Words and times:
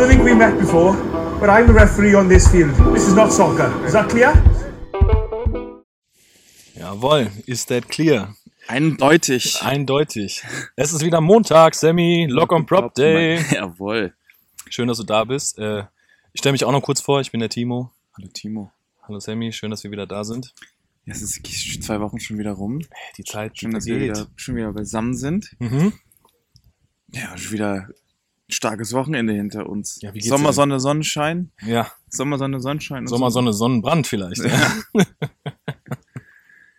don't 0.00 0.08
think 0.08 0.24
we 0.24 0.34
met 0.34 0.58
before, 0.58 0.94
but 1.40 1.50
I'm 1.50 1.66
the 1.66 1.74
referee 1.74 2.14
on 2.14 2.26
this 2.26 2.48
field. 2.48 2.74
This 2.94 3.06
is 3.06 3.14
not 3.14 3.30
soccer. 3.30 3.70
Is 3.84 3.92
that 3.92 4.08
clear? 4.08 4.32
Jawohl, 6.74 7.30
ist 7.46 7.68
that 7.68 7.86
clear? 7.90 8.34
Eindeutig. 8.66 9.60
Eindeutig. 9.60 10.42
Es 10.76 10.94
ist 10.94 11.04
wieder 11.04 11.20
Montag, 11.20 11.74
Sammy, 11.74 12.26
Lock 12.30 12.52
on 12.52 12.64
Prop 12.64 12.94
Day. 12.94 13.44
Jawohl. 13.50 14.14
Schön, 14.70 14.88
dass 14.88 14.96
du 14.96 15.04
da 15.04 15.24
bist. 15.24 15.58
Äh, 15.58 15.84
ich 16.32 16.38
stelle 16.38 16.52
mich 16.52 16.64
auch 16.64 16.72
noch 16.72 16.82
kurz 16.82 17.02
vor, 17.02 17.20
ich 17.20 17.30
bin 17.30 17.40
der 17.40 17.50
Timo. 17.50 17.90
Hallo 18.16 18.28
Timo. 18.32 18.72
Hallo 19.02 19.20
Sammy, 19.20 19.52
schön, 19.52 19.70
dass 19.70 19.84
wir 19.84 19.90
wieder 19.90 20.06
da 20.06 20.24
sind. 20.24 20.54
Ja, 21.04 21.12
es 21.12 21.20
ist 21.20 21.82
zwei 21.82 22.00
Wochen 22.00 22.20
schon 22.20 22.38
wieder 22.38 22.52
rum. 22.52 22.80
Die 23.18 23.24
Zeit, 23.24 23.58
Schön, 23.58 23.72
dass 23.72 23.84
wir 23.84 24.00
wieder, 24.00 24.28
schon 24.36 24.56
wieder 24.56 24.72
beisammen 24.72 25.14
sind. 25.14 25.50
Mhm. 25.58 25.92
Ja, 27.12 27.36
schon 27.36 27.52
wieder 27.52 27.88
starkes 28.54 28.92
Wochenende 28.92 29.32
hinter 29.32 29.68
uns. 29.68 30.00
Ja, 30.00 30.12
Sommer? 30.20 30.52
Sonne, 30.52 30.80
Sonnenschein. 30.80 31.50
Ja, 31.62 31.90
Sommer, 32.08 32.38
Sonne, 32.38 32.60
Sonnenschein. 32.60 33.06
Sommer, 33.06 33.30
Sonne, 33.30 33.52
Sonnenbrand 33.52 34.06
vielleicht. 34.06 34.42
Ja. 34.44 34.72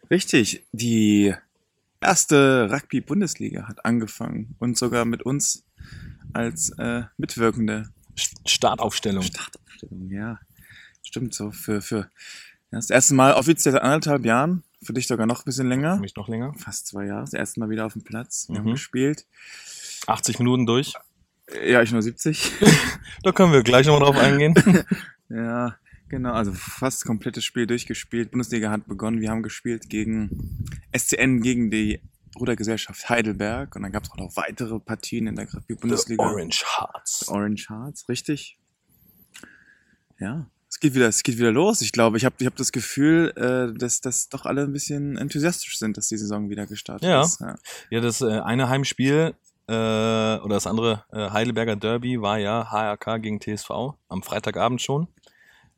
Richtig. 0.10 0.66
Die 0.72 1.34
erste 2.02 2.70
Rugby-Bundesliga 2.72 3.68
hat 3.68 3.86
angefangen 3.86 4.56
und 4.60 4.78
sogar 4.78 5.06
mit 5.06 5.24
uns 5.24 5.64
als 6.34 6.72
äh, 6.78 7.04
Mitwirkende 7.18 7.90
Startaufstellung. 8.46 9.24
Startaufstellung, 9.24 10.10
ja. 10.12 10.40
Stimmt 11.04 11.34
so. 11.34 11.52
Für, 11.52 11.82
für 11.82 12.10
das 12.72 12.90
erste 12.90 13.14
Mal 13.14 13.34
offiziell 13.34 13.74
seit 13.74 13.82
anderthalb 13.82 14.26
Jahren. 14.26 14.64
Für 14.84 14.94
dich 14.94 15.08
sogar 15.08 15.28
noch 15.28 15.42
ein 15.42 15.46
bisschen 15.46 15.66
Für 15.66 15.70
länger. 15.70 15.98
mich 15.98 16.16
noch 16.16 16.28
länger. 16.28 16.54
Fast 16.58 16.88
zwei 16.88 17.06
Jahre. 17.06 17.22
Das 17.22 17.34
erste 17.34 17.60
Mal 17.60 17.70
wieder 17.70 17.86
auf 17.86 17.94
dem 17.94 18.04
Platz. 18.04 18.48
Wir 18.50 18.56
Mhm. 18.56 18.60
haben 18.66 18.72
gespielt. 18.72 19.26
80 20.08 20.40
Minuten 20.40 20.66
durch. 20.66 20.94
Ja, 21.66 21.82
ich 21.82 21.92
nur 21.92 22.02
70. 22.02 22.52
Da 23.24 23.32
können 23.32 23.54
wir 23.54 23.62
gleich 23.62 23.86
nochmal 23.86 24.12
drauf 24.12 24.18
eingehen. 24.18 24.56
ja, 25.30 25.76
genau. 26.10 26.32
Also 26.34 26.54
fast 26.54 27.06
komplettes 27.06 27.44
Spiel 27.46 27.68
durchgespielt. 27.68 28.32
Bundesliga 28.32 28.72
hat 28.72 28.88
begonnen. 28.88 29.22
Wir 29.22 29.30
haben 29.30 29.44
gespielt 29.44 29.90
gegen 29.90 30.66
SCN, 30.98 31.42
gegen 31.42 31.70
die 31.70 32.02
Rudergesellschaft 32.40 33.10
Heidelberg. 33.10 33.76
Und 33.76 33.84
dann 33.84 33.92
gab 33.92 34.06
es 34.06 34.12
auch 34.12 34.18
noch 34.18 34.36
weitere 34.38 34.80
Partien 34.80 35.28
in 35.28 35.36
der 35.36 35.54
Rugby-Bundesliga. 35.54 36.24
Orange 36.24 36.66
Hearts. 36.66 37.28
Orange 37.28 37.70
Hearts, 37.70 38.10
richtig. 38.10 38.58
Ja, 40.20 40.48
es 40.70 40.80
geht 40.80 40.96
wieder, 40.96 41.08
es 41.08 41.22
geht 41.22 41.38
wieder 41.38 41.52
los. 41.52 41.82
Ich 41.82 41.92
glaube, 41.92 42.18
ich 42.18 42.26
habe 42.26 42.36
ich 42.40 42.46
hab 42.48 42.56
das 42.56 42.72
Gefühl, 42.72 43.34
äh, 43.36 43.78
dass, 43.78 44.02
dass 44.02 44.30
doch 44.30 44.46
alle 44.46 44.64
ein 44.64 44.74
bisschen 44.74 45.18
enthusiastisch 45.18 45.78
sind, 45.78 45.98
dass 45.98 46.08
die 46.08 46.18
Saison 46.18 46.50
wieder 46.50 46.66
gestartet 46.66 47.08
Ja. 47.08 47.22
ist. 47.22 47.40
Ja. 47.42 47.56
Ja, 47.90 48.00
das 48.02 48.22
äh, 48.22 48.40
eine 48.40 48.70
Heimspiel 48.70 49.36
äh, 49.72 50.40
oder 50.44 50.56
das 50.56 50.68
andere 50.68 51.06
äh, 51.14 51.30
Heidelberger 51.30 51.78
Derby 51.78 52.22
war 52.22 52.38
ja 52.38 52.70
HRK 52.72 53.20
gegen 53.20 53.40
TSV 53.40 53.70
am 54.10 54.22
Freitagabend 54.22 54.82
schon. 54.82 55.08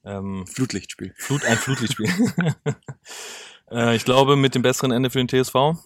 Ähm, 0.04 0.48
Flutlichtspiel. 0.48 1.14
Flut, 1.16 1.46
ein 1.46 1.58
Flutlichtspiel. 1.58 2.10
äh, 3.72 3.96
ich 3.96 4.04
glaube, 4.04 4.36
mit 4.36 4.56
dem 4.56 4.64
besseren 4.64 4.92
Ende 4.92 5.12
für 5.12 5.24
den 5.24 5.30
TSV. 5.30 5.80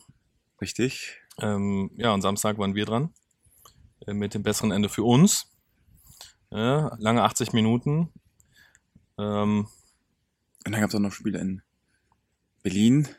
Richtig. 0.61 1.17
Ähm, 1.41 1.91
ja, 1.97 2.13
und 2.13 2.21
Samstag 2.21 2.57
waren 2.57 2.75
wir 2.75 2.85
dran. 2.85 3.13
Äh, 4.07 4.13
mit 4.13 4.33
dem 4.33 4.41
besseren 4.41 4.71
Ende 4.71 4.87
für 4.87 5.03
uns. 5.03 5.51
Ja, 6.49 6.95
lange 6.99 7.23
80 7.23 7.51
Minuten. 7.51 8.13
Ähm, 9.17 9.67
Und 10.65 10.71
dann 10.71 10.79
gab 10.79 10.89
es 10.89 10.95
auch 10.95 10.99
noch 10.99 11.11
Spiele 11.11 11.39
in 11.39 11.61
Berlin. 12.63 13.09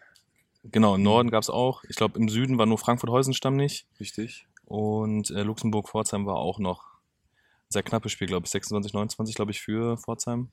genau, 0.64 0.94
im 0.94 1.02
Norden 1.02 1.30
gab's 1.30 1.50
auch. 1.50 1.84
Ich 1.84 1.96
glaube, 1.96 2.18
im 2.18 2.30
Süden 2.30 2.56
war 2.56 2.64
nur 2.64 2.78
Frankfurt-Heusenstamm 2.78 3.54
nicht. 3.54 3.86
Richtig. 4.00 4.46
Und 4.68 5.30
äh, 5.30 5.42
Luxemburg-Pforzheim 5.44 6.26
war 6.26 6.36
auch 6.36 6.58
noch 6.58 6.84
ein 6.84 7.70
sehr 7.70 7.82
knappes 7.82 8.12
Spiel, 8.12 8.26
glaube 8.26 8.44
ich. 8.44 8.50
26, 8.50 8.92
29, 8.92 9.34
glaube 9.34 9.50
ich, 9.50 9.62
für 9.62 9.96
Pforzheim. 9.96 10.50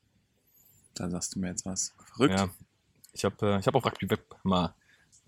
Da 0.96 1.10
sagst 1.10 1.36
du 1.36 1.40
mir 1.40 1.50
jetzt 1.50 1.66
was. 1.66 1.94
Verrückt. 2.14 2.40
Ja. 2.40 2.50
Ich 3.12 3.26
habe 3.26 3.36
äh, 3.42 3.60
ich 3.60 3.68
hab 3.68 3.76
auch 3.76 3.86
Rugby 3.86 4.10
Web 4.10 4.22
mal. 4.44 4.74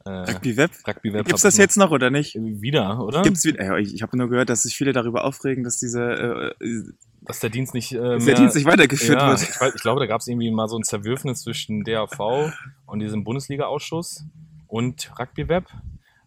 Äh, 0.06 0.10
Rugby 0.10 0.56
Web. 0.56 0.72
Rugby 0.88 1.12
Web. 1.12 1.26
Gibt's 1.26 1.44
hab 1.44 1.50
das 1.50 1.58
jetzt 1.58 1.76
noch 1.76 1.92
oder 1.92 2.10
nicht? 2.10 2.36
Wieder, 2.36 3.04
oder? 3.04 3.24
Gibt's 3.24 3.44
wieder? 3.44 3.78
Ich 3.78 3.94
ich 3.94 4.02
habe 4.02 4.16
nur 4.18 4.30
gehört, 4.30 4.48
dass 4.48 4.64
sich 4.64 4.78
viele 4.78 4.94
darüber 4.94 5.26
aufregen, 5.26 5.66
dass 5.66 5.80
diese 5.80 6.56
äh, 6.62 6.66
äh, 6.66 6.84
Dass 7.24 7.42
der 7.42 7.50
Dienst 7.50 7.74
nicht. 7.74 7.92
Äh, 7.92 8.00
mehr, 8.00 8.20
der 8.20 8.36
Dienst 8.36 8.56
nicht 8.56 8.66
weitergeführt 8.66 9.20
ja, 9.20 9.28
wird. 9.32 9.42
Ich, 9.42 9.60
weiß, 9.60 9.76
ich 9.76 9.82
glaube, 9.82 10.00
da 10.00 10.06
gab 10.06 10.22
es 10.22 10.28
irgendwie 10.28 10.50
mal 10.50 10.70
so 10.70 10.78
ein 10.78 10.84
Zerwürfnis 10.84 11.42
zwischen 11.42 11.84
DAV 11.84 12.54
und 12.86 13.00
diesem 13.00 13.26
Bundesliga-Ausschuss 13.26 14.24
und 14.68 15.12
Rugby 15.20 15.50
Web. 15.50 15.66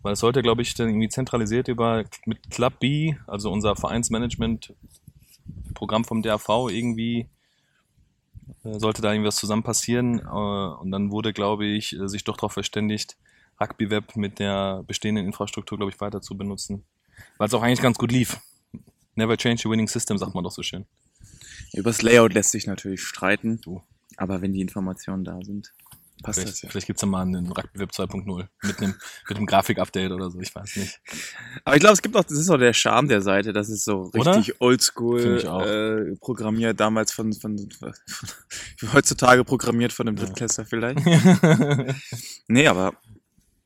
Weil 0.02 0.14
es 0.14 0.20
sollte, 0.20 0.42
glaube 0.42 0.62
ich, 0.62 0.74
dann 0.74 0.88
irgendwie 0.88 1.08
zentralisiert 1.08 1.68
über 1.68 2.04
mit 2.24 2.50
Club 2.50 2.80
B, 2.80 3.14
also 3.26 3.50
unser 3.50 3.76
Vereinsmanagement-Programm 3.76 6.04
vom 6.04 6.22
DAV, 6.22 6.70
irgendwie 6.70 7.28
äh, 8.64 8.78
sollte 8.78 9.02
da 9.02 9.12
irgendwas 9.12 9.36
zusammen 9.36 9.62
passieren. 9.62 10.20
Äh, 10.20 10.80
und 10.80 10.90
dann 10.90 11.10
wurde, 11.10 11.32
glaube 11.32 11.66
ich, 11.66 11.98
äh, 11.98 12.08
sich 12.08 12.24
doch 12.24 12.36
darauf 12.36 12.52
verständigt, 12.52 13.16
Rugby 13.60 13.90
Web 13.90 14.16
mit 14.16 14.38
der 14.38 14.82
bestehenden 14.86 15.26
Infrastruktur, 15.26 15.78
glaube 15.78 15.92
ich, 15.92 16.00
weiter 16.00 16.22
zu 16.22 16.36
benutzen. 16.36 16.84
Weil 17.36 17.48
es 17.48 17.54
auch 17.54 17.62
eigentlich 17.62 17.82
ganz 17.82 17.98
gut 17.98 18.10
lief. 18.10 18.40
Never 19.14 19.36
change 19.36 19.62
a 19.66 19.70
winning 19.70 19.88
system, 19.88 20.16
sagt 20.16 20.34
man 20.34 20.44
doch 20.44 20.52
so 20.52 20.62
schön. 20.62 20.86
Übers 21.74 22.02
Layout 22.02 22.32
lässt 22.32 22.52
sich 22.52 22.66
natürlich 22.66 23.02
streiten. 23.02 23.60
Aber 24.16 24.40
wenn 24.40 24.52
die 24.52 24.60
Informationen 24.60 25.24
da 25.24 25.38
sind, 25.42 25.72
passt 26.22 26.38
Vielleicht, 26.40 26.52
das 26.54 26.62
ja. 26.62 26.68
vielleicht 26.70 26.86
gibt's 26.86 27.02
ja 27.02 27.08
mal 27.08 27.22
einen 27.22 27.46
Rugby 27.50 27.78
Web 27.80 27.90
2.0 27.90 28.46
mit 28.62 28.78
einem, 28.78 28.94
mit 29.28 29.36
einem 29.36 29.46
Grafik-Update 29.46 30.12
oder 30.12 30.30
so, 30.30 30.40
ich 30.40 30.54
weiß 30.54 30.76
nicht. 30.76 31.00
Aber 31.64 31.76
ich 31.76 31.80
glaube, 31.80 31.94
es 31.94 32.02
gibt 32.02 32.16
auch, 32.16 32.24
das 32.24 32.38
ist 32.38 32.50
auch 32.50 32.58
der 32.58 32.72
Charme 32.72 33.08
der 33.08 33.22
Seite, 33.22 33.52
das 33.52 33.68
ist 33.68 33.84
so 33.84 34.04
richtig 34.14 34.60
oldschool 34.60 35.38
äh, 36.12 36.16
programmiert, 36.20 36.78
damals 36.80 37.12
von, 37.12 37.32
von, 37.32 37.56
von, 37.70 37.92
heutzutage 38.92 39.44
programmiert 39.44 39.92
von 39.92 40.08
einem 40.08 40.16
Ja. 40.16 40.24
Drittklässler 40.24 40.64
vielleicht. 40.64 41.00
ja, 41.06 41.94
Nee, 42.48 42.66
aber 42.68 42.94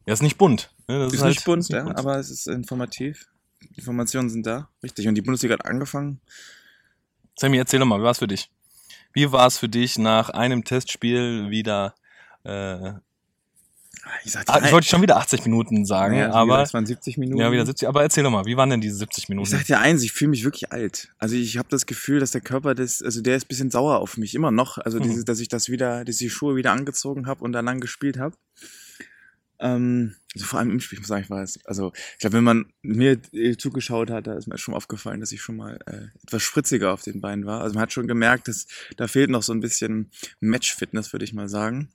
ist 0.06 0.22
nicht 0.22 0.37
bunt. 0.38 0.70
Ne? 0.88 0.98
Das 0.98 1.12
ist, 1.14 1.22
halt- 1.22 1.34
nicht 1.34 1.44
bunt, 1.44 1.60
ist 1.60 1.70
nicht 1.70 1.78
ja, 1.78 1.97
aber 1.97 2.19
es 2.19 2.31
ist 2.31 2.47
informativ. 2.47 3.26
Die 3.62 3.78
Informationen 3.78 4.28
sind 4.28 4.47
da, 4.47 4.69
richtig. 4.82 5.09
Und 5.09 5.14
die 5.14 5.22
Bundesliga 5.22 5.54
hat 5.54 5.64
angefangen. 5.64 6.20
Sammy, 7.37 7.56
erzähl 7.56 7.81
doch 7.81 7.87
mal, 7.87 7.98
wie 8.00 8.04
war's 8.04 8.19
für 8.19 8.28
dich? 8.28 8.50
Wie 9.14 9.32
war 9.32 9.47
es 9.47 9.59
für 9.59 9.69
dich 9.69 9.97
nach 9.98 10.28
einem 10.31 10.64
Testspiel 10.64 11.48
wieder, 11.48 11.94
äh, 12.44 12.93
Ich 14.25 14.32
sag 14.32 14.44
ah, 14.49 14.60
ich 14.65 14.71
wollte 14.72 14.87
schon 14.87 15.00
wieder 15.03 15.16
80 15.16 15.44
Minuten 15.44 15.87
sagen, 15.87 16.16
ja, 16.16 16.31
aber, 16.31 16.62
es 16.62 16.75
waren 16.75 16.84
70 16.84 17.16
Minuten. 17.16 17.41
ja, 17.41 17.50
wieder 17.50 17.65
70, 17.65 17.88
aber 17.88 18.03
erzähl 18.03 18.22
doch 18.22 18.31
mal, 18.31 18.44
wie 18.44 18.56
waren 18.56 18.69
denn 18.71 18.81
diese 18.81 18.97
70 18.97 19.28
Minuten? 19.31 19.44
Ich 19.44 19.50
sag 19.50 19.65
dir 19.65 19.78
eins, 19.81 20.03
ich 20.03 20.12
fühle 20.12 20.31
mich 20.31 20.44
wirklich 20.44 20.72
alt. 20.72 21.09
Also 21.19 21.37
ich 21.37 21.56
habe 21.56 21.69
das 21.71 21.87
Gefühl, 21.87 22.21
dass 22.21 22.31
der 22.32 22.41
Körper 22.43 22.75
das, 22.75 23.00
also 23.03 23.22
der 23.22 23.37
ist 23.37 23.44
ein 23.47 23.49
bisschen 23.49 23.71
sauer 23.71 23.99
auf 24.00 24.16
mich, 24.19 24.34
immer 24.34 24.50
noch. 24.50 24.78
Also 24.78 24.99
Mhm. 24.99 25.05
dieses, 25.05 25.25
dass 25.25 25.41
ich 25.41 25.49
das 25.49 25.69
wieder, 25.71 26.05
dass 26.05 26.16
ich 26.16 26.27
die 26.27 26.31
Schuhe 26.31 26.55
wieder 26.56 26.72
angezogen 26.72 27.27
habe 27.27 27.43
und 27.44 27.53
dann 27.53 27.65
lang 27.65 27.81
gespielt 27.81 28.19
habe. 28.19 28.37
Ähm, 29.61 30.15
also 30.34 30.47
vor 30.47 30.59
allem 30.59 30.71
im 30.71 30.81
Spiel, 30.81 30.97
ich 30.97 31.00
muss 31.00 31.09
sagen, 31.09 31.22
ich 31.22 31.31
weiß. 31.31 31.61
Also 31.65 31.93
ich 32.15 32.19
glaube, 32.19 32.37
wenn 32.37 32.44
man 32.44 32.66
mir 32.82 33.19
äh, 33.32 33.56
zugeschaut 33.56 34.11
hat, 34.11 34.26
da 34.26 34.34
ist 34.34 34.49
mir 34.49 34.59
schon 34.59 34.75
aufgefallen, 34.75 35.21
dass 35.21 35.31
ich 35.32 35.41
schon 35.41 35.56
mal 35.56 35.78
äh, 35.87 36.09
etwas 36.25 36.43
spritziger 36.43 36.93
auf 36.93 37.03
den 37.03 37.21
Beinen 37.21 37.47
war. 37.47 37.61
Also 37.62 37.75
man 37.75 37.82
hat 37.82 37.93
schon 37.93 38.09
gemerkt, 38.09 38.49
dass 38.49 38.66
da 38.97 39.06
fehlt 39.06 39.31
noch 39.31 39.43
so 39.44 39.53
ein 39.53 39.61
bisschen 39.61 40.11
Match-Fitness, 40.41 41.12
würde 41.12 41.25
ich 41.25 41.32
mal 41.32 41.49
sagen. 41.49 41.88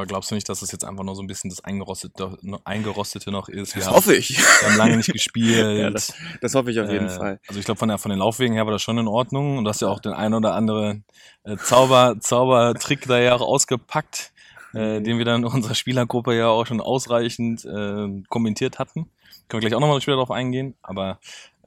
Aber 0.00 0.06
glaubst 0.06 0.30
du 0.30 0.34
nicht, 0.34 0.48
dass 0.48 0.60
das 0.60 0.72
jetzt 0.72 0.82
einfach 0.84 1.04
nur 1.04 1.14
so 1.14 1.20
ein 1.22 1.26
bisschen 1.26 1.50
das 1.50 1.62
Eingerostete, 1.62 2.38
noch- 2.40 2.64
Eingerostete 2.64 3.30
noch 3.30 3.50
ist? 3.50 3.74
Wir 3.74 3.80
Das 3.80 3.88
haben, 3.88 3.96
hoffe 3.96 4.14
ich. 4.14 4.38
wir 4.38 4.68
haben 4.70 4.78
lange 4.78 4.96
nicht 4.96 5.12
gespielt. 5.12 5.78
ja, 5.78 5.90
das, 5.90 6.14
das 6.40 6.54
hoffe 6.54 6.70
ich 6.70 6.80
auf 6.80 6.90
jeden 6.90 7.06
Äh, 7.08 7.10
Fall. 7.10 7.40
Also 7.46 7.58
ich 7.60 7.66
glaube, 7.66 7.78
von, 7.78 7.90
der- 7.90 7.98
von 7.98 8.08
den 8.10 8.18
Laufwegen 8.18 8.54
her 8.54 8.64
war 8.64 8.72
das 8.72 8.80
schon 8.80 8.96
in 8.96 9.06
Ordnung. 9.08 9.58
Und 9.58 9.64
du 9.64 9.68
hast 9.68 9.82
ja 9.82 9.88
auch 9.88 10.00
den 10.00 10.14
ein 10.14 10.32
oder 10.32 10.54
anderen 10.54 11.04
äh, 11.44 11.58
Zauber, 11.58 12.16
Zaubertrick 12.18 13.06
da 13.06 13.18
ja 13.20 13.34
auch 13.34 13.42
ausgepackt, 13.42 14.32
äh, 14.72 15.02
den 15.02 15.18
wir 15.18 15.26
dann 15.26 15.42
in 15.42 15.46
unserer 15.48 15.74
Spielergruppe 15.74 16.34
ja 16.34 16.48
auch 16.48 16.64
schon 16.64 16.80
ausreichend 16.80 17.66
äh, 17.66 18.22
kommentiert 18.30 18.78
hatten. 18.78 19.10
Können 19.48 19.60
wir 19.62 19.68
gleich 19.68 19.74
auch 19.76 19.80
nochmal 19.80 20.00
später 20.00 20.16
darauf 20.16 20.30
eingehen. 20.30 20.76
Aber 20.80 21.18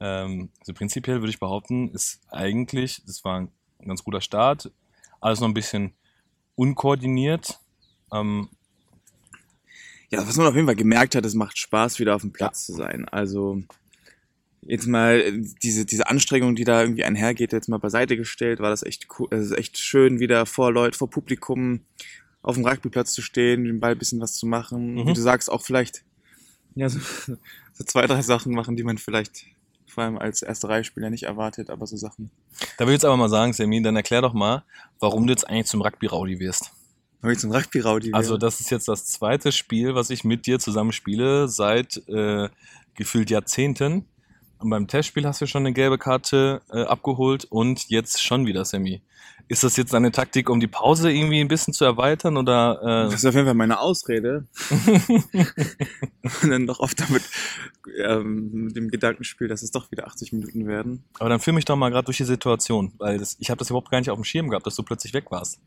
ähm, 0.02 0.50
also 0.60 0.74
prinzipiell 0.74 1.20
würde 1.22 1.30
ich 1.30 1.40
behaupten, 1.40 1.90
ist 1.90 2.20
eigentlich, 2.32 3.04
das 3.06 3.24
war 3.24 3.42
ein 3.42 3.52
ganz 3.86 4.04
guter 4.04 4.22
Start. 4.22 4.72
Alles 5.22 5.40
noch 5.40 5.48
ein 5.48 5.54
bisschen 5.54 5.94
unkoordiniert. 6.56 7.60
Ähm, 8.14 8.50
Ja, 10.10 10.28
was 10.28 10.38
man 10.38 10.48
auf 10.48 10.56
jeden 10.56 10.68
Fall 10.68 10.76
gemerkt 10.76 11.16
hat, 11.16 11.26
es 11.26 11.34
macht 11.34 11.58
Spaß, 11.58 12.00
wieder 12.00 12.16
auf 12.16 12.22
dem 12.22 12.32
Platz 12.32 12.66
zu 12.66 12.74
sein. 12.74 13.08
Also 13.10 13.64
jetzt 14.62 14.88
mal 14.88 15.20
äh, 15.20 15.44
diese, 15.62 15.86
diese 15.86 16.08
Anstrengung, 16.08 16.56
die 16.56 16.64
da 16.64 16.82
irgendwie 16.82 17.04
einhergeht, 17.04 17.52
jetzt 17.52 17.70
mal 17.70 17.80
beiseite 17.80 18.18
gestellt, 18.18 18.60
war 18.60 18.70
das 18.70 18.84
echt 18.84 19.08
cool, 19.18 19.28
es 19.32 19.48
ist 19.48 19.58
echt 19.58 19.78
schön, 19.78 20.20
wieder 20.20 20.46
vor 20.46 20.72
Leute, 20.72 20.98
vor 20.98 21.10
Publikum 21.10 21.82
auf 22.42 22.56
dem 22.56 22.66
Rugbyplatz 22.66 23.14
zu 23.14 23.22
stehen, 23.22 23.64
den 23.64 23.80
Ball 23.80 23.94
ein 23.94 23.98
bisschen 23.98 24.22
was 24.22 24.36
zu 24.36 24.46
machen. 24.46 24.96
Mhm. 24.96 25.08
Wie 25.08 25.14
du 25.14 25.22
sagst, 25.22 25.50
auch 25.50 25.64
vielleicht 25.64 26.04
ja, 26.76 26.90
so, 26.90 27.00
so 27.74 27.84
zwei, 27.84 28.06
drei 28.08 28.22
Sachen 28.22 28.54
machen, 28.54 28.76
die 28.76 28.84
man 28.84 28.98
vielleicht 28.98 29.46
vor 29.88 30.04
allem 30.04 30.18
als 30.18 30.42
erste 30.42 30.70
Reihe-Spieler 30.70 31.10
nicht 31.10 31.24
erwartet, 31.24 31.70
aber 31.70 31.86
so 31.86 31.98
Sachen. 31.98 32.32
da 32.78 32.86
will 32.86 32.94
ich 32.94 32.98
jetzt 32.98 33.06
aber 33.06 33.18
mal 33.18 33.30
sagen, 33.30 33.54
Sammy, 33.54 33.82
dann 33.82 33.96
erklär 33.96 34.22
doch 34.22 34.34
mal, 34.34 34.64
warum 35.00 35.28
du 35.28 35.34
jetzt 35.34 35.48
eigentlich 35.48 35.68
zum 35.68 35.82
Rugby-Raudi 35.82 36.40
wirst. 36.40 36.72
Wenn 37.24 37.32
ich 37.32 37.40
zum 37.40 37.52
Rugby-Raudi 37.52 38.08
wäre. 38.08 38.18
Also 38.18 38.38
das 38.38 38.60
ist 38.60 38.70
jetzt 38.70 38.88
das 38.90 39.06
zweite 39.06 39.52
Spiel, 39.54 39.96
was 39.96 40.10
ich 40.10 40.24
mit 40.26 40.46
dir 40.46 40.60
zusammen 40.60 40.92
spiele, 40.92 41.48
seit 41.48 41.98
äh, 42.10 42.50
gefühlt 42.96 43.30
Jahrzehnten. 43.30 44.06
Und 44.60 44.70
beim 44.70 44.88
Testspiel 44.88 45.26
hast 45.26 45.42
du 45.42 45.48
schon 45.48 45.64
eine 45.64 45.74
gelbe 45.74 45.98
Karte 45.98 46.62
äh, 46.70 46.84
abgeholt 46.84 47.46
und 47.46 47.90
jetzt 47.90 48.22
schon 48.22 48.46
wieder 48.46 48.66
Sammy. 48.66 49.02
Ist 49.50 49.64
das 49.64 49.76
jetzt 49.78 49.94
eine 49.96 50.12
Taktik, 50.12 50.50
um 50.50 50.60
die 50.60 50.68
Pause 50.68 51.12
irgendwie 51.12 51.40
ein 51.42 51.48
bisschen 51.48 51.74
zu 51.74 51.84
erweitern 51.86 52.38
oder? 52.38 52.80
Äh, 52.82 52.86
Das 53.06 53.16
ist 53.16 53.26
auf 53.26 53.36
jeden 53.36 53.46
Fall 53.46 53.56
meine 53.56 53.80
Ausrede. 53.80 54.46
und 56.42 56.50
dann 56.50 56.68
doch 56.68 56.80
oft 56.80 57.00
damit 57.00 57.24
ähm, 58.04 58.66
mit 58.66 58.76
dem 58.76 58.90
Gedankenspiel, 58.90 59.48
dass 59.48 59.62
es 59.64 59.72
doch 59.72 59.92
wieder 59.92 60.08
80 60.08 60.32
Minuten 60.34 60.68
werden. 60.68 61.04
aber 61.20 61.30
dann 61.30 61.40
führ 61.40 61.54
mich 61.54 61.66
doch 61.66 61.76
mal 61.76 61.90
gerade 61.90 62.06
durch 62.06 62.18
die 62.18 62.24
Situation, 62.24 62.94
weil 62.98 63.18
das, 63.18 63.36
ich 63.40 63.50
habe 63.50 63.60
das 63.60 63.70
überhaupt 63.70 63.92
gar 63.92 64.00
nicht 64.00 64.10
auf 64.10 64.18
dem 64.18 64.24
Schirm 64.24 64.50
gehabt, 64.50 64.66
dass 64.66 64.76
du 64.76 64.84
plötzlich 64.84 65.14
weg 65.14 65.26
warst. 65.30 65.60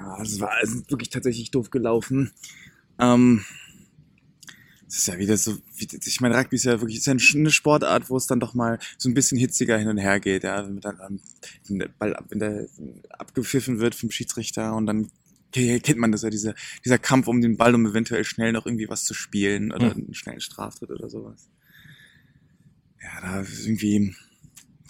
Ja, 0.00 0.22
es 0.22 0.40
war 0.40 0.52
es 0.62 0.74
ist 0.74 0.90
wirklich 0.90 1.10
tatsächlich 1.10 1.50
doof 1.50 1.70
gelaufen. 1.70 2.32
Ähm, 2.98 3.44
es 4.88 4.98
ist 4.98 5.08
ja 5.08 5.18
wieder 5.18 5.36
so, 5.36 5.56
wie, 5.76 5.86
ich 6.04 6.20
meine, 6.20 6.36
Rugby 6.36 6.56
ist 6.56 6.64
ja 6.64 6.80
wirklich 6.80 6.98
ist 6.98 7.06
ja 7.06 7.12
eine 7.12 7.50
Sportart, 7.50 8.10
wo 8.10 8.16
es 8.16 8.26
dann 8.26 8.40
doch 8.40 8.54
mal 8.54 8.78
so 8.98 9.08
ein 9.08 9.14
bisschen 9.14 9.38
hitziger 9.38 9.78
hin 9.78 9.88
und 9.88 9.98
her 9.98 10.18
geht, 10.18 10.42
ja, 10.42 10.66
wenn 10.66 10.80
dann 10.80 10.98
ähm, 11.68 11.78
der 11.78 11.88
Ball 11.88 12.16
ab, 12.16 12.24
wenn 12.30 12.38
der 12.40 12.66
abgepfiffen 13.10 13.78
wird 13.78 13.94
vom 13.94 14.10
Schiedsrichter 14.10 14.74
und 14.74 14.86
dann 14.86 15.10
kennt 15.52 15.98
man 15.98 16.12
das 16.12 16.22
ja, 16.22 16.30
dieser, 16.30 16.54
dieser 16.84 16.98
Kampf 16.98 17.28
um 17.28 17.40
den 17.40 17.56
Ball, 17.56 17.74
um 17.74 17.86
eventuell 17.86 18.24
schnell 18.24 18.52
noch 18.52 18.66
irgendwie 18.66 18.88
was 18.88 19.04
zu 19.04 19.14
spielen 19.14 19.72
oder 19.72 19.92
einen 19.92 20.14
schnellen 20.14 20.40
Straftritt 20.40 20.90
oder 20.90 21.08
sowas. 21.08 21.50
Ja, 23.02 23.20
da 23.20 23.40
ist 23.40 23.66
irgendwie 23.66 24.14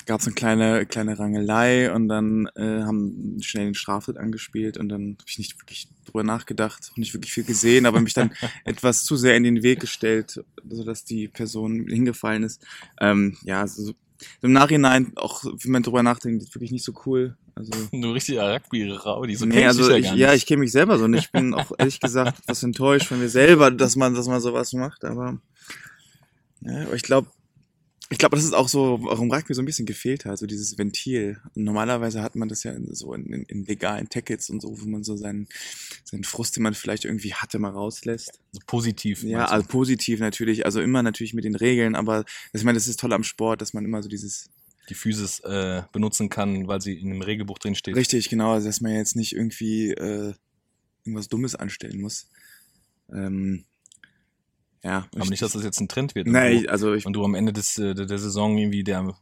gab 0.07 0.21
es 0.21 0.27
eine 0.27 0.35
kleine, 0.35 0.87
kleine 0.87 1.19
Rangelei 1.19 1.93
und 1.93 2.09
dann 2.09 2.47
äh, 2.57 2.83
haben 2.83 3.39
schnell 3.43 3.67
den 3.67 3.75
Straftritt 3.75 4.17
angespielt 4.17 4.79
und 4.79 4.89
dann 4.89 5.17
habe 5.19 5.29
ich 5.29 5.39
nicht 5.39 5.61
wirklich 5.61 5.89
drüber 6.07 6.23
nachgedacht, 6.23 6.91
auch 6.93 6.97
nicht 6.97 7.15
wirklich 7.15 7.33
viel 7.33 7.45
gesehen, 7.45 7.87
aber 7.87 8.01
mich 8.01 8.15
dann 8.15 8.33
etwas 8.65 9.05
zu 9.05 9.17
sehr 9.17 9.37
in 9.37 9.45
den 9.45 9.63
Weg 9.63 9.81
gestellt, 9.81 10.43
sodass 10.69 11.05
die 11.05 11.29
Person 11.29 11.87
hingefallen 11.89 12.43
ist. 12.43 12.65
Ähm, 13.01 13.37
ja, 13.43 13.67
so, 13.67 13.93
im 14.43 14.53
Nachhinein, 14.53 15.13
auch 15.17 15.45
wie 15.45 15.69
man 15.69 15.83
drüber 15.83 16.03
nachdenkt, 16.03 16.43
ist 16.43 16.55
wirklich 16.55 16.73
nicht 16.73 16.85
so 16.85 16.93
cool. 17.07 17.37
Also, 17.55 17.71
Du 17.93 18.13
richtiger 18.13 18.55
Rugby-Raudi, 18.55 19.37
so 19.37 19.47
nee, 19.47 19.67
also 19.67 19.91
ich, 19.91 20.07
ja 20.07 20.15
ja, 20.15 20.27
nicht. 20.29 20.43
ich 20.43 20.47
kenne 20.47 20.61
mich 20.61 20.73
selber 20.73 20.99
so 20.99 21.05
und 21.05 21.15
ich 21.15 21.31
bin 21.31 21.55
auch 21.55 21.73
ehrlich 21.79 22.01
gesagt 22.01 22.39
etwas 22.41 22.63
enttäuscht 22.63 23.07
von 23.07 23.19
mir 23.21 23.29
selber, 23.29 23.71
dass 23.71 23.97
man, 23.97 24.15
dass 24.15 24.29
man 24.29 24.41
sowas 24.41 24.73
macht, 24.73 25.05
aber, 25.05 25.41
ja, 26.63 26.83
aber 26.83 26.95
ich 26.95 27.03
glaube, 27.03 27.29
ich 28.13 28.19
glaube, 28.19 28.35
das 28.35 28.45
ist 28.45 28.55
auch 28.55 28.69
so, 28.69 28.99
warum 29.03 29.31
Rugby 29.31 29.55
so 29.55 29.63
ein 29.63 29.67
bisschen 29.67 29.87
gefehlt 29.87 30.25
hat, 30.25 30.37
so 30.37 30.47
dieses 30.47 30.77
Ventil. 30.77 31.41
Normalerweise 31.55 32.23
hat 32.23 32.35
man 32.35 32.49
das 32.49 32.65
ja 32.65 32.73
in, 32.73 32.93
so 32.93 33.15
in, 33.15 33.33
in, 33.33 33.43
in 33.45 33.65
legalen 33.65 34.09
Tickets 34.09 34.51
und 34.51 34.61
so, 34.61 34.81
wo 34.81 34.87
man 34.87 35.05
so 35.05 35.17
seinen, 35.17 35.47
seinen 36.03 36.25
Frust, 36.25 36.57
den 36.57 36.65
man 36.65 36.75
vielleicht 36.75 37.05
irgendwie 37.05 37.35
hatte, 37.35 37.61
mal 37.61 37.71
rauslässt. 37.71 38.41
So 38.51 38.61
positiv. 38.67 39.23
Ja, 39.23 39.45
also 39.47 39.65
positiv 39.69 40.19
natürlich, 40.19 40.67
also 40.67 40.81
immer 40.81 41.05
natürlich 41.05 41.35
mit 41.35 41.45
den 41.45 41.55
Regeln, 41.55 41.95
aber 41.95 42.25
ich 42.53 42.65
meine, 42.65 42.77
das 42.77 42.89
ist 42.89 42.99
toll 42.99 43.13
am 43.13 43.23
Sport, 43.23 43.61
dass 43.61 43.75
man 43.75 43.85
immer 43.85 44.03
so 44.03 44.09
dieses, 44.09 44.51
die 44.89 44.95
Physis 44.95 45.39
äh, 45.41 45.83
benutzen 45.93 46.29
kann, 46.29 46.67
weil 46.67 46.81
sie 46.81 46.99
in 46.99 47.13
einem 47.13 47.23
Regelbuch 47.23 47.61
drin 47.61 47.77
steht. 47.77 47.95
richtig, 47.95 48.29
genau, 48.29 48.55
also 48.55 48.67
dass 48.67 48.81
man 48.81 48.93
jetzt 48.93 49.15
nicht 49.15 49.37
irgendwie 49.37 49.93
äh, 49.93 50.35
irgendwas 51.05 51.29
Dummes 51.29 51.55
anstellen 51.55 52.01
muss. 52.01 52.29
Ähm, 53.13 53.67
ja. 54.83 55.07
Aber 55.15 55.25
ich- 55.25 55.31
nicht, 55.31 55.43
dass 55.43 55.53
das 55.53 55.65
jetzt 55.65 55.81
ein 55.81 55.89
Trend 55.89 56.15
wird. 56.15 56.27
Und 56.27 56.35
du, 56.35 56.71
also 56.71 56.95
ich 56.95 57.07
und 57.07 57.13
du 57.15 57.25
am 57.25 57.35
Ende 57.35 57.53
des, 57.53 57.79
äh, 57.79 57.95
der, 57.95 58.07
der 58.07 58.19
Saison 58.19 58.57
irgendwie 58.59 58.83
der, 58.85 59.15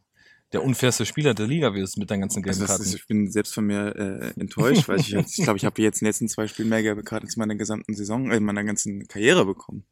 der 0.51 0.63
unfairste 0.63 1.05
Spieler 1.05 1.33
der 1.33 1.47
Liga 1.47 1.73
wirst 1.73 1.97
mit 1.97 2.09
deinen 2.09 2.21
ganzen 2.21 2.41
gelben 2.41 2.59
Also 2.61 2.65
Karten. 2.65 2.83
ist, 2.83 2.95
ich 2.95 3.05
bin 3.07 3.29
selbst 3.29 3.53
von 3.53 3.65
mir 3.65 3.95
äh, 3.95 4.39
enttäuscht, 4.39 4.87
weil 4.87 4.99
ich, 4.99 5.13
ich 5.13 5.35
glaube, 5.43 5.57
ich 5.57 5.65
habe 5.65 5.81
jetzt 5.81 6.01
in 6.01 6.05
den 6.05 6.09
letzten 6.09 6.27
zwei 6.27 6.47
Spielen 6.47 6.69
mehr 6.69 6.81
gelbe 6.81 7.03
Karten 7.03 7.25
als 7.27 7.37
meiner 7.37 7.55
gesamten 7.55 7.93
Saison, 7.95 8.31
äh, 8.31 8.39
meiner 8.39 8.63
ganzen 8.63 9.07
Karriere 9.07 9.45
bekommen. 9.45 9.83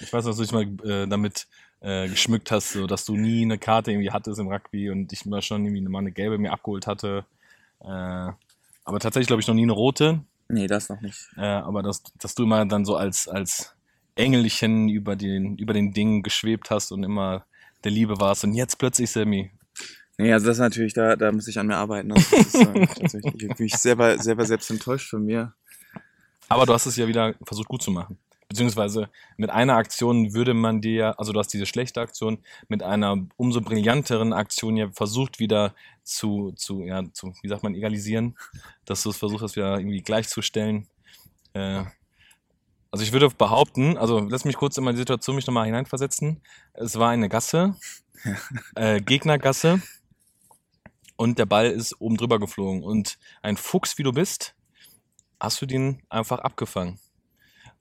Ich 0.00 0.12
weiß, 0.12 0.24
dass 0.24 0.36
du 0.36 0.42
dich 0.42 0.52
mal 0.52 0.64
äh, 0.88 1.06
damit 1.08 1.48
äh, 1.80 2.08
geschmückt 2.08 2.50
hast, 2.50 2.72
so, 2.72 2.86
dass 2.86 3.04
du 3.04 3.16
nie 3.16 3.42
eine 3.42 3.58
Karte 3.58 3.90
irgendwie 3.92 4.10
hattest 4.10 4.38
im 4.40 4.48
Rugby 4.48 4.90
und 4.90 5.12
ich 5.12 5.26
mal 5.26 5.42
schon 5.42 5.64
irgendwie 5.64 5.82
mal 5.88 5.98
eine 5.98 6.12
gelbe 6.12 6.38
mir 6.38 6.52
abgeholt 6.52 6.86
hatte. 6.86 7.26
Äh, 7.80 7.86
aber 7.88 9.00
tatsächlich 9.00 9.26
glaube 9.26 9.40
ich 9.42 9.48
noch 9.48 9.54
nie 9.54 9.64
eine 9.64 9.72
rote. 9.72 10.20
Nee, 10.48 10.68
das 10.68 10.88
noch 10.88 11.00
nicht. 11.00 11.18
Äh, 11.36 11.40
aber 11.42 11.82
dass, 11.82 12.02
dass 12.18 12.34
du 12.34 12.44
immer 12.44 12.64
dann 12.66 12.84
so 12.84 12.96
als, 12.96 13.26
als 13.28 13.74
Engelchen 14.16 14.88
über 14.88 15.14
den, 15.16 15.56
über 15.58 15.72
den 15.72 15.92
Dingen 15.92 16.22
geschwebt 16.22 16.70
hast 16.70 16.90
und 16.92 17.04
immer 17.04 17.46
der 17.84 17.92
Liebe 17.92 18.18
warst 18.20 18.44
und 18.44 18.54
jetzt 18.54 18.78
plötzlich 18.78 19.10
Sammy. 19.10 19.50
Nee, 20.18 20.32
also 20.32 20.46
das 20.46 20.56
ist 20.56 20.60
natürlich, 20.60 20.94
da, 20.94 21.14
da 21.14 21.30
muss 21.30 21.46
ich 21.46 21.58
an 21.58 21.66
mir 21.66 21.76
arbeiten. 21.76 22.10
Also 22.12 22.36
das 22.36 22.46
ist, 22.46 22.54
äh, 22.54 22.86
tatsächlich, 23.00 23.42
ich 23.42 23.56
bin 23.56 23.68
selber, 23.68 24.18
selber 24.18 24.44
selbst 24.46 24.70
enttäuscht 24.70 25.10
von 25.10 25.24
mir. 25.24 25.52
Aber 26.48 26.64
du 26.64 26.72
hast 26.72 26.86
es 26.86 26.96
ja 26.96 27.06
wieder 27.06 27.34
versucht 27.44 27.68
gut 27.68 27.82
zu 27.82 27.90
machen. 27.90 28.16
Beziehungsweise 28.48 29.10
mit 29.36 29.50
einer 29.50 29.74
Aktion 29.76 30.32
würde 30.32 30.54
man 30.54 30.80
dir, 30.80 30.92
ja- 30.94 31.10
also 31.12 31.32
du 31.32 31.38
hast 31.38 31.52
diese 31.52 31.66
schlechte 31.66 32.00
Aktion, 32.00 32.38
mit 32.68 32.82
einer 32.82 33.26
umso 33.36 33.60
brillanteren 33.60 34.32
Aktion 34.32 34.76
ja 34.76 34.88
versucht 34.92 35.38
wieder 35.40 35.74
zu, 36.04 36.52
zu, 36.52 36.82
ja, 36.84 37.02
zu, 37.12 37.34
wie 37.42 37.48
sagt 37.48 37.64
man, 37.64 37.74
egalisieren, 37.74 38.36
dass 38.84 39.02
du 39.02 39.10
es 39.10 39.16
versucht 39.18 39.42
hast, 39.42 39.56
wieder 39.56 39.76
irgendwie 39.78 40.00
gleichzustellen. 40.00 40.86
Äh, 41.52 41.82
also 42.96 43.04
ich 43.04 43.12
würde 43.12 43.28
behaupten, 43.28 43.98
also 43.98 44.20
lass 44.20 44.46
mich 44.46 44.56
kurz 44.56 44.78
in 44.78 44.84
meine 44.84 44.96
Situation 44.96 45.36
mich 45.36 45.46
nochmal 45.46 45.66
hineinversetzen. 45.66 46.40
Es 46.72 46.98
war 46.98 47.10
eine 47.10 47.28
Gasse, 47.28 47.76
äh, 48.74 49.02
Gegnergasse 49.02 49.82
und 51.16 51.38
der 51.38 51.44
Ball 51.44 51.66
ist 51.70 52.00
oben 52.00 52.16
drüber 52.16 52.38
geflogen 52.38 52.82
und 52.82 53.18
ein 53.42 53.58
Fuchs, 53.58 53.98
wie 53.98 54.02
du 54.02 54.12
bist, 54.12 54.54
hast 55.38 55.60
du 55.60 55.66
den 55.66 56.00
einfach 56.08 56.38
abgefangen. 56.38 56.98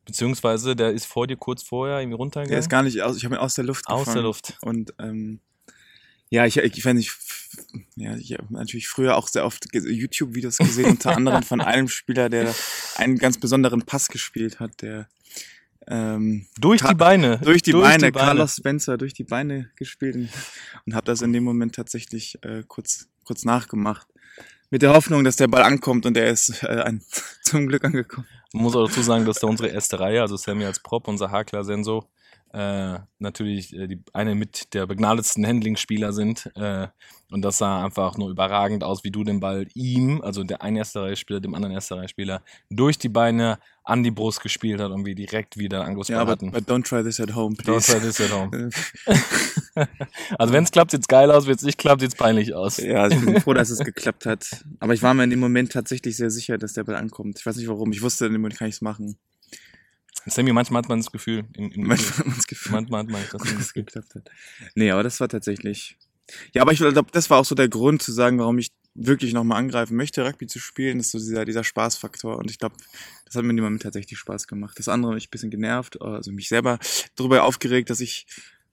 Beziehungsweise 0.03 0.75
der 0.75 0.91
ist 0.91 1.05
vor 1.05 1.27
dir 1.27 1.37
kurz 1.37 1.63
vorher 1.63 1.99
irgendwie 1.99 2.11
Der 2.15 2.17
runtergegangen. 2.17 2.59
ist 2.59 2.69
gar 2.69 2.83
nicht 2.83 3.01
aus, 3.01 3.15
ich 3.15 3.23
habe 3.23 3.35
ihn 3.35 3.39
aus 3.39 3.53
der 3.55 3.63
Luft 3.63 3.87
aus 3.87 3.99
gefangen. 4.01 4.15
der 4.15 4.23
Luft. 4.23 4.57
Und 4.63 4.93
ähm, 4.99 5.39
ja, 6.29 6.45
ich, 6.45 6.57
ich 6.57 6.85
weiß 6.85 6.93
nicht, 6.95 7.09
f- 7.09 7.49
ja, 7.95 8.15
ich 8.17 8.33
habe 8.33 8.45
natürlich 8.53 8.87
früher 8.87 9.15
auch 9.15 9.27
sehr 9.27 9.45
oft 9.45 9.65
YouTube-Videos 9.73 10.57
gesehen, 10.57 10.91
unter 10.91 11.15
anderem 11.15 11.43
von 11.43 11.61
einem 11.61 11.87
Spieler, 11.87 12.29
der 12.29 12.53
einen 12.95 13.17
ganz 13.17 13.37
besonderen 13.39 13.83
Pass 13.83 14.07
gespielt 14.09 14.59
hat, 14.59 14.81
der 14.81 15.07
ähm, 15.87 16.47
Durch 16.59 16.81
die 16.81 16.95
Beine. 16.95 17.37
durch 17.43 17.61
die 17.61 17.71
Beine, 17.73 18.11
Carlos 18.11 18.55
Spencer 18.55 18.97
durch 18.97 19.13
die 19.13 19.23
Beine 19.23 19.69
gespielt 19.75 20.15
und, 20.15 20.29
und 20.87 20.95
habe 20.95 21.05
das 21.05 21.21
in 21.21 21.31
dem 21.31 21.43
Moment 21.43 21.75
tatsächlich 21.75 22.39
äh, 22.43 22.63
kurz, 22.67 23.07
kurz 23.23 23.45
nachgemacht. 23.45 24.07
Mit 24.71 24.81
der 24.81 24.93
Hoffnung, 24.95 25.23
dass 25.23 25.35
der 25.35 25.47
Ball 25.47 25.61
ankommt 25.61 26.07
und 26.07 26.17
er 26.17 26.27
ist 26.31 26.63
äh, 26.63 26.67
an, 26.67 27.01
zum 27.43 27.67
Glück 27.67 27.85
angekommen. 27.85 28.27
Man 28.51 28.63
muss 28.63 28.75
auch 28.75 28.87
dazu 28.87 29.03
sagen, 29.03 29.25
dass 29.25 29.39
da 29.39 29.47
unsere 29.47 29.69
erste 29.69 29.99
Reihe, 29.99 30.21
also 30.21 30.37
Sammy 30.37 30.65
als 30.65 30.79
Prop, 30.79 31.07
unser 31.07 31.29
Hakler 31.29 31.63
Senso, 31.63 32.09
äh, 32.53 32.99
natürlich 33.19 33.73
äh, 33.75 33.87
die, 33.87 34.01
eine 34.13 34.35
mit 34.35 34.73
der 34.73 34.85
begnadetsten 34.87 35.45
Handling-Spieler 35.45 36.13
sind. 36.13 36.49
Äh, 36.55 36.87
und 37.31 37.41
das 37.41 37.57
sah 37.57 37.83
einfach 37.83 38.17
nur 38.17 38.29
überragend 38.29 38.83
aus, 38.83 39.03
wie 39.03 39.11
du 39.11 39.23
den 39.23 39.39
Ball 39.39 39.67
ihm, 39.73 40.21
also 40.21 40.43
der 40.43 40.61
einen 40.61 40.77
erste 40.77 41.01
Reihe-Spieler, 41.01 41.39
dem 41.41 41.55
anderen 41.55 41.73
erste 41.73 41.95
Reihe-Spieler, 41.97 42.41
durch 42.69 42.97
die 42.97 43.09
Beine 43.09 43.57
an 43.83 44.03
die 44.03 44.11
Brust 44.11 44.41
gespielt 44.41 44.79
hat 44.79 44.91
und 44.91 45.05
wir 45.05 45.15
direkt 45.15 45.57
wieder 45.57 45.83
Angriffsball 45.83 46.15
Ja, 46.17 46.21
aber 46.21 46.31
hatten. 46.33 46.51
but 46.51 46.69
don't 46.69 46.83
try 46.87 47.03
this 47.03 47.19
at 47.19 47.35
home, 47.35 47.55
Don't 47.55 47.63
please. 47.63 47.91
try 47.91 47.99
this 47.99 48.21
at 48.21 48.31
home. 48.31 48.69
also 50.37 50.53
wenn 50.53 50.63
es 50.63 50.71
klappt, 50.71 50.91
sieht's 50.91 51.07
geil 51.07 51.31
aus, 51.31 51.47
wenn 51.47 51.55
es 51.55 51.63
nicht 51.63 51.77
klappt, 51.77 52.01
sieht's 52.01 52.15
peinlich 52.15 52.53
aus. 52.53 52.77
Ja, 52.77 53.03
also 53.03 53.17
ich 53.17 53.25
bin 53.25 53.41
froh, 53.41 53.53
dass 53.53 53.69
es 53.69 53.79
geklappt 53.83 54.25
hat. 54.25 54.63
Aber 54.79 54.93
ich 54.93 55.03
war 55.03 55.13
mir 55.13 55.23
in 55.23 55.29
dem 55.29 55.39
Moment 55.39 55.71
tatsächlich 55.71 56.15
sehr 56.17 56.29
sicher, 56.29 56.57
dass 56.57 56.73
der 56.73 56.83
Ball 56.83 56.95
ankommt. 56.95 57.39
Ich 57.39 57.45
weiß 57.45 57.57
nicht 57.57 57.67
warum. 57.67 57.91
Ich 57.91 58.01
wusste, 58.01 58.27
in 58.27 58.33
dem 58.33 58.41
Moment 58.41 58.57
kann 58.57 58.67
ich 58.69 58.75
es 58.75 58.81
machen. 58.81 59.17
Sammy, 60.25 60.53
manchmal 60.53 60.81
hat 60.81 60.89
man 60.89 60.99
das 60.99 61.11
Gefühl, 61.11 61.45
in, 61.55 61.71
in, 61.71 61.83
Manchmal 61.87 62.19
hat 62.19 62.25
man 62.27 62.35
das 62.35 62.47
Gefühl, 62.47 62.71
manchmal 62.71 62.99
hat 63.01 63.09
man 63.09 63.21
das 63.21 63.31
dass 63.31 63.51
es 63.51 63.73
Gefühl. 63.73 63.83
geklappt 63.83 64.15
hat. 64.15 64.31
Nee, 64.73 64.91
aber 64.91 65.03
das 65.03 65.19
war 65.19 65.29
tatsächlich. 65.29 65.97
Ja, 66.53 66.63
aber 66.63 66.71
ich 66.71 66.79
glaube, 66.79 67.11
das 67.11 67.29
war 67.29 67.37
auch 67.39 67.45
so 67.45 67.53
der 67.53 67.69
Grund 67.69 68.01
zu 68.01 68.11
sagen, 68.11 68.39
warum 68.39 68.57
ich 68.57 68.71
wirklich 68.95 69.33
nochmal 69.33 69.59
angreifen 69.59 69.95
möchte, 69.95 70.25
Rugby 70.25 70.47
zu 70.47 70.59
spielen, 70.59 70.99
ist 70.99 71.11
so 71.11 71.19
dieser, 71.19 71.45
dieser 71.45 71.63
Spaßfaktor. 71.63 72.37
Und 72.37 72.49
ich 72.49 72.57
glaube, 72.57 72.75
das 73.25 73.35
hat 73.35 73.43
mir 73.43 73.51
in 73.51 73.57
dem 73.57 73.65
Moment 73.65 73.83
tatsächlich 73.83 74.17
Spaß 74.17 74.47
gemacht. 74.47 74.79
Das 74.79 74.87
andere 74.87 75.11
hat 75.11 75.15
mich 75.15 75.27
ein 75.27 75.31
bisschen 75.31 75.51
genervt, 75.51 76.01
also 76.01 76.31
mich 76.31 76.47
selber 76.47 76.79
darüber 77.15 77.43
aufgeregt, 77.43 77.89
dass 77.89 77.99
ich 77.99 78.25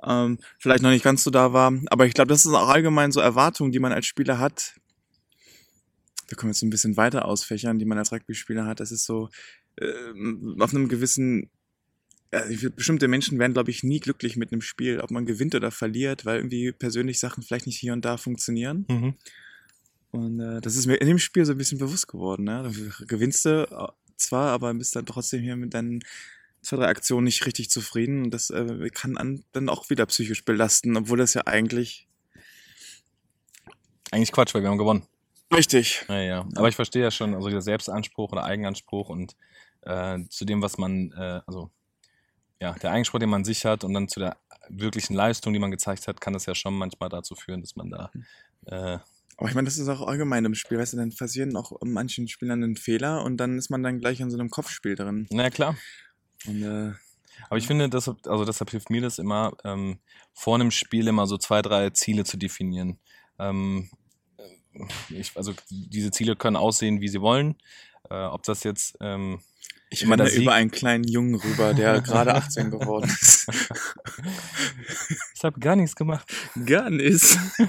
ähm, 0.04 0.38
vielleicht 0.58 0.82
noch 0.82 0.90
nicht 0.90 1.04
ganz 1.04 1.24
so 1.24 1.30
da 1.30 1.52
war. 1.52 1.72
Aber 1.90 2.06
ich 2.06 2.14
glaube, 2.14 2.28
das 2.28 2.46
ist 2.46 2.52
auch 2.52 2.68
allgemein 2.68 3.12
so 3.12 3.20
Erwartungen, 3.20 3.72
die 3.72 3.80
man 3.80 3.92
als 3.92 4.06
Spieler 4.06 4.38
hat. 4.38 4.74
Da 6.28 6.36
können 6.36 6.50
wir 6.50 6.54
jetzt 6.54 6.62
ein 6.62 6.70
bisschen 6.70 6.96
weiter 6.96 7.26
ausfächern, 7.26 7.78
die 7.78 7.84
man 7.84 7.98
als 7.98 8.12
Rugby-Spieler 8.12 8.64
hat. 8.64 8.80
Das 8.80 8.92
ist 8.92 9.04
so 9.04 9.28
auf 10.58 10.74
einem 10.74 10.88
gewissen 10.88 11.50
also 12.30 12.70
bestimmte 12.70 13.08
Menschen 13.08 13.38
werden, 13.38 13.52
glaube 13.52 13.70
ich, 13.70 13.82
nie 13.82 14.00
glücklich 14.00 14.36
mit 14.36 14.52
einem 14.52 14.62
Spiel, 14.62 15.00
ob 15.00 15.10
man 15.10 15.26
gewinnt 15.26 15.54
oder 15.54 15.70
verliert, 15.70 16.24
weil 16.24 16.38
irgendwie 16.38 16.72
persönlich 16.72 17.18
Sachen 17.18 17.42
vielleicht 17.42 17.66
nicht 17.66 17.78
hier 17.78 17.92
und 17.92 18.06
da 18.06 18.16
funktionieren. 18.16 18.86
Mhm. 18.88 19.14
Und 20.12 20.40
äh, 20.40 20.62
das 20.62 20.76
ist 20.76 20.86
mir 20.86 20.96
in 20.96 21.08
dem 21.08 21.18
Spiel 21.18 21.44
so 21.44 21.52
ein 21.52 21.58
bisschen 21.58 21.78
bewusst 21.78 22.08
geworden. 22.08 22.44
Ne? 22.44 22.70
Du 22.98 23.06
gewinnst 23.06 23.44
du 23.44 23.64
äh, 23.70 23.88
zwar, 24.16 24.50
aber 24.50 24.72
bist 24.72 24.96
dann 24.96 25.04
trotzdem 25.04 25.42
hier 25.42 25.56
mit 25.56 25.74
deinen 25.74 26.00
zwei, 26.62 26.76
drei 26.76 26.88
Aktionen 26.88 27.24
nicht 27.24 27.44
richtig 27.44 27.68
zufrieden. 27.68 28.24
Und 28.24 28.30
das 28.30 28.48
äh, 28.48 28.88
kann 28.94 29.18
an, 29.18 29.44
dann 29.52 29.68
auch 29.68 29.90
wieder 29.90 30.06
psychisch 30.06 30.44
belasten, 30.46 30.96
obwohl 30.96 31.18
das 31.18 31.34
ja 31.34 31.42
eigentlich 31.46 32.08
Eigentlich 34.12 34.32
Quatsch, 34.32 34.54
weil 34.54 34.62
wir 34.62 34.68
haben 34.68 34.78
gewonnen. 34.78 35.06
Richtig. 35.52 36.04
Ja, 36.08 36.20
ja. 36.20 36.48
Aber 36.56 36.68
ich 36.68 36.76
verstehe 36.76 37.02
ja 37.02 37.10
schon, 37.10 37.34
also 37.34 37.48
der 37.48 37.62
Selbstanspruch 37.62 38.32
oder 38.32 38.44
Eigenanspruch 38.44 39.08
und 39.08 39.36
äh, 39.82 40.18
zu 40.28 40.44
dem, 40.44 40.62
was 40.62 40.78
man, 40.78 41.12
äh, 41.12 41.40
also 41.46 41.70
ja, 42.60 42.72
der 42.74 42.90
Eigenanspruch, 42.90 43.18
den 43.18 43.30
man 43.30 43.44
sich 43.44 43.64
hat 43.64 43.84
und 43.84 43.94
dann 43.94 44.08
zu 44.08 44.20
der 44.20 44.36
wirklichen 44.68 45.14
Leistung, 45.14 45.52
die 45.52 45.58
man 45.58 45.70
gezeigt 45.70 46.06
hat, 46.06 46.20
kann 46.20 46.34
es 46.34 46.46
ja 46.46 46.54
schon 46.54 46.74
manchmal 46.74 47.08
dazu 47.08 47.34
führen, 47.34 47.60
dass 47.60 47.76
man 47.76 47.90
da 47.90 48.10
äh, 48.66 48.98
Aber 49.36 49.48
ich 49.48 49.54
meine, 49.54 49.66
das 49.66 49.78
ist 49.78 49.88
auch 49.88 50.06
allgemein 50.06 50.44
im 50.44 50.54
Spiel, 50.54 50.78
weißt 50.78 50.92
du, 50.92 50.98
dann 50.98 51.14
passieren 51.14 51.56
auch 51.56 51.72
manchen 51.84 52.28
Spielern 52.28 52.62
einen 52.62 52.76
Fehler 52.76 53.24
und 53.24 53.36
dann 53.38 53.58
ist 53.58 53.70
man 53.70 53.82
dann 53.82 53.98
gleich 53.98 54.20
in 54.20 54.30
so 54.30 54.38
einem 54.38 54.50
Kopfspiel 54.50 54.94
drin. 54.94 55.26
na 55.30 55.50
klar. 55.50 55.76
Und, 56.46 56.62
äh, 56.62 56.92
Aber 57.48 57.58
ich 57.58 57.66
finde, 57.66 57.88
deshalb, 57.88 58.18
also 58.26 58.44
deshalb 58.44 58.70
hilft 58.70 58.90
mir 58.90 59.00
das 59.00 59.18
immer, 59.18 59.52
ähm, 59.64 59.98
vor 60.32 60.54
einem 60.54 60.70
Spiel 60.70 61.08
immer 61.08 61.26
so 61.26 61.38
zwei, 61.38 61.62
drei 61.62 61.90
Ziele 61.90 62.24
zu 62.24 62.36
definieren. 62.36 62.98
Ähm, 63.38 63.90
äh, 63.90 64.01
ich, 65.10 65.36
also 65.36 65.54
diese 65.70 66.10
Ziele 66.10 66.36
können 66.36 66.56
aussehen, 66.56 67.00
wie 67.00 67.08
sie 67.08 67.20
wollen. 67.20 67.56
Äh, 68.10 68.24
ob 68.24 68.42
das 68.42 68.64
jetzt 68.64 68.96
ähm, 69.00 69.40
ich 69.90 70.06
der 70.06 70.26
Sieg. 70.26 70.42
über 70.42 70.54
einen 70.54 70.70
kleinen 70.70 71.04
Jungen 71.04 71.34
rüber, 71.34 71.74
der 71.74 72.00
gerade 72.02 72.34
18 72.34 72.70
geworden 72.70 73.10
ist. 73.10 73.46
ich 75.34 75.44
habe 75.44 75.60
gar 75.60 75.76
nichts 75.76 75.94
gemacht. 75.94 76.26
Gar 76.64 76.90
nichts. 76.90 77.38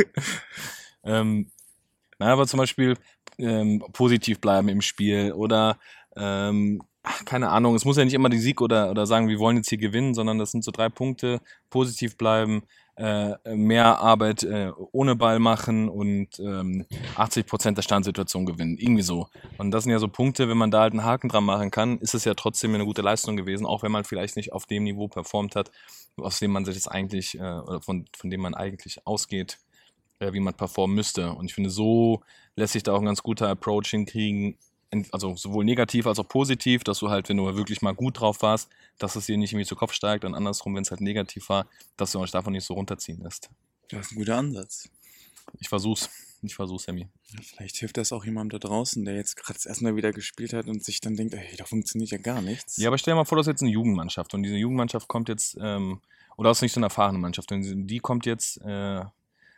Ähm, 1.05 1.51
na, 2.17 2.27
aber 2.27 2.47
zum 2.47 2.59
Beispiel 2.59 2.95
ähm, 3.37 3.83
positiv 3.91 4.39
bleiben 4.39 4.69
im 4.69 4.81
Spiel 4.81 5.33
oder 5.33 5.77
ähm, 6.15 6.81
ach, 7.03 7.25
keine 7.25 7.49
Ahnung, 7.49 7.75
es 7.75 7.85
muss 7.85 7.97
ja 7.97 8.05
nicht 8.05 8.13
immer 8.13 8.29
die 8.29 8.39
Sieg 8.39 8.61
oder, 8.61 8.89
oder 8.89 9.05
sagen, 9.05 9.27
wir 9.27 9.39
wollen 9.39 9.57
jetzt 9.57 9.69
hier 9.69 9.77
gewinnen, 9.77 10.13
sondern 10.13 10.39
das 10.39 10.51
sind 10.51 10.63
so 10.63 10.71
drei 10.71 10.89
Punkte, 10.89 11.41
positiv 11.69 12.17
bleiben, 12.17 12.63
äh, 12.95 13.33
mehr 13.55 13.99
Arbeit 13.99 14.43
äh, 14.43 14.71
ohne 14.91 15.15
Ball 15.15 15.39
machen 15.39 15.89
und 15.89 16.39
ähm, 16.39 16.85
80% 17.15 17.73
der 17.73 17.81
Standsituation 17.81 18.45
gewinnen. 18.45 18.77
Irgendwie 18.77 19.01
so. 19.01 19.27
Und 19.57 19.71
das 19.71 19.83
sind 19.83 19.91
ja 19.91 19.99
so 19.99 20.07
Punkte, 20.07 20.47
wenn 20.47 20.57
man 20.57 20.71
da 20.71 20.81
halt 20.81 20.93
einen 20.93 21.03
Haken 21.03 21.27
dran 21.27 21.43
machen 21.43 21.71
kann, 21.71 21.97
ist 21.99 22.13
es 22.13 22.23
ja 22.23 22.35
trotzdem 22.35 22.73
eine 22.73 22.85
gute 22.85 23.01
Leistung 23.01 23.35
gewesen, 23.35 23.65
auch 23.65 23.83
wenn 23.83 23.91
man 23.91 24.03
vielleicht 24.05 24.35
nicht 24.37 24.53
auf 24.53 24.65
dem 24.65 24.83
Niveau 24.83 25.07
performt 25.07 25.55
hat, 25.55 25.71
aus 26.17 26.39
dem 26.39 26.51
man 26.51 26.65
sich 26.65 26.75
jetzt 26.75 26.87
eigentlich, 26.87 27.37
äh, 27.37 27.41
oder 27.41 27.81
von, 27.81 28.05
von 28.15 28.29
dem 28.29 28.41
man 28.41 28.53
eigentlich 28.53 29.05
ausgeht, 29.05 29.57
äh, 30.19 30.31
wie 30.31 30.39
man 30.39 30.53
performen 30.53 30.95
müsste. 30.95 31.33
Und 31.33 31.45
ich 31.45 31.55
finde, 31.55 31.69
so 31.69 32.21
lässt 32.55 32.73
sich 32.73 32.83
da 32.83 32.93
auch 32.93 32.99
ein 32.99 33.05
ganz 33.05 33.23
guter 33.23 33.49
Approach 33.49 33.87
hinkriegen, 33.87 34.57
also 35.11 35.35
sowohl 35.35 35.65
negativ 35.65 36.07
als 36.07 36.19
auch 36.19 36.27
positiv, 36.27 36.83
dass 36.83 36.99
du 36.99 37.09
halt, 37.09 37.29
wenn 37.29 37.37
du 37.37 37.45
wirklich 37.55 37.81
mal 37.81 37.93
gut 37.93 38.19
drauf 38.19 38.41
warst, 38.41 38.69
dass 38.97 39.15
es 39.15 39.25
dir 39.25 39.37
nicht 39.37 39.51
irgendwie 39.51 39.67
zu 39.67 39.75
Kopf 39.75 39.93
steigt 39.93 40.25
und 40.25 40.35
andersrum, 40.35 40.75
wenn 40.75 40.83
es 40.83 40.91
halt 40.91 41.01
negativ 41.01 41.49
war, 41.49 41.67
dass 41.97 42.11
du 42.11 42.19
euch 42.19 42.31
davon 42.31 42.53
nicht 42.53 42.65
so 42.65 42.73
runterziehen 42.73 43.21
lässt. 43.21 43.49
Das 43.89 44.07
ist 44.07 44.11
ein 44.13 44.17
guter 44.17 44.37
Ansatz. 44.37 44.89
Ich 45.59 45.69
versuch's. 45.69 46.09
Ich 46.45 46.55
versuch's, 46.55 46.83
Sammy. 46.83 47.07
Vielleicht 47.41 47.77
hilft 47.77 47.95
das 47.95 48.11
auch 48.11 48.25
jemandem 48.25 48.59
da 48.59 48.67
draußen, 48.67 49.05
der 49.05 49.15
jetzt 49.15 49.37
gerade 49.37 49.53
das 49.53 49.65
erste 49.65 49.85
Mal 49.85 49.95
wieder 49.95 50.11
gespielt 50.11 50.51
hat 50.51 50.67
und 50.67 50.83
sich 50.83 50.99
dann 50.99 51.15
denkt, 51.15 51.33
ey, 51.33 51.55
da 51.55 51.63
funktioniert 51.63 52.11
ja 52.11 52.17
gar 52.17 52.41
nichts. 52.41 52.77
Ja, 52.77 52.89
aber 52.89 52.97
stell 52.97 53.13
dir 53.13 53.15
mal 53.15 53.23
vor, 53.23 53.37
das 53.37 53.47
ist 53.47 53.51
jetzt 53.51 53.61
eine 53.61 53.71
Jugendmannschaft 53.71 54.33
und 54.33 54.43
diese 54.43 54.55
Jugendmannschaft 54.55 55.07
kommt 55.07 55.29
jetzt, 55.29 55.57
ähm, 55.61 56.01
oder 56.35 56.49
das 56.49 56.57
ist 56.57 56.63
nicht 56.63 56.73
so 56.73 56.79
eine 56.79 56.87
erfahrene 56.87 57.17
Mannschaft, 57.17 57.51
und 57.53 57.87
die 57.87 57.99
kommt 57.99 58.25
jetzt, 58.25 58.57
äh, 58.61 59.05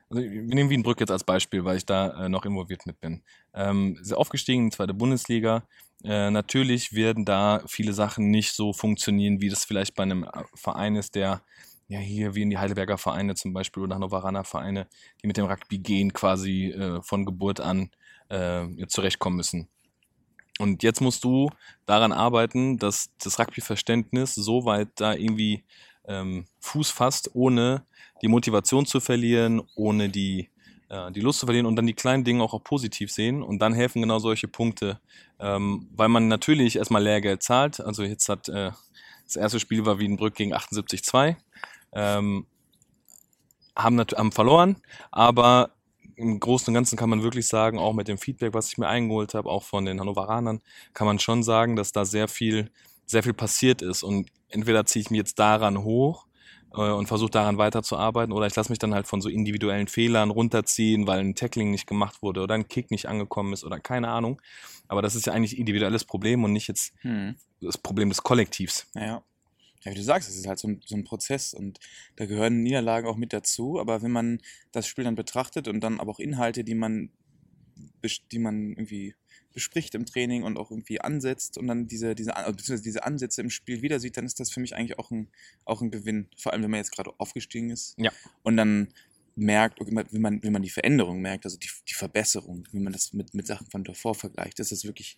also 0.10 0.22
wir 0.22 0.42
nehmen 0.44 0.70
Wienbrück 0.70 1.00
jetzt 1.00 1.12
als 1.12 1.24
Beispiel, 1.24 1.66
weil 1.66 1.78
ich 1.78 1.86
da 1.86 2.26
äh, 2.26 2.30
noch 2.30 2.46
involviert 2.46 2.86
mit 2.86 3.00
bin. 3.00 3.24
Ähm, 3.54 3.98
sie 4.02 4.16
aufgestiegen 4.16 4.64
in 4.64 4.70
die 4.70 4.76
zweite 4.76 4.94
Bundesliga. 4.94 5.68
Äh, 6.04 6.30
natürlich 6.30 6.94
werden 6.94 7.26
da 7.26 7.64
viele 7.68 7.94
Sachen 7.94 8.30
nicht 8.30 8.54
so 8.54 8.74
funktionieren, 8.74 9.42
wie 9.42 9.50
das 9.50 9.66
vielleicht 9.66 9.96
bei 9.96 10.04
einem 10.04 10.24
äh, 10.24 10.44
Verein 10.54 10.96
ist, 10.96 11.16
der 11.16 11.42
ja 11.88 12.00
hier 12.00 12.36
wie 12.36 12.44
in 12.44 12.50
die 12.50 12.58
Heidelberger 12.58 12.98
Vereine 12.98 13.36
zum 13.36 13.54
Beispiel 13.54 13.84
oder 13.84 13.96
Hannoveraner 13.96 14.44
Vereine, 14.44 14.88
die 15.22 15.28
mit 15.28 15.38
dem 15.38 15.46
Rugby 15.46 15.80
gehen 15.80 16.14
quasi 16.14 16.72
äh, 16.72 17.02
von 17.02 17.26
Geburt 17.26 17.60
an 17.60 17.90
äh, 18.30 18.66
zurechtkommen 18.88 19.38
müssen. 19.38 19.70
Und 20.58 20.84
jetzt 20.84 21.02
musst 21.02 21.24
du 21.24 21.50
daran 21.86 22.12
arbeiten, 22.12 22.78
dass 22.78 23.10
das 23.22 23.40
Rugby-Verständnis 23.40 24.36
so 24.36 24.66
weit 24.66 24.90
da 24.96 25.14
irgendwie 25.14 25.64
ähm, 26.08 26.46
Fuß 26.60 26.92
fasst, 26.92 27.32
ohne 27.34 27.86
die 28.22 28.28
Motivation 28.28 28.86
zu 28.86 29.00
verlieren, 29.00 29.62
ohne 29.76 30.10
die, 30.10 30.50
äh, 30.90 31.12
die 31.12 31.22
Lust 31.22 31.40
zu 31.40 31.46
verlieren 31.46 31.66
und 31.66 31.76
dann 31.76 31.88
die 31.88 31.94
kleinen 31.94 32.24
Dinge 32.24 32.44
auch, 32.44 32.54
auch 32.54 32.64
positiv 32.64 33.12
sehen. 33.12 33.44
Und 33.44 33.60
dann 33.60 33.74
helfen 33.74 34.02
genau 34.02 34.20
solche 34.20 34.48
Punkte, 34.48 35.00
ähm, 35.40 35.90
weil 35.94 36.10
man 36.10 36.28
natürlich 36.28 36.78
erstmal 36.78 37.04
Lehrgeld 37.04 37.44
zahlt. 37.44 37.80
Also 37.80 38.04
jetzt 38.04 38.30
hat 38.30 38.50
äh, 38.50 38.72
das 39.26 39.36
erste 39.36 39.60
Spiel 39.60 39.86
war 39.86 40.00
Wiedenbrück 40.00 40.36
gegen 40.36 40.54
78-2. 40.54 41.36
Ähm, 41.94 42.46
haben, 43.78 44.00
haben 44.00 44.32
verloren, 44.32 44.78
aber 45.12 45.72
im 46.16 46.40
Großen 46.40 46.70
und 46.70 46.74
Ganzen 46.74 46.98
kann 46.98 47.10
man 47.10 47.24
wirklich 47.24 47.48
sagen, 47.48 47.78
auch 47.78 47.94
mit 47.94 48.08
dem 48.08 48.18
Feedback, 48.18 48.54
was 48.54 48.70
ich 48.70 48.78
mir 48.78 48.88
eingeholt 48.88 49.34
habe, 49.34 49.50
auch 49.50 49.64
von 49.64 49.86
den 49.86 50.00
Hannoveranern, 50.00 50.62
kann 50.94 51.08
man 51.08 51.20
schon 51.20 51.44
sagen, 51.44 51.76
dass 51.76 51.92
da 51.92 52.06
sehr 52.06 52.28
viel, 52.28 52.72
sehr 53.06 53.24
viel 53.24 53.34
passiert 53.34 53.82
ist. 53.82 54.04
Und 54.04 54.30
entweder 54.50 54.86
ziehe 54.86 55.02
ich 55.02 55.10
mich 55.10 55.18
jetzt 55.20 55.40
daran 55.40 55.84
hoch 55.84 56.28
äh, 56.74 56.92
und 56.92 57.08
versuche 57.08 57.32
daran 57.32 57.58
weiterzuarbeiten, 57.58 58.34
oder 58.34 58.48
ich 58.48 58.56
lasse 58.56 58.72
mich 58.72 58.80
dann 58.80 58.94
halt 58.94 59.08
von 59.08 59.22
so 59.22 59.30
individuellen 59.30 59.88
Fehlern 59.88 60.32
runterziehen, 60.32 61.08
weil 61.08 61.20
ein 61.20 61.36
Tackling 61.36 61.72
nicht 61.72 61.88
gemacht 61.88 62.22
wurde 62.22 62.42
oder 62.42 62.56
ein 62.56 62.68
Kick 62.68 62.92
nicht 62.92 63.08
angekommen 63.08 63.54
ist 63.54 63.64
oder 63.64 63.80
keine 63.80 64.10
Ahnung. 64.10 64.42
Aber 64.88 65.02
das 65.02 65.16
ist 65.16 65.26
ja 65.26 65.34
eigentlich 65.34 65.58
individuelles 65.58 66.04
Problem 66.06 66.44
und 66.44 66.54
nicht 66.54 66.68
jetzt 66.68 66.94
Hm. 67.02 67.36
das 67.62 67.78
Problem 67.78 68.10
des 68.10 68.22
Kollektivs. 68.24 68.88
Naja. 68.94 69.24
Ja, 69.84 69.92
wie 69.92 69.96
du 69.96 70.04
sagst, 70.04 70.30
es 70.30 70.36
ist 70.36 70.48
halt 70.48 70.58
so 70.58 70.68
ein, 70.68 70.82
so 70.84 70.96
ein 70.96 71.04
Prozess 71.04 71.54
und 71.54 71.80
da 72.16 72.26
gehören 72.26 72.64
Niederlagen 72.64 73.08
auch 73.08 73.18
mit 73.18 73.34
dazu. 73.34 73.80
Aber 73.80 74.02
wenn 74.02 74.12
man 74.12 74.42
das 74.72 74.88
Spiel 74.88 75.04
dann 75.04 75.14
betrachtet 75.14 75.68
und 75.68 75.80
dann 75.82 76.00
aber 76.00 76.12
auch 76.12 76.20
Inhalte, 76.20 76.64
die 76.64 76.74
man, 76.74 77.12
die 78.32 78.40
man 78.40 78.72
irgendwie 78.72 79.14
bespricht 79.56 79.96
im 79.96 80.06
Training 80.06 80.44
und 80.44 80.58
auch 80.58 80.70
irgendwie 80.70 81.02
ansetzt 81.02 81.58
und 81.58 81.66
dann 81.66 81.88
diese, 81.88 82.14
diese, 82.14 82.36
An- 82.36 82.56
beziehungsweise 82.56 82.84
diese 82.84 83.04
Ansätze 83.04 83.42
im 83.42 83.50
Spiel 83.50 83.82
wieder 83.82 84.00
sieht, 84.00 84.18
dann 84.18 84.26
ist 84.26 84.40
das 84.40 84.52
für 84.52 84.60
mich 84.60 84.76
eigentlich 84.76 85.00
auch 85.00 85.10
ein, 85.10 85.30
auch 85.66 85.82
ein 85.82 85.90
Gewinn. 85.90 86.28
Vor 86.38 86.54
allem, 86.54 86.62
wenn 86.62 86.70
man 86.70 86.78
jetzt 86.78 86.92
gerade 86.92 87.12
aufgestiegen 87.18 87.72
ist. 87.72 87.96
Ja. 87.98 88.12
Und 88.44 88.58
dann 88.58 88.90
merkt, 89.36 89.80
wenn 89.80 90.22
man, 90.22 90.44
wenn 90.44 90.54
man 90.54 90.62
die 90.62 90.70
Veränderung 90.70 91.22
merkt, 91.22 91.46
also 91.46 91.58
die, 91.58 91.70
die 91.90 91.94
Verbesserung, 91.94 92.68
wenn 92.72 92.84
man 92.84 92.94
das 92.94 93.14
mit, 93.14 93.34
mit 93.34 93.48
Sachen 93.48 93.68
von 93.68 93.84
davor 93.84 94.14
vergleicht, 94.14 94.60
ist 94.60 94.72
das 94.72 94.86
wirklich, 94.86 95.18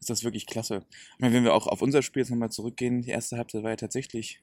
ist 0.00 0.10
das 0.10 0.24
wirklich 0.24 0.46
klasse. 0.46 0.84
Ich 0.90 1.20
meine, 1.20 1.34
wenn 1.34 1.44
wir 1.44 1.54
auch 1.54 1.66
auf 1.66 1.80
unser 1.80 2.02
Spiel 2.02 2.22
jetzt 2.22 2.30
nochmal 2.30 2.50
zurückgehen, 2.50 3.02
die 3.02 3.10
erste 3.10 3.36
Halbzeit 3.36 3.62
war 3.62 3.70
ja 3.70 3.76
tatsächlich 3.76 4.40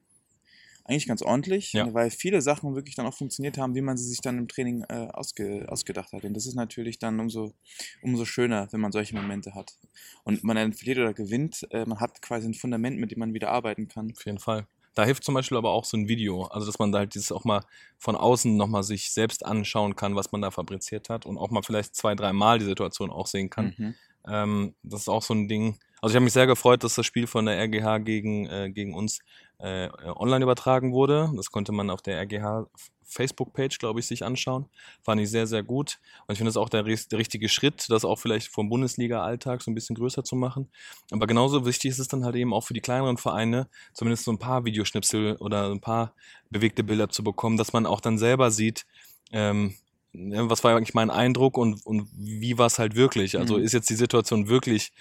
eigentlich 0.85 1.07
ganz 1.07 1.21
ordentlich, 1.21 1.73
Ja. 1.73 1.93
weil 1.93 2.09
viele 2.09 2.41
Sachen 2.41 2.75
wirklich 2.75 2.95
dann 2.95 3.05
auch 3.05 3.13
funktioniert 3.13 3.57
haben, 3.57 3.73
wie 3.75 3.81
man 3.81 3.97
sie 3.97 4.05
sich 4.07 4.19
dann 4.21 4.37
im 4.37 4.47
Training 4.47 4.83
äh, 4.89 5.07
ausge, 5.13 5.65
ausgedacht 5.69 6.11
hat. 6.11 6.23
Und 6.23 6.33
das 6.33 6.45
ist 6.45 6.55
natürlich 6.55 6.99
dann 6.99 7.19
umso, 7.19 7.53
umso 8.01 8.25
schöner, 8.25 8.67
wenn 8.71 8.81
man 8.81 8.91
solche 8.91 9.15
Momente 9.15 9.55
hat. 9.55 9.77
Und 10.23 10.43
man 10.43 10.55
dann 10.55 10.73
verliert 10.73 10.97
oder 10.99 11.13
gewinnt, 11.13 11.65
äh, 11.71 11.85
man 11.85 11.99
hat 11.99 12.21
quasi 12.21 12.47
ein 12.47 12.53
Fundament, 12.53 12.97
mit 12.99 13.11
dem 13.11 13.19
man 13.19 13.33
wieder 13.33 13.49
arbeiten 13.51 13.87
kann. 13.87 14.11
Auf 14.11 14.25
jeden 14.25 14.39
Fall. 14.39 14.67
Da 14.95 15.05
hilft 15.05 15.23
zum 15.23 15.33
Beispiel 15.33 15.57
aber 15.57 15.71
auch 15.71 15.85
so 15.85 15.97
ein 15.97 16.07
Video, 16.07 16.43
also 16.43 16.67
dass 16.67 16.77
man 16.77 16.91
da 16.91 16.99
halt 16.99 17.15
dieses 17.15 17.31
auch 17.31 17.45
mal 17.45 17.63
von 17.97 18.15
außen 18.15 18.55
nochmal 18.55 18.83
sich 18.83 19.11
selbst 19.11 19.43
anschauen 19.43 19.95
kann, 19.95 20.15
was 20.15 20.31
man 20.31 20.41
da 20.41 20.51
fabriziert 20.51 21.09
hat 21.09 21.25
und 21.25 21.37
auch 21.39 21.49
mal 21.49 21.63
vielleicht 21.63 21.95
zwei, 21.95 22.13
dreimal 22.13 22.59
die 22.59 22.65
Situation 22.65 23.09
auch 23.09 23.25
sehen 23.25 23.49
kann. 23.49 23.73
Mhm. 23.75 23.95
Ähm, 24.27 24.75
das 24.83 25.01
ist 25.01 25.07
auch 25.09 25.23
so 25.23 25.33
ein 25.33 25.47
Ding. 25.47 25.79
Also 25.99 26.13
ich 26.13 26.15
habe 26.17 26.25
mich 26.25 26.33
sehr 26.33 26.45
gefreut, 26.47 26.83
dass 26.83 26.95
das 26.95 27.05
Spiel 27.05 27.25
von 27.27 27.45
der 27.45 27.57
RGH 27.57 27.99
gegen, 27.99 28.45
äh, 28.47 28.69
gegen 28.71 28.93
uns 28.93 29.19
äh, 29.63 29.89
online 30.17 30.43
übertragen 30.43 30.91
wurde. 30.91 31.31
Das 31.35 31.49
konnte 31.49 31.71
man 31.71 31.89
auf 31.89 32.01
der 32.01 32.19
RGH 32.21 32.67
Facebook-Page, 33.05 33.77
glaube 33.79 33.99
ich, 33.99 34.07
sich 34.07 34.25
anschauen. 34.25 34.65
Fand 35.03 35.21
ich 35.21 35.29
sehr, 35.29 35.47
sehr 35.47 35.63
gut. 35.63 35.99
Und 36.27 36.33
ich 36.33 36.37
finde 36.37 36.49
das 36.49 36.57
auch 36.57 36.69
der, 36.69 36.83
der 36.83 37.19
richtige 37.19 37.47
Schritt, 37.47 37.85
das 37.89 38.03
auch 38.05 38.17
vielleicht 38.19 38.47
vom 38.47 38.69
Bundesliga-Alltag 38.69 39.61
so 39.61 39.71
ein 39.71 39.75
bisschen 39.75 39.95
größer 39.95 40.23
zu 40.23 40.35
machen. 40.35 40.69
Aber 41.11 41.27
genauso 41.27 41.65
wichtig 41.65 41.91
ist 41.91 41.99
es 41.99 42.07
dann 42.07 42.25
halt 42.25 42.35
eben 42.35 42.53
auch 42.53 42.63
für 42.65 42.73
die 42.73 42.81
kleineren 42.81 43.17
Vereine, 43.17 43.67
zumindest 43.93 44.25
so 44.25 44.31
ein 44.31 44.39
paar 44.39 44.65
Videoschnipsel 44.65 45.35
oder 45.37 45.69
ein 45.69 45.79
paar 45.81 46.13
bewegte 46.49 46.83
Bilder 46.83 47.09
zu 47.09 47.23
bekommen, 47.23 47.57
dass 47.57 47.71
man 47.71 47.85
auch 47.85 48.01
dann 48.01 48.17
selber 48.17 48.51
sieht, 48.51 48.85
ähm, 49.31 49.75
ne, 50.11 50.49
was 50.49 50.63
war 50.63 50.75
eigentlich 50.75 50.93
mein 50.93 51.09
Eindruck 51.09 51.57
und, 51.57 51.85
und 51.85 52.09
wie 52.15 52.57
war 52.57 52.67
es 52.67 52.79
halt 52.79 52.95
wirklich? 52.95 53.37
Also 53.37 53.57
Mhm. 53.57 53.63
ist 53.63 53.73
jetzt 53.73 53.89
die 53.89 53.95
Situation 53.95 54.47
wirklich 54.49 54.91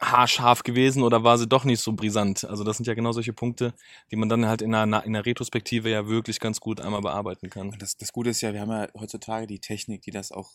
haarscharf 0.00 0.62
gewesen 0.62 1.02
oder 1.02 1.24
war 1.24 1.38
sie 1.38 1.46
doch 1.46 1.64
nicht 1.64 1.80
so 1.80 1.92
brisant? 1.92 2.44
Also 2.44 2.64
das 2.64 2.76
sind 2.76 2.86
ja 2.86 2.94
genau 2.94 3.12
solche 3.12 3.32
Punkte, 3.32 3.74
die 4.10 4.16
man 4.16 4.28
dann 4.28 4.46
halt 4.46 4.62
in 4.62 4.74
einer, 4.74 5.04
in 5.04 5.12
der 5.12 5.26
Retrospektive 5.26 5.90
ja 5.90 6.06
wirklich 6.08 6.40
ganz 6.40 6.60
gut 6.60 6.80
einmal 6.80 7.00
bearbeiten 7.00 7.50
kann. 7.50 7.74
Das, 7.78 7.96
das 7.96 8.12
Gute 8.12 8.30
ist 8.30 8.40
ja, 8.40 8.52
wir 8.52 8.60
haben 8.60 8.70
ja 8.70 8.88
heutzutage 8.98 9.46
die 9.46 9.60
Technik, 9.60 10.02
die 10.02 10.10
das 10.10 10.32
auch 10.32 10.52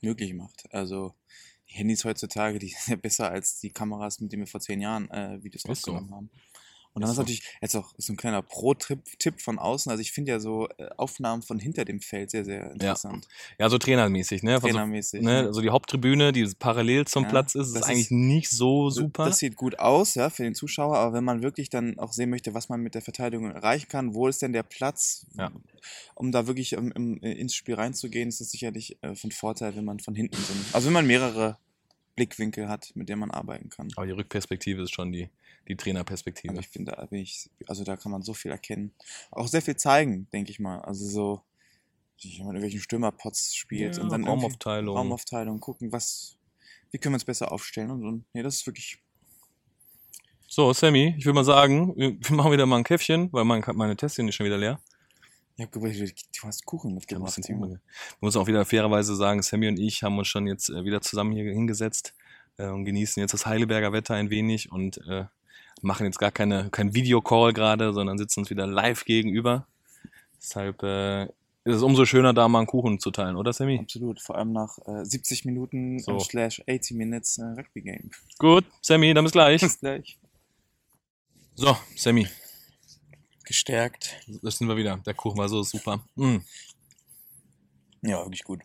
möglich 0.00 0.34
macht. 0.34 0.64
Also 0.72 1.14
die 1.70 1.74
Handys 1.74 2.04
heutzutage, 2.04 2.58
die 2.58 2.68
sind 2.68 2.88
ja 2.88 2.96
besser 2.96 3.30
als 3.30 3.60
die 3.60 3.70
Kameras, 3.70 4.20
mit 4.20 4.32
denen 4.32 4.42
wir 4.42 4.46
vor 4.46 4.60
zehn 4.60 4.80
Jahren 4.80 5.10
äh, 5.10 5.42
Videos 5.42 5.64
Ist 5.64 5.82
so. 5.82 5.92
aufgenommen 5.92 6.14
haben. 6.14 6.30
Und 6.98 7.02
dann 7.02 7.10
Ist 7.10 7.16
so. 7.16 7.22
natürlich 7.22 7.42
jetzt 7.62 7.76
auch 7.76 7.94
so 7.96 8.12
ein 8.12 8.16
kleiner 8.16 8.42
Pro-Tipp 8.42 9.00
Tipp 9.20 9.40
von 9.40 9.58
außen. 9.58 9.88
Also 9.90 10.00
ich 10.00 10.10
finde 10.10 10.32
ja 10.32 10.40
so 10.40 10.68
äh, 10.78 10.88
Aufnahmen 10.96 11.42
von 11.42 11.58
hinter 11.60 11.84
dem 11.84 12.00
Feld 12.00 12.30
sehr, 12.30 12.44
sehr 12.44 12.72
interessant. 12.72 13.28
Ja, 13.58 13.68
so 13.70 13.78
trainermäßig, 13.78 14.42
ne? 14.42 14.54
Also, 14.54 14.66
Trainermäßig. 14.66 15.22
ne? 15.22 15.44
also 15.46 15.60
die 15.60 15.70
Haupttribüne, 15.70 16.32
die 16.32 16.44
parallel 16.58 17.06
zum 17.06 17.22
Ja, 17.24 17.28
Platz 17.30 17.54
ist, 17.54 17.74
ist 17.76 17.82
eigentlich 17.84 18.06
ist- 18.06 18.10
nicht 18.10 18.50
so 18.50 18.90
super. 18.90 19.26
Das 19.26 19.38
sieht 19.38 19.54
gut 19.56 19.78
aus, 19.78 20.14
ja, 20.16 20.28
für 20.28 20.42
den 20.42 20.54
Zuschauer, 20.54 20.96
aber 20.98 21.12
wenn 21.14 21.24
man 21.24 21.42
wirklich 21.42 21.70
dann 21.70 21.98
auch 22.00 22.12
sehen 22.12 22.30
möchte, 22.30 22.54
was 22.54 22.68
man 22.68 22.80
mit 22.80 22.94
der 22.94 23.02
Verteidigung 23.02 23.50
erreichen 23.52 23.88
kann, 23.88 24.14
wo 24.14 24.26
ist 24.26 24.42
denn 24.42 24.52
der 24.52 24.64
Platz, 24.64 25.26
Ja. 25.36 25.52
um 26.16 26.32
da 26.32 26.46
wirklich 26.48 26.72
im, 26.72 26.90
im, 26.92 27.16
ins 27.18 27.54
Spiel 27.54 27.74
reinzugehen, 27.76 28.28
ist 28.28 28.40
das 28.40 28.50
sicherlich 28.50 28.98
äh, 29.02 29.14
von 29.14 29.30
Vorteil, 29.30 29.76
wenn 29.76 29.84
man 29.84 30.00
von 30.00 30.14
hinten 30.14 30.36
sind. 30.36 30.64
Also 30.72 30.86
wenn 30.86 30.94
man 30.94 31.06
mehrere 31.06 31.58
Blickwinkel 32.18 32.68
hat, 32.68 32.90
mit 32.96 33.08
dem 33.08 33.20
man 33.20 33.30
arbeiten 33.30 33.68
kann. 33.70 33.88
Aber 33.94 34.06
die 34.06 34.12
Rückperspektive 34.12 34.82
ist 34.82 34.92
schon 34.92 35.12
die, 35.12 35.30
die 35.68 35.76
Trainerperspektive. 35.76 36.50
Also 36.50 36.60
ich 36.60 36.68
finde, 36.68 36.92
da 36.92 37.04
bin 37.06 37.20
ich, 37.20 37.48
also 37.66 37.84
da 37.84 37.96
kann 37.96 38.10
man 38.10 38.22
so 38.22 38.34
viel 38.34 38.50
erkennen. 38.50 38.92
Auch 39.30 39.46
sehr 39.46 39.62
viel 39.62 39.76
zeigen, 39.76 40.28
denke 40.32 40.50
ich 40.50 40.58
mal. 40.58 40.80
Also 40.80 41.06
so, 41.06 41.42
wie 42.20 42.28
jemand 42.28 42.56
irgendwelchen 42.56 42.80
Stürmerpots 42.80 43.54
spielt 43.54 43.96
Ja, 43.96 44.02
und 44.02 44.10
dann 44.10 44.24
Raumaufteilung. 44.24 44.96
Raumaufteilung, 44.96 45.60
gucken, 45.60 45.92
was, 45.92 46.36
wie 46.90 46.98
können 46.98 47.12
wir 47.12 47.16
uns 47.16 47.24
besser 47.24 47.52
aufstellen 47.52 47.92
und, 47.92 48.04
und 48.04 48.24
nee, 48.34 48.42
das 48.42 48.56
ist 48.56 48.66
wirklich 48.66 48.98
So, 50.48 50.72
Sammy, 50.72 51.14
ich 51.16 51.24
würde 51.24 51.36
mal 51.36 51.44
sagen, 51.44 51.94
wir 51.96 52.16
machen 52.34 52.50
wieder 52.50 52.66
mal 52.66 52.78
ein 52.78 52.84
Käffchen, 52.84 53.32
weil 53.32 53.44
mein, 53.44 53.62
meine 53.74 53.96
Tässchen 53.96 54.26
ist 54.26 54.34
schon 54.34 54.46
wieder 54.46 54.58
leer. 54.58 54.80
Ich 55.58 55.64
hab 55.64 55.72
gewusst, 55.72 55.98
du 56.00 56.46
hast 56.46 56.64
Kuchen 56.64 56.90
Ja, 56.90 56.94
mitgebracht. 56.94 57.48
Junge. 57.48 57.60
Kuchen. 57.66 57.80
Ich 58.14 58.22
muss 58.22 58.36
auch 58.36 58.46
wieder 58.46 58.64
fairerweise 58.64 59.16
sagen, 59.16 59.42
Sammy 59.42 59.66
und 59.66 59.78
ich 59.80 60.04
haben 60.04 60.16
uns 60.16 60.28
schon 60.28 60.46
jetzt 60.46 60.70
äh, 60.70 60.84
wieder 60.84 61.00
zusammen 61.02 61.32
hier 61.32 61.52
hingesetzt 61.52 62.14
äh, 62.58 62.68
und 62.68 62.84
genießen 62.84 63.20
jetzt 63.20 63.34
das 63.34 63.44
Heidelberger 63.44 63.92
Wetter 63.92 64.14
ein 64.14 64.30
wenig 64.30 64.70
und 64.70 64.98
äh, 65.08 65.24
machen 65.82 66.06
jetzt 66.06 66.20
gar 66.20 66.30
keine, 66.30 66.70
kein 66.70 66.94
Videocall 66.94 67.52
gerade, 67.52 67.92
sondern 67.92 68.18
sitzen 68.18 68.40
uns 68.40 68.50
wieder 68.50 68.68
live 68.68 69.04
gegenüber. 69.04 69.66
Deshalb 70.40 70.80
äh, 70.84 71.24
ist 71.24 71.74
es 71.74 71.82
umso 71.82 72.04
schöner, 72.04 72.32
da 72.32 72.46
mal 72.46 72.58
einen 72.60 72.68
Kuchen 72.68 73.00
zu 73.00 73.10
teilen, 73.10 73.34
oder 73.34 73.52
Sammy? 73.52 73.80
Absolut, 73.80 74.20
vor 74.20 74.36
allem 74.38 74.52
nach 74.52 74.78
äh, 74.86 75.04
70 75.04 75.44
Minuten 75.44 75.98
So. 75.98 76.20
slash 76.20 76.62
80 76.70 76.96
Minutes 76.96 77.40
Rugby 77.40 77.82
Game. 77.82 78.10
Gut, 78.38 78.64
Sammy, 78.80 79.12
dann 79.12 79.24
bis 79.24 79.32
gleich. 79.32 79.60
Bis 79.60 79.80
gleich. 79.80 80.18
So, 81.56 81.76
Sammy, 81.96 82.28
Gestärkt. 83.48 84.14
da 84.42 84.50
sind 84.50 84.68
wir 84.68 84.76
wieder. 84.76 84.98
Der 84.98 85.14
Kuchen 85.14 85.38
war 85.38 85.48
so 85.48 85.62
super. 85.62 86.04
Mm. 86.16 86.36
Ja, 88.02 88.18
wirklich 88.18 88.44
gut. 88.44 88.60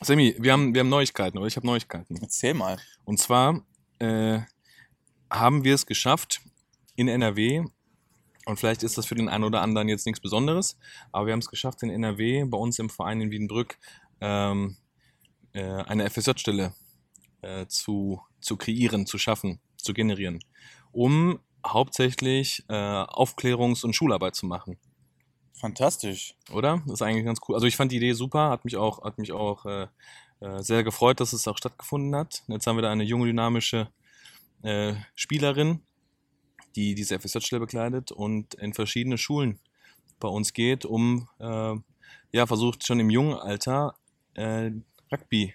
Sammy, 0.00 0.36
wir 0.38 0.52
haben, 0.52 0.72
wir 0.72 0.82
haben 0.82 0.88
Neuigkeiten, 0.88 1.36
oder 1.36 1.48
ich 1.48 1.56
habe 1.56 1.66
Neuigkeiten. 1.66 2.16
Erzähl 2.20 2.54
mal. 2.54 2.78
Und 3.04 3.18
zwar 3.18 3.66
äh, 3.98 4.38
haben 5.28 5.64
wir 5.64 5.74
es 5.74 5.84
geschafft 5.84 6.42
in 6.94 7.08
NRW, 7.08 7.64
und 8.46 8.60
vielleicht 8.60 8.84
ist 8.84 8.96
das 8.96 9.06
für 9.06 9.16
den 9.16 9.28
einen 9.28 9.42
oder 9.42 9.62
anderen 9.62 9.88
jetzt 9.88 10.06
nichts 10.06 10.20
Besonderes, 10.20 10.78
aber 11.10 11.26
wir 11.26 11.32
haben 11.32 11.40
es 11.40 11.50
geschafft 11.50 11.82
in 11.82 11.90
NRW, 11.90 12.44
bei 12.44 12.56
uns 12.56 12.78
im 12.78 12.90
Verein 12.90 13.20
in 13.20 13.32
Wiedenbrück, 13.32 13.78
ähm, 14.20 14.76
äh, 15.54 15.60
eine 15.60 16.08
FSJ-Stelle 16.08 16.72
äh, 17.42 17.66
zu, 17.66 18.22
zu 18.40 18.56
kreieren, 18.56 19.06
zu 19.06 19.18
schaffen, 19.18 19.60
zu 19.76 19.92
generieren, 19.92 20.38
um 20.92 21.40
hauptsächlich 21.66 22.64
äh, 22.68 22.74
Aufklärungs- 22.74 23.84
und 23.84 23.94
Schularbeit 23.94 24.34
zu 24.34 24.46
machen. 24.46 24.78
Fantastisch. 25.54 26.34
Oder? 26.52 26.82
Das 26.86 26.94
ist 26.94 27.02
eigentlich 27.02 27.24
ganz 27.24 27.40
cool. 27.48 27.54
Also 27.56 27.66
ich 27.66 27.76
fand 27.76 27.90
die 27.92 27.96
Idee 27.96 28.12
super, 28.12 28.50
hat 28.50 28.64
mich 28.64 28.76
auch, 28.76 29.02
hat 29.02 29.18
mich 29.18 29.32
auch 29.32 29.66
äh, 29.66 29.86
äh, 30.40 30.62
sehr 30.62 30.84
gefreut, 30.84 31.20
dass 31.20 31.32
es 31.32 31.48
auch 31.48 31.58
stattgefunden 31.58 32.14
hat. 32.14 32.44
Jetzt 32.46 32.66
haben 32.66 32.76
wir 32.76 32.82
da 32.82 32.90
eine 32.90 33.04
junge, 33.04 33.26
dynamische 33.26 33.88
äh, 34.62 34.94
Spielerin, 35.14 35.82
die 36.76 36.94
diese 36.94 37.18
FSJ-Stelle 37.18 37.60
bekleidet 37.60 38.12
und 38.12 38.54
in 38.54 38.72
verschiedene 38.72 39.18
Schulen 39.18 39.58
bei 40.20 40.28
uns 40.28 40.52
geht, 40.52 40.84
um 40.84 41.28
äh, 41.40 41.74
ja 42.32 42.46
versucht 42.46 42.86
schon 42.86 43.00
im 43.00 43.10
jungen 43.10 43.34
Alter 43.34 43.96
äh, 44.34 44.70
Rugby 45.12 45.54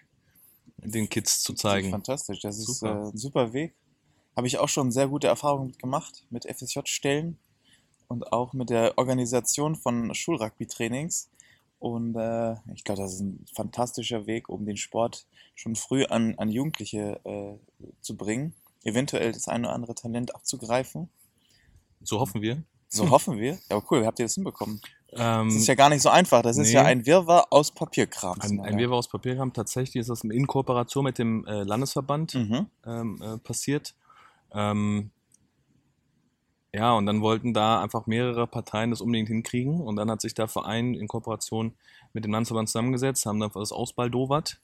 den 0.78 1.08
Kids 1.08 1.42
zu 1.42 1.54
zeigen. 1.54 1.92
Fantastisch. 1.92 2.42
Das 2.42 2.58
ist 2.58 2.80
Super. 2.80 3.04
äh, 3.04 3.10
ein 3.10 3.18
super 3.18 3.54
Weg. 3.54 3.76
Habe 4.36 4.48
ich 4.48 4.58
auch 4.58 4.70
schon 4.70 4.92
sehr 4.92 5.08
gute 5.08 5.28
Erfahrungen 5.28 5.74
gemacht, 5.78 6.26
mit 6.30 6.46
FSJ-Stellen 6.46 7.38
und 8.08 8.32
auch 8.34 8.54
mit 8.54 8.70
der 8.70 8.98
Organisation 8.98 9.76
von 9.76 10.14
Schulrugby-Trainings. 10.14 11.30
Und 11.80 12.16
äh, 12.16 12.54
ich 12.74 12.84
glaube, 12.84 13.02
das 13.02 13.14
ist 13.16 13.20
ein 13.22 13.46
fantastischer 13.54 14.26
Weg, 14.26 14.50
um 14.50 14.66
den 14.66 14.78
Sport 14.78 15.26
schon 15.56 15.76
früh 15.76 16.06
an, 16.06 16.36
an 16.38 16.50
Jugendliche 16.50 17.20
äh, 17.26 17.86
zu 18.02 18.16
bringen. 18.16 18.54
Eventuell 18.84 19.32
das 19.34 19.48
eine 19.48 19.68
oder 19.68 19.76
andere 19.76 19.96
Talent 19.96 20.34
abzugreifen. 20.34 21.10
So 22.02 22.20
hoffen 22.20 22.42
wir. 22.42 22.64
So 22.90 23.10
hoffen 23.10 23.38
wir. 23.38 23.54
Ja, 23.54 23.78
aber 23.78 23.86
cool, 23.92 24.02
wie 24.02 24.06
habt 24.06 24.20
ihr 24.20 24.26
das 24.26 24.36
hinbekommen? 24.36 24.80
Ähm, 25.14 25.48
Das 25.50 25.56
ist 25.58 25.68
ja 25.68 25.76
gar 25.76 25.90
nicht 25.90 26.02
so 26.02 26.10
einfach. 26.10 26.42
Das 26.42 26.58
ist 26.58 26.68
nee. 26.68 26.74
ja 26.76 26.84
ein 26.84 27.06
Wirrwarr 27.06 27.48
aus 27.50 27.72
Papierkram. 27.72 28.40
ein, 28.40 28.60
ein 28.62 28.78
Wirrwarr 28.78 29.00
aus 29.00 29.08
Papier 29.08 29.38
haben. 29.38 29.52
Tatsächlich 29.54 29.96
ist 30.02 30.10
das 30.10 30.24
in 30.24 30.48
Kooperation 30.48 31.04
mit 31.04 31.18
dem 31.18 31.46
äh, 31.46 31.64
Landesverband 31.64 32.36
Mhm. 32.36 32.68
ähm, 32.86 33.22
äh, 33.22 33.38
passiert. 33.40 33.96
Ähm, 34.54 35.12
ja, 36.74 36.94
und 36.94 37.06
dann 37.06 37.22
wollten 37.22 37.54
da 37.54 37.82
einfach 37.82 38.08
mehrere 38.08 38.48
Parteien 38.48 38.90
das 38.90 39.02
unbedingt 39.02 39.28
hinkriegen. 39.30 39.82
Und 39.82 39.96
dann 39.96 40.10
hat 40.10 40.22
sich 40.22 40.34
der 40.34 40.48
Verein 40.48 40.96
in 40.96 41.08
Kooperation 41.08 41.74
mit 42.14 42.26
dem 42.26 42.32
Landesverband 42.32 42.70
zusammengesetzt, 42.70 43.26
haben 43.26 43.40
dann 43.40 43.52
das 43.54 43.72
ausbaldowert. 43.72 44.60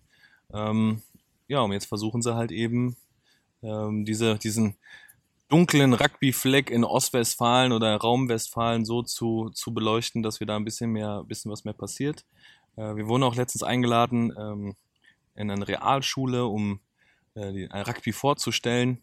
Ähm, 0.52 1.04
ja, 1.48 1.62
und 1.62 1.72
jetzt 1.72 1.86
versuchen 1.86 2.22
sie 2.22 2.36
halt 2.36 2.52
eben 2.52 2.96
ähm, 3.62 4.06
diese, 4.06 4.38
diesen 4.40 4.76
dunklen 5.50 5.94
Rugby-Fleck 5.94 6.70
in 6.70 6.84
Ostwestfalen 6.84 7.72
oder 7.72 7.96
Raum 7.98 8.30
Westfalen 8.30 8.86
so 8.86 9.04
zu, 9.04 9.50
zu 9.50 9.74
beleuchten, 9.74 10.24
dass 10.24 10.40
wir 10.40 10.48
da 10.48 10.56
ein 10.56 10.66
bisschen 10.66 10.92
mehr, 10.92 11.24
bisschen 11.24 11.52
was 11.52 11.64
mehr 11.64 11.74
passiert. 11.74 12.26
Äh, 12.76 12.96
wir 12.96 13.08
wurden 13.08 13.24
auch 13.24 13.36
letztens 13.36 13.64
eingeladen 13.64 14.34
ähm, 14.38 14.76
in 15.36 15.52
eine 15.52 15.68
Realschule, 15.68 16.46
um 16.46 16.80
äh, 17.34 17.52
die, 17.52 17.64
äh, 17.64 17.80
Rugby 17.80 18.14
vorzustellen. 18.14 19.00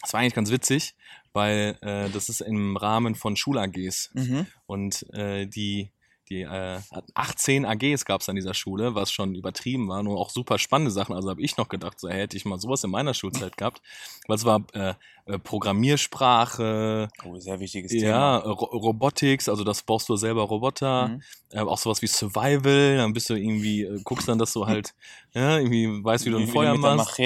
Das 0.00 0.12
war 0.12 0.20
eigentlich 0.20 0.34
ganz 0.34 0.50
witzig, 0.50 0.94
weil 1.32 1.76
äh, 1.82 2.08
das 2.10 2.28
ist 2.28 2.40
im 2.40 2.76
Rahmen 2.76 3.14
von 3.14 3.36
Schul-AGs. 3.36 4.10
Mhm. 4.14 4.46
Und 4.66 5.06
äh, 5.12 5.46
die, 5.46 5.90
die 6.30 6.42
äh, 6.42 6.78
18 7.14 7.64
AGs 7.66 8.04
gab 8.04 8.20
es 8.20 8.28
an 8.28 8.36
dieser 8.36 8.54
Schule, 8.54 8.94
was 8.94 9.10
schon 9.10 9.34
übertrieben 9.34 9.88
war, 9.88 10.02
nur 10.02 10.18
auch 10.18 10.30
super 10.30 10.58
spannende 10.58 10.92
Sachen. 10.92 11.14
Also 11.14 11.28
habe 11.28 11.42
ich 11.42 11.56
noch 11.56 11.68
gedacht, 11.68 11.98
so 11.98 12.08
hey, 12.08 12.20
hätte 12.20 12.36
ich 12.36 12.44
mal 12.44 12.58
sowas 12.60 12.84
in 12.84 12.90
meiner 12.90 13.14
Schulzeit 13.14 13.56
gehabt. 13.56 13.82
Weil 14.28 14.36
es 14.36 14.44
war 14.44 14.62
äh, 14.72 14.94
äh, 15.26 15.38
Programmiersprache, 15.38 17.08
Oh, 17.24 17.38
sehr 17.38 17.60
wichtiges 17.60 17.92
ja, 17.92 18.36
Ro 18.38 18.64
Robotics, 18.66 19.48
also 19.48 19.64
das 19.64 19.82
baust 19.82 20.08
du 20.08 20.16
selber 20.16 20.42
Roboter, 20.42 21.08
Mhm. 21.08 21.22
äh, 21.50 21.60
auch 21.60 21.78
sowas 21.78 22.00
wie 22.02 22.06
Survival, 22.06 22.96
dann 22.98 23.12
bist 23.12 23.28
du 23.30 23.34
irgendwie, 23.34 23.82
äh, 23.82 24.00
guckst 24.04 24.28
dann, 24.28 24.38
dass 24.38 24.52
du 24.52 24.66
halt, 24.66 24.94
ja, 25.34 25.58
irgendwie 25.58 25.86
weißt, 26.04 26.26
wie 26.26 26.30
du 26.30 26.36
ein 26.38 26.46
Feuer 26.52 26.72
machst. 26.96 27.16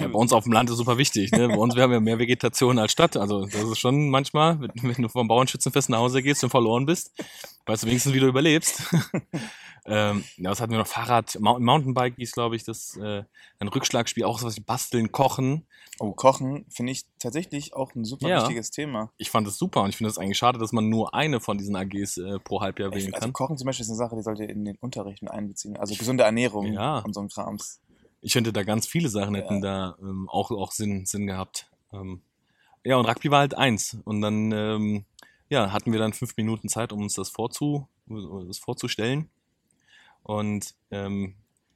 Ja, 0.00 0.08
bei 0.08 0.18
uns 0.18 0.32
auf 0.32 0.44
dem 0.44 0.52
Land 0.52 0.70
ist 0.70 0.76
super 0.76 0.96
wichtig. 0.98 1.32
Ne? 1.32 1.48
Bei 1.48 1.56
uns, 1.56 1.74
wir 1.74 1.82
haben 1.82 1.92
ja 1.92 2.00
mehr 2.00 2.18
Vegetation 2.18 2.78
als 2.78 2.92
Stadt. 2.92 3.16
Also 3.16 3.44
das 3.46 3.62
ist 3.62 3.78
schon 3.78 4.10
manchmal, 4.10 4.60
wenn 4.60 4.70
wenn 4.82 5.02
du 5.02 5.08
vom 5.08 5.26
Bauernschützenfest 5.28 5.90
nach 5.90 5.98
Hause 5.98 6.22
gehst 6.22 6.42
und 6.44 6.50
verloren 6.50 6.86
bist, 6.86 7.12
weißt 7.68 7.82
du 7.84 7.86
wenigstens, 7.86 8.12
wie 8.14 8.20
du 8.20 8.26
überlebst. 8.26 8.82
ähm, 9.86 10.24
ja, 10.36 10.50
was 10.50 10.60
hatten 10.60 10.72
wir 10.72 10.78
noch? 10.78 10.86
Fahrrad, 10.86 11.38
Mou- 11.40 11.58
Mountainbike 11.60 12.16
hieß, 12.16 12.32
glaube 12.32 12.56
ich, 12.56 12.64
das 12.64 12.96
äh, 12.96 13.22
ein 13.60 13.68
Rückschlagspiel, 13.68 14.24
auch 14.24 14.38
sowas 14.38 14.56
wie 14.56 14.60
Basteln, 14.62 15.12
Kochen. 15.12 15.66
Oh, 16.00 16.12
Kochen 16.12 16.64
finde 16.68 16.92
ich 16.92 17.04
tatsächlich 17.18 17.74
auch 17.74 17.94
ein 17.94 18.04
super 18.04 18.28
Ja. 18.28 18.40
wichtiges 18.42 18.70
Thema. 18.70 19.10
Ich 19.16 19.30
fand 19.30 19.46
das 19.46 19.58
super 19.58 19.82
und 19.82 19.90
ich 19.90 19.96
finde 19.96 20.10
es 20.10 20.18
eigentlich 20.18 20.38
schade, 20.38 20.58
dass 20.58 20.72
man 20.72 20.88
nur 20.88 21.14
eine 21.14 21.40
von 21.40 21.58
diesen 21.58 21.74
AGs 21.76 22.18
äh, 22.18 22.38
pro 22.38 22.60
Halbjahr 22.60 22.90
wählen 22.92 23.08
Ich, 23.08 23.14
also 23.14 23.20
kann. 23.26 23.32
Kochen 23.32 23.56
zum 23.56 23.66
Beispiel 23.66 23.82
ist 23.84 23.90
eine 23.90 23.96
Sache, 23.96 24.16
die 24.16 24.22
sollte 24.22 24.44
in 24.44 24.64
den 24.64 24.76
Unterricht 24.76 25.22
mit 25.22 25.30
einbeziehen. 25.32 25.76
Also 25.76 25.94
gesunde 25.94 26.24
Ernährung 26.24 26.72
Ja. 26.72 26.98
und 27.00 27.14
so 27.14 27.20
ein 27.20 27.28
Krams. 27.28 27.80
Ich 28.20 28.32
finde, 28.32 28.52
da 28.52 28.62
ganz 28.64 28.86
viele 28.86 29.08
Sachen 29.08 29.34
hätten 29.36 29.60
da 29.60 29.96
ähm, 30.00 30.28
auch, 30.28 30.50
auch 30.50 30.72
Sinn, 30.72 31.06
Sinn 31.06 31.26
gehabt. 31.26 31.68
Ähm, 31.92 32.20
ja, 32.84 32.96
und 32.96 33.06
Rugby 33.06 33.30
war 33.30 33.40
halt 33.40 33.54
eins. 33.54 33.96
Und 34.04 34.20
dann 34.20 34.50
ähm, 34.52 35.04
ja, 35.48 35.72
hatten 35.72 35.92
wir 35.92 35.98
dann 35.98 36.12
fünf 36.12 36.36
Minuten 36.36 36.68
Zeit, 36.68 36.92
um 36.92 37.02
uns 37.02 37.14
das, 37.14 37.30
vorzu, 37.30 37.88
das 38.06 38.58
vorzustellen. 38.58 39.28
Und 40.22 40.74
ähm, 40.90 41.34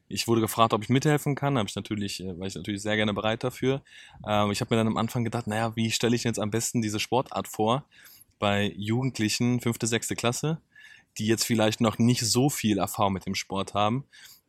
ich 0.09 0.29
wurde 0.29 0.43
gefragt, 0.43 0.75
ob 0.75 0.83
ich 0.83 0.89
mithelfen 0.89 1.35
kann. 1.35 1.57
Habe 1.57 1.69
ich 1.69 1.75
natürlich, 1.75 2.21
äh, 2.21 2.39
war 2.39 2.47
ich 2.47 2.55
natürlich 2.55 2.83
sehr 2.83 2.97
gerne 2.97 3.15
bereit 3.15 3.45
dafür. 3.45 3.83
Ähm, 4.27 4.51
ich 4.51 4.61
habe 4.61 4.75
mir 4.75 4.79
dann 4.79 4.89
am 4.89 4.99
Anfang 4.99 5.25
gedacht, 5.25 5.47
naja, 5.47 5.75
wie 5.75 5.91
stelle 5.91 6.15
ich 6.15 6.25
jetzt 6.25 6.39
am 6.39 6.51
besten 6.51 6.83
diese 6.83 7.01
Sportart 7.01 7.49
vor 7.49 7.85
bei 8.39 8.73
Jugendlichen, 8.77 9.61
fünfte, 9.61 9.87
sechste 9.87 10.17
Klasse, 10.17 10.61
die 11.17 11.27
jetzt 11.27 11.45
vielleicht 11.45 11.81
noch 11.81 11.99
nicht 11.99 12.21
so 12.23 12.51
viel 12.51 12.79
Erfahrung 12.79 13.15
mit 13.15 13.27
dem 13.27 13.35
Sport 13.35 13.75
haben. 13.75 14.05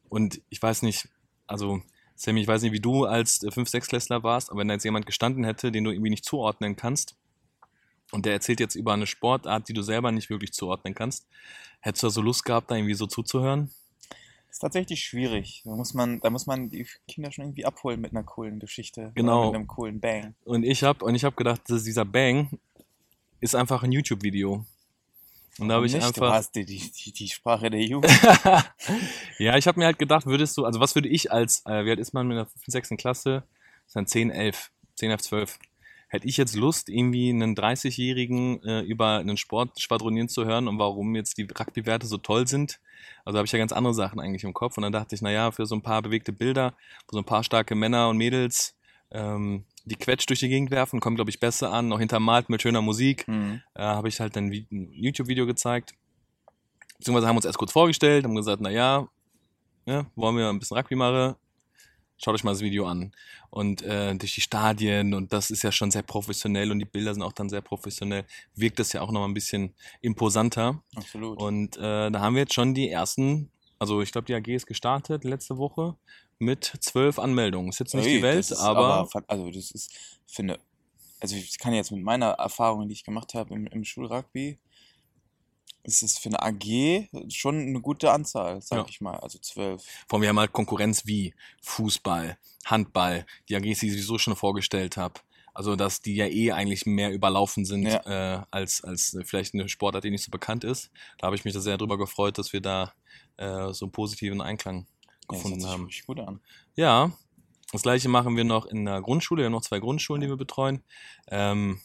Und 0.10 0.42
ich 0.50 0.62
weiß 0.62 0.82
nicht, 0.82 1.08
also 1.48 1.82
Sammy, 2.16 2.42
ich 2.42 2.48
weiß 2.48 2.62
nicht, 2.62 2.74
wie 2.74 2.80
du 2.80 3.06
als 3.06 3.44
äh, 3.44 3.48
5-6-Klässler 3.48 4.24
warst, 4.24 4.50
aber 4.50 4.60
wenn 4.60 4.68
da 4.68 4.74
jetzt 4.74 4.84
jemand 4.84 5.06
gestanden 5.06 5.44
hätte, 5.44 5.72
den 5.72 5.84
du 5.84 5.92
irgendwie 5.92 6.10
nicht 6.10 6.26
zuordnen 6.26 6.76
kannst, 6.76 7.16
und 8.14 8.26
der 8.28 8.34
erzählt 8.34 8.60
jetzt 8.60 8.76
über 8.76 8.94
eine 8.94 9.08
Sportart, 9.08 9.68
die 9.68 9.74
du 9.74 9.82
selber 9.82 10.12
nicht 10.12 10.30
wirklich 10.30 10.54
zuordnen 10.54 10.94
kannst, 10.94 11.26
hättest 11.80 12.04
du 12.04 12.08
da 12.08 12.12
so 12.12 12.22
Lust 12.22 12.46
gehabt, 12.46 12.70
da 12.70 12.76
irgendwie 12.76 12.94
so 12.94 13.08
zuzuhören? 13.08 13.72
Das 14.48 14.58
ist 14.58 14.60
tatsächlich 14.60 15.04
schwierig. 15.04 15.64
Da 15.66 15.72
muss 15.72 15.96
man, 15.96 16.20
da 16.20 16.30
muss 16.30 16.46
man 16.46 16.70
die 16.70 16.86
Kinder 17.08 17.32
schon 17.32 17.46
irgendwie 17.46 17.66
abholen 17.66 18.00
mit 18.00 18.12
einer 18.12 18.24
coolen 18.24 18.60
Geschichte. 18.60 19.12
Genau. 19.16 19.48
Mit 19.48 19.56
einem 19.56 19.68
coolen 19.68 20.00
Bang. 20.00 20.36
Und 20.46 20.64
ich 20.64 20.84
habe 20.84 21.04
und 21.04 21.16
ich 21.16 21.24
habe 21.24 21.36
gedacht, 21.36 21.62
dass 21.68 21.84
dieser 21.86 22.06
Bang 22.06 22.60
ist 23.42 23.56
einfach 23.56 23.82
ein 23.82 23.92
YouTube-Video. 23.92 24.64
Und 25.58 25.70
da 25.70 25.76
habe 25.76 25.88
ich 25.88 25.94
Nicht, 25.94 26.04
Du 26.04 26.08
einfach 26.08 26.36
hast 26.36 26.56
die, 26.56 26.66
die, 26.66 27.14
die, 27.14 27.28
Sprache 27.28 27.72
der 27.72 27.82
Jugend. 27.82 28.12
ja, 29.40 29.58
ich 29.58 29.68
habe 29.68 29.80
mir 29.80 29.86
halt 29.86 29.98
gedacht, 29.98 30.28
würdest 30.28 30.56
du, 30.58 30.66
also 30.66 30.80
was 30.80 30.94
würde 30.94 31.10
ich 31.10 31.32
als, 31.32 31.64
äh, 31.66 31.86
wie 31.86 31.92
alt 31.92 32.00
ist 32.00 32.14
man 32.14 32.28
mit 32.28 32.38
der 32.38 32.46
5., 32.46 32.64
6. 32.68 32.90
Klasse? 32.98 33.44
Das 33.86 33.88
ist 33.88 33.96
dann 33.96 34.08
10, 34.08 34.30
11, 34.30 34.72
10, 34.96 35.12
11, 35.12 35.22
12. 35.22 35.60
hätte 36.14 36.28
ich 36.28 36.38
jetzt 36.38 36.56
Lust, 36.56 36.90
irgendwie 36.90 37.32
einen 37.32 37.56
30-Jährigen 37.56 38.62
äh, 38.64 38.82
über 38.82 39.18
einen 39.18 39.36
Sport 39.36 39.82
schwadronieren 39.82 40.30
zu 40.30 40.46
hören 40.46 40.68
und 40.68 40.78
warum 40.78 41.16
jetzt 41.16 41.40
die 41.40 41.48
Rugby-Werte 41.48 42.06
so 42.06 42.20
toll 42.20 42.48
sind. 42.48 42.80
Also 43.26 43.40
habe 43.40 43.48
ich 43.48 43.52
ja 43.52 43.58
ganz 43.58 43.72
andere 43.72 43.96
Sachen 43.96 44.20
eigentlich 44.20 44.44
im 44.44 44.54
Kopf. 44.54 44.78
Und 44.78 44.84
dann 44.84 44.92
dachte 44.92 45.16
ich, 45.16 45.24
naja, 45.24 45.50
für 45.52 45.66
so 45.66 45.74
ein 45.74 45.82
paar 45.82 46.04
bewegte 46.04 46.32
Bilder, 46.32 46.76
so 47.10 47.18
ein 47.18 47.24
paar 47.24 47.44
starke 47.44 47.74
Männer 47.74 48.10
und 48.10 48.18
Mädels, 48.18 48.76
ähm, 49.10 49.66
die 49.86 49.96
Quetsch 49.96 50.30
durch 50.30 50.40
die 50.40 50.50
Gegend 50.50 50.70
werfen, 50.70 51.00
kommt, 51.00 51.16
glaube 51.16 51.32
ich, 51.32 51.40
besser 51.40 51.74
an, 51.74 51.88
noch 51.88 51.98
hintermalt 51.98 52.48
mit 52.48 52.62
schöner 52.62 52.84
Musik. 52.84 53.28
Mhm. 53.28 53.64
Äh, 53.74 53.82
habe 53.82 54.08
ich 54.08 54.20
halt 54.20 54.36
dann 54.36 54.52
ein 54.52 54.90
YouTube-Video 54.92 55.48
gezeigt. 55.48 55.96
Beziehungsweise 57.00 57.28
haben 57.28 57.38
uns 57.38 57.46
erst 57.46 57.58
kurz 57.58 57.72
vorgestellt, 57.72 58.24
haben 58.24 58.36
gesagt, 58.36 58.62
naja, 58.62 59.08
ne, 59.88 60.06
wollen 60.16 60.38
wir 60.38 60.48
ein 60.48 60.60
bisschen 60.60 60.78
Rugby 60.78 60.96
machen? 60.96 61.34
Schaut 62.24 62.36
euch 62.36 62.44
mal 62.44 62.52
das 62.52 62.62
Video 62.62 62.88
an. 62.88 63.12
Und 63.50 63.82
äh, 63.82 64.16
durch 64.16 64.34
die 64.36 64.42
Stadien 64.42 65.14
und 65.14 65.34
das 65.34 65.52
ist 65.52 65.62
ja 65.64 65.72
schon 65.72 65.92
sehr 65.92 66.04
professionell 66.04 66.72
und 66.72 66.80
die 66.80 66.86
Bilder 66.86 67.14
sind 67.14 67.22
auch 67.24 67.34
dann 67.34 67.50
sehr 67.50 67.62
professionell, 67.62 68.26
wirkt 68.56 68.80
das 68.80 68.94
ja 68.94 69.02
auch 69.02 69.12
noch 69.12 69.20
mal 69.20 69.28
ein 69.28 69.34
bisschen 69.34 69.74
imposanter. 70.02 70.82
Absolut. 70.96 71.40
Und 71.40 71.78
äh, 71.78 72.10
da 72.12 72.20
haben 72.20 72.36
wir 72.36 72.44
jetzt 72.44 72.54
schon 72.54 72.74
die 72.74 72.90
ersten, 72.90 73.52
also 73.78 74.02
ich 74.02 74.12
glaube, 74.12 74.26
die 74.26 74.36
AG 74.36 74.48
ist 74.48 74.68
gestartet 74.68 75.24
letzte 75.26 75.58
Woche 75.58 75.96
mit 76.40 76.66
zwölf 76.80 77.20
Anmeldungen. 77.20 77.70
Ist 77.70 77.80
jetzt 77.80 77.94
nicht 77.94 78.06
Ui, 78.06 78.14
die 78.16 78.22
Welt, 78.22 78.52
aber, 78.58 79.08
fa- 79.08 79.24
also 79.28 79.52
das 79.52 79.72
ist, 79.72 79.92
finde, 80.26 80.60
also 81.20 81.36
ich 81.36 81.58
kann 81.58 81.74
jetzt 81.74 81.92
mit 81.92 82.04
meiner 82.04 82.32
Erfahrung, 82.32 82.88
die 82.88 82.94
ich 82.94 83.04
gemacht 83.04 83.34
habe 83.34 83.54
im, 83.54 83.68
im 83.68 83.84
Schulrugby, 83.84 84.58
es 85.84 86.02
ist 86.02 86.20
für 86.20 86.30
eine 86.30 86.42
AG 86.42 87.10
schon 87.30 87.60
eine 87.60 87.82
gute 87.82 88.12
Anzahl, 88.12 88.62
sag 88.62 88.78
Ja. 88.80 88.86
ich 88.90 89.02
mal, 89.02 89.18
also 89.18 89.38
zwölf. 89.40 89.84
vor 90.08 90.18
allem 90.18 90.22
wir 90.24 90.30
haben 90.30 90.40
halt 90.40 90.54
Konkurrenz 90.54 91.06
wie 91.06 91.34
Fußball, 91.62 92.38
Handball, 92.66 93.26
die 93.50 93.56
AGs, 93.56 93.80
die 93.80 93.88
ich 93.88 93.92
sowieso 93.94 94.18
schon 94.18 94.36
vorgestellt 94.36 94.98
habe. 94.98 95.16
Also, 95.56 95.76
dass 95.76 96.02
die 96.02 96.16
ja 96.16 96.26
eh 96.26 96.52
eigentlich 96.52 96.88
mehr 96.88 97.12
überlaufen 97.12 97.64
sind 97.64 97.86
äh, 97.86 98.40
als, 98.50 98.84
als 98.84 99.16
vielleicht 99.24 99.54
eine 99.54 99.70
Sportart, 99.70 100.04
die 100.04 100.10
nicht 100.10 100.24
so 100.24 100.32
bekannt 100.32 100.64
ist. 100.64 100.90
Da 101.20 101.28
habe 101.28 101.36
ich 101.36 101.46
mich 101.46 101.54
da 101.54 101.60
sehr 101.60 101.78
drüber 101.78 101.98
gefreut, 102.00 102.40
dass 102.40 102.54
wir 102.54 102.62
da 102.62 102.92
äh, 103.38 103.72
so 103.72 103.86
einen 103.86 103.92
positiven 103.92 104.42
Einklang 104.42 104.88
Ja, 104.88 105.10
das 105.28 105.38
gefunden 105.38 105.60
sich 105.62 105.70
haben. 105.70 105.82
wirklich 105.84 106.06
gut 106.08 106.20
an. 106.22 106.40
Ja, 106.76 107.12
das 107.72 107.84
gleiche 107.84 108.10
machen 108.10 108.36
wir 108.36 108.46
noch 108.46 108.66
in 108.66 108.86
der 108.86 109.02
Grundschule. 109.02 109.42
Wir 109.42 109.46
haben 109.46 109.52
noch 109.54 109.62
zwei 109.62 109.80
Grundschulen, 109.80 110.22
die 110.22 110.28
wir 110.30 110.38
betreuen. 110.38 110.82
Ähm, 111.28 111.82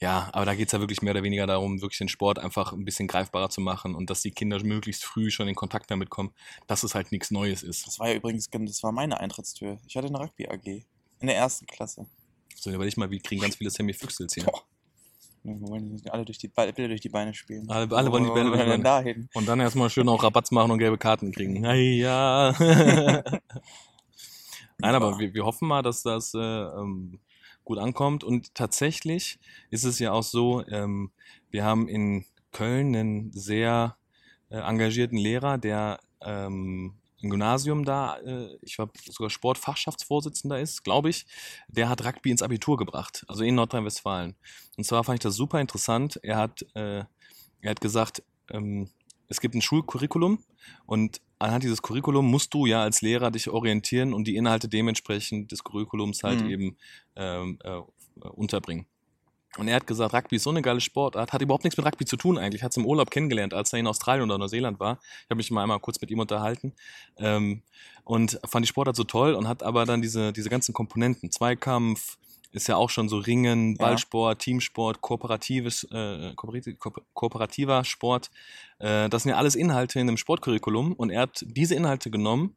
ja, 0.00 0.28
aber 0.32 0.44
da 0.44 0.54
geht's 0.54 0.72
ja 0.72 0.80
wirklich 0.80 1.02
mehr 1.02 1.12
oder 1.12 1.22
weniger 1.22 1.46
darum, 1.46 1.80
wirklich 1.80 1.98
den 1.98 2.08
Sport 2.08 2.38
einfach 2.38 2.72
ein 2.72 2.84
bisschen 2.84 3.06
greifbarer 3.08 3.48
zu 3.48 3.60
machen 3.60 3.94
und 3.94 4.10
dass 4.10 4.20
die 4.22 4.32
Kinder 4.32 4.62
möglichst 4.62 5.04
früh 5.04 5.30
schon 5.30 5.48
in 5.48 5.54
Kontakt 5.54 5.90
damit 5.90 6.10
kommen, 6.10 6.32
dass 6.66 6.82
es 6.82 6.94
halt 6.94 7.12
nichts 7.12 7.30
Neues 7.30 7.62
ist. 7.62 7.86
Das 7.86 7.98
war 7.98 8.08
ja 8.08 8.14
übrigens, 8.16 8.48
das 8.50 8.82
war 8.82 8.92
meine 8.92 9.18
Eintrittstür. 9.20 9.78
Ich 9.86 9.96
hatte 9.96 10.08
eine 10.08 10.18
Rugby 10.18 10.46
AG 10.48 10.66
in 11.20 11.26
der 11.26 11.36
ersten 11.36 11.66
Klasse. 11.66 12.06
So, 12.56 12.70
überleg 12.70 12.96
mal, 12.96 13.10
wir 13.10 13.20
kriegen 13.20 13.40
ganz 13.42 13.56
viele 13.56 13.70
Sammy 13.70 13.92
Füchsels 13.94 14.34
hier. 14.34 14.44
Boah. 14.44 14.62
Wir 15.46 15.60
wollen 15.60 16.00
alle 16.10 16.24
durch 16.24 16.38
die, 16.38 16.48
Be- 16.48 16.72
durch 16.72 17.02
die 17.02 17.10
Beine 17.10 17.34
spielen. 17.34 17.68
Alle- 17.70 17.94
alle 17.94 18.10
wollen 18.10 18.24
die 18.24 18.30
Bälle 18.30 18.48
durch 18.50 18.62
die 18.62 18.68
denn 18.70 18.82
dahin? 18.82 19.28
Und 19.34 19.46
dann 19.46 19.60
erstmal 19.60 19.90
schön 19.90 20.08
auch 20.08 20.22
Rabatz 20.22 20.50
machen 20.50 20.70
und 20.70 20.78
gelbe 20.78 20.96
Karten 20.98 21.32
kriegen. 21.32 21.62
Ja. 22.00 22.54
Nein, 24.78 24.94
aber 24.94 25.18
wir, 25.18 25.32
wir 25.34 25.44
hoffen 25.44 25.68
mal, 25.68 25.82
dass 25.82 26.02
das 26.02 26.34
äh, 26.34 26.38
ähm, 26.38 27.20
gut 27.64 27.78
ankommt. 27.78 28.24
Und 28.24 28.54
tatsächlich 28.54 29.38
ist 29.70 29.84
es 29.84 29.98
ja 29.98 30.12
auch 30.12 30.22
so, 30.22 30.66
ähm, 30.68 31.10
wir 31.50 31.64
haben 31.64 31.88
in 31.88 32.24
Köln 32.52 32.94
einen 32.94 33.32
sehr 33.32 33.96
äh, 34.50 34.58
engagierten 34.58 35.16
Lehrer, 35.16 35.58
der 35.58 36.00
ähm, 36.20 36.94
im 37.24 37.30
Gymnasium 37.30 37.84
da, 37.84 38.18
äh, 38.18 38.56
ich 38.60 38.78
war 38.78 38.90
sogar 39.10 39.30
Sportfachschaftsvorsitzender 39.30 40.60
ist, 40.60 40.84
glaube 40.84 41.08
ich, 41.08 41.26
der 41.68 41.88
hat 41.88 42.04
Rugby 42.04 42.30
ins 42.30 42.42
Abitur 42.42 42.76
gebracht, 42.76 43.24
also 43.28 43.42
in 43.42 43.54
Nordrhein-Westfalen. 43.54 44.36
Und 44.76 44.84
zwar 44.84 45.02
fand 45.04 45.16
ich 45.16 45.22
das 45.22 45.34
super 45.34 45.60
interessant. 45.60 46.20
Er 46.22 46.36
hat, 46.36 46.62
äh, 46.74 47.04
er 47.60 47.70
hat 47.70 47.80
gesagt, 47.80 48.22
ähm, 48.50 48.90
es 49.28 49.40
gibt 49.40 49.54
ein 49.54 49.62
Schulcurriculum 49.62 50.44
und 50.86 51.20
anhand 51.44 51.64
dieses 51.64 51.82
Curriculum 51.82 52.30
musst 52.30 52.52
du 52.54 52.66
ja 52.66 52.82
als 52.82 53.02
Lehrer 53.02 53.30
dich 53.30 53.48
orientieren 53.48 54.12
und 54.14 54.26
die 54.26 54.36
Inhalte 54.36 54.68
dementsprechend 54.68 55.52
des 55.52 55.62
Curriculums 55.64 56.22
halt 56.22 56.42
Mhm. 56.42 56.50
eben 56.50 56.76
ähm, 57.16 57.58
äh, 57.62 57.80
unterbringen. 58.28 58.86
Und 59.56 59.68
er 59.68 59.76
hat 59.76 59.86
gesagt, 59.86 60.12
Rugby 60.14 60.36
ist 60.36 60.42
so 60.42 60.50
eine 60.50 60.62
geile 60.62 60.80
Sportart, 60.80 61.32
hat 61.32 61.40
überhaupt 61.40 61.62
nichts 61.62 61.76
mit 61.76 61.86
Rugby 61.86 62.04
zu 62.04 62.16
tun 62.16 62.38
eigentlich, 62.38 62.64
hat 62.64 62.72
es 62.72 62.76
im 62.76 62.86
Urlaub 62.86 63.10
kennengelernt, 63.10 63.54
als 63.54 63.72
er 63.72 63.78
in 63.78 63.86
Australien 63.86 64.28
oder 64.28 64.36
Neuseeland 64.38 64.80
war. 64.80 64.98
Ich 65.22 65.30
habe 65.30 65.36
mich 65.36 65.50
mal 65.52 65.62
einmal 65.62 65.78
kurz 65.78 66.00
mit 66.00 66.10
ihm 66.10 66.18
unterhalten 66.18 66.72
ähm, 67.18 67.62
und 68.02 68.40
fand 68.48 68.64
die 68.64 68.68
Sportart 68.68 68.96
so 68.96 69.04
toll 69.04 69.34
und 69.34 69.46
hat 69.46 69.62
aber 69.62 69.84
dann 69.86 70.02
diese, 70.02 70.32
diese 70.32 70.50
ganzen 70.50 70.72
Komponenten, 70.74 71.30
Zweikampf, 71.30 72.18
ist 72.54 72.68
ja 72.68 72.76
auch 72.76 72.88
schon 72.88 73.08
so 73.08 73.18
Ringen, 73.18 73.72
Ja. 73.72 73.86
Ballsport, 73.86 74.38
Teamsport, 74.40 75.00
kooperatives, 75.00 75.84
äh, 75.90 76.32
kooperati- 76.36 76.76
ko 76.76 76.92
kooperativer 77.12 77.84
Sport. 77.84 78.30
Äh, 78.78 79.08
das 79.08 79.24
sind 79.24 79.30
ja 79.30 79.36
alles 79.36 79.56
Inhalte 79.56 79.98
in 79.98 80.08
einem 80.08 80.16
Sportcurriculum 80.16 80.92
und 80.92 81.10
er 81.10 81.22
hat 81.22 81.44
diese 81.46 81.74
Inhalte 81.74 82.10
genommen 82.10 82.56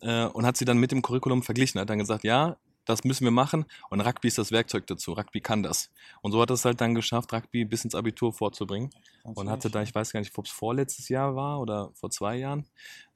äh, 0.00 0.24
und 0.24 0.46
hat 0.46 0.56
sie 0.56 0.64
dann 0.64 0.78
mit 0.78 0.92
dem 0.92 1.02
Curriculum 1.02 1.42
verglichen. 1.42 1.78
Er 1.78 1.82
hat 1.82 1.90
dann 1.90 1.98
gesagt, 1.98 2.24
ja, 2.24 2.56
das 2.86 3.04
müssen 3.04 3.24
wir 3.24 3.30
machen 3.30 3.64
und 3.90 4.00
Rugby 4.00 4.28
ist 4.28 4.38
das 4.38 4.50
Werkzeug 4.50 4.86
dazu. 4.86 5.12
Rugby 5.12 5.40
kann 5.40 5.62
das. 5.62 5.90
Und 6.22 6.32
so 6.32 6.40
hat 6.40 6.50
er 6.50 6.54
es 6.54 6.64
halt 6.64 6.80
dann 6.80 6.94
geschafft, 6.94 7.32
Rugby 7.32 7.64
bis 7.64 7.84
ins 7.84 7.94
Abitur 7.94 8.32
vorzubringen 8.32 8.90
und 9.24 9.48
hatte 9.50 9.70
da, 9.70 9.82
ich 9.82 9.94
weiß 9.94 10.12
gar 10.12 10.20
nicht, 10.20 10.36
ob 10.38 10.46
es 10.46 10.50
vorletztes 10.50 11.08
Jahr 11.08 11.34
war 11.36 11.60
oder 11.60 11.90
vor 11.94 12.10
zwei 12.10 12.36
Jahren, 12.36 12.66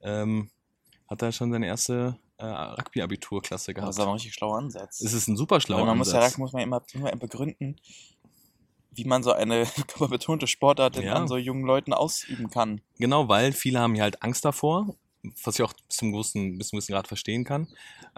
ähm, 0.01 0.49
hat 1.07 1.21
er 1.21 1.31
schon 1.31 1.51
seine 1.51 1.67
erste 1.67 2.17
äh, 2.39 2.45
Rugby-Abiturklasse 2.45 3.73
Das 3.73 3.75
gehabt. 3.75 3.89
ist 3.93 3.99
aber 3.99 4.11
ein 4.11 4.13
richtig 4.15 4.33
schlauer 4.33 4.57
Ansatz. 4.57 5.01
Es 5.01 5.13
ist 5.13 5.27
ein 5.27 5.37
super 5.37 5.55
Weil 5.55 5.61
schlauer 5.61 5.85
man 5.85 5.97
muss 5.97 6.11
ja 6.11 6.15
Ansatz. 6.19 6.31
Rugby 6.33 6.41
muss 6.41 6.53
man 6.53 6.63
immer, 6.63 6.81
immer 6.93 7.11
begründen, 7.15 7.75
wie 8.91 9.05
man 9.05 9.23
so 9.23 9.31
eine 9.33 9.65
körperbetonte 9.87 10.47
Sportart 10.47 10.95
Ja. 10.97 11.13
an 11.13 11.27
so 11.27 11.37
jungen 11.37 11.63
Leuten 11.65 11.93
ausüben 11.93 12.49
kann. 12.49 12.81
Genau, 12.97 13.27
weil 13.27 13.51
viele 13.53 13.79
haben 13.79 13.95
ja 13.95 14.03
halt 14.03 14.21
Angst 14.23 14.45
davor, 14.45 14.95
was 15.43 15.55
ich 15.59 15.63
auch 15.63 15.73
bis 15.73 15.97
zum 15.97 16.11
großen, 16.11 16.57
bis 16.57 16.69
zum 16.69 16.77
gewissen 16.77 16.93
Grad 16.93 17.07
verstehen 17.07 17.43
kann. 17.43 17.67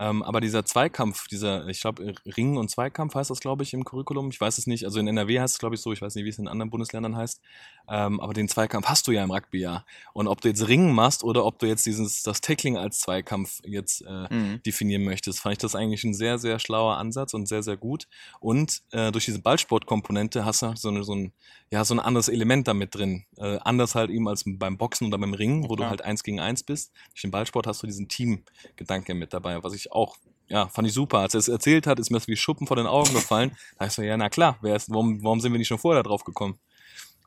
Ähm, 0.02 0.24
aber 0.24 0.42
dieser 0.42 0.66
Zweikampf, 0.66 1.28
dieser, 1.28 1.68
ich 1.68 1.80
glaube, 1.80 2.16
Ringen 2.36 2.58
und 2.58 2.72
Zweikampf 2.72 3.14
heißt 3.14 3.30
das, 3.30 3.40
glaube 3.40 3.62
ich, 3.62 3.72
im 3.74 3.86
Curriculum. 3.86 4.30
Ich 4.32 4.42
weiß 4.42 4.58
es 4.58 4.66
nicht. 4.66 4.84
Also 4.84 5.00
in 5.00 5.08
NRW 5.08 5.40
heißt 5.40 5.54
es, 5.56 5.60
glaube 5.60 5.76
ich, 5.76 5.82
so. 5.82 5.94
Ich 5.94 6.02
weiß 6.02 6.16
nicht, 6.16 6.26
wie 6.26 6.30
es 6.30 6.40
in 6.40 6.48
anderen 6.48 6.72
Bundesländern 6.72 7.16
heißt. 7.16 7.40
Ähm, 7.88 8.20
aber 8.20 8.34
den 8.34 8.48
Zweikampf 8.48 8.88
hast 8.88 9.08
du 9.08 9.12
ja 9.12 9.24
im 9.24 9.30
Rugby 9.30 9.60
ja. 9.60 9.86
Und 10.14 10.28
ob 10.28 10.42
du 10.42 10.48
jetzt 10.48 10.68
Ringen 10.68 10.92
machst 10.94 11.24
oder 11.24 11.46
ob 11.46 11.60
du 11.60 11.68
jetzt 11.68 11.86
dieses, 11.86 12.24
das 12.24 12.42
Tackling 12.42 12.78
als 12.78 13.00
Zweikampf 13.00 13.60
jetzt 13.64 14.02
äh, 14.02 14.28
Mhm. 14.32 14.64
definieren 14.64 15.04
möchtest, 15.04 15.40
fand 15.40 15.54
ich 15.54 15.60
das 15.60 15.76
eigentlich 15.76 16.04
ein 16.04 16.14
sehr, 16.16 16.40
sehr 16.40 16.58
schlauer 16.58 16.98
Ansatz 16.98 17.36
und 17.36 17.48
sehr, 17.48 17.62
sehr 17.62 17.78
gut. 17.78 18.08
Und 18.40 18.82
äh, 18.92 19.12
durch 19.12 19.26
diese 19.26 19.40
Ballsportkomponente 19.40 20.46
hast 20.46 20.64
du 20.64 20.74
so, 20.76 20.90
eine, 20.90 21.04
so, 21.04 21.14
ein, 21.14 21.32
ja, 21.70 21.86
so 21.86 21.94
ein 21.94 22.00
anderes 22.00 22.28
Element 22.28 22.68
damit 22.68 22.96
drin. 22.96 23.26
Äh, 23.38 23.60
anders 23.62 23.94
halt 23.94 24.10
eben 24.10 24.28
als 24.28 24.46
beim 24.48 24.78
Boxen 24.80 25.08
oder 25.08 25.20
beim 25.20 25.34
Ringen, 25.36 25.66
wo 25.66 25.76
du 25.76 25.78
klar. 25.78 25.90
halt 25.92 26.02
eins 26.02 26.24
gegen 26.24 26.40
eins 26.40 26.64
bist. 26.64 26.92
Durch 27.14 27.22
den 27.22 27.32
Ballsport 27.32 27.68
hast 27.68 27.84
du 27.84 27.88
diesen 27.88 28.08
Teamgedanke 28.08 29.14
mit 29.14 29.34
dabei, 29.34 29.62
was 29.64 29.74
ich 29.74 29.91
auch, 29.92 30.18
ja, 30.48 30.68
fand 30.68 30.88
ich 30.88 30.94
super. 30.94 31.20
Als 31.20 31.34
er 31.34 31.40
es 31.40 31.48
erzählt 31.48 31.88
hat, 31.88 32.00
ist 32.00 32.10
mir 32.10 32.18
das 32.18 32.28
wie 32.28 32.36
Schuppen 32.36 32.68
vor 32.68 32.76
den 32.76 32.88
Augen 32.88 33.14
gefallen. 33.14 33.56
Da 33.78 33.86
ich 33.86 33.94
so, 33.94 34.02
ja, 34.02 34.18
na 34.18 34.30
klar, 34.30 34.58
wer 34.62 34.76
ist, 34.76 34.90
warum, 34.90 35.24
warum 35.24 35.40
sind 35.40 35.52
wir 35.52 35.60
nicht 35.60 35.68
schon 35.68 35.78
vorher 35.78 36.04
da 36.04 36.08
drauf 36.08 36.24
gekommen? 36.24 36.60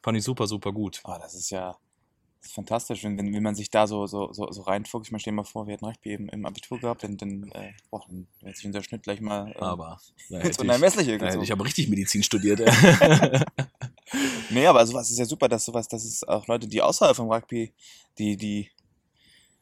Fand 0.02 0.18
ich 0.18 0.24
super, 0.24 0.46
super 0.46 0.72
gut. 0.72 1.00
Oh, 1.04 1.16
das 1.20 1.34
ist 1.34 1.50
ja 1.50 1.76
das 2.44 2.50
ist 2.50 2.56
fantastisch, 2.56 3.02
wenn, 3.04 3.16
wenn, 3.16 3.32
wenn 3.32 3.42
man 3.42 3.54
sich 3.54 3.70
da 3.70 3.86
so, 3.86 4.06
so, 4.06 4.30
so, 4.34 4.52
so 4.52 4.62
reinfuchst. 4.62 5.08
Ich 5.08 5.12
meine, 5.12 5.20
stell 5.20 5.32
dir 5.32 5.36
mal 5.36 5.44
vor, 5.44 5.66
wir 5.66 5.72
hätten 5.72 5.86
Rugby 5.86 6.10
eben 6.10 6.28
im 6.28 6.44
Abitur 6.44 6.78
gehabt, 6.78 7.02
dann, 7.02 7.16
dann, 7.16 7.50
äh, 7.52 7.72
boah, 7.90 8.04
dann 8.06 8.26
hätte 8.42 8.56
sich 8.56 8.66
unser 8.66 8.82
Schnitt 8.82 9.02
gleich 9.02 9.22
mal 9.22 9.50
äh, 9.50 9.58
Aber 9.60 9.98
da 10.28 10.36
hätte 10.36 10.50
ich, 10.50 10.58
Unermessliche 10.58 11.16
da 11.16 11.26
hätte 11.26 11.42
ich 11.42 11.52
aber 11.52 11.64
richtig 11.64 11.88
Medizin 11.88 12.22
studiert. 12.22 12.60
Nee, 14.50 14.66
aber 14.66 14.86
sowas 14.86 15.10
ist 15.10 15.18
ja 15.18 15.24
super, 15.24 15.48
dass 15.48 15.64
sowas, 15.64 15.88
dass 15.88 16.04
es 16.04 16.22
auch 16.22 16.46
Leute, 16.46 16.68
die 16.68 16.82
außerhalb 16.82 17.16
vom 17.16 17.30
Rugby, 17.30 17.72
die, 18.18 18.36
die, 18.36 18.70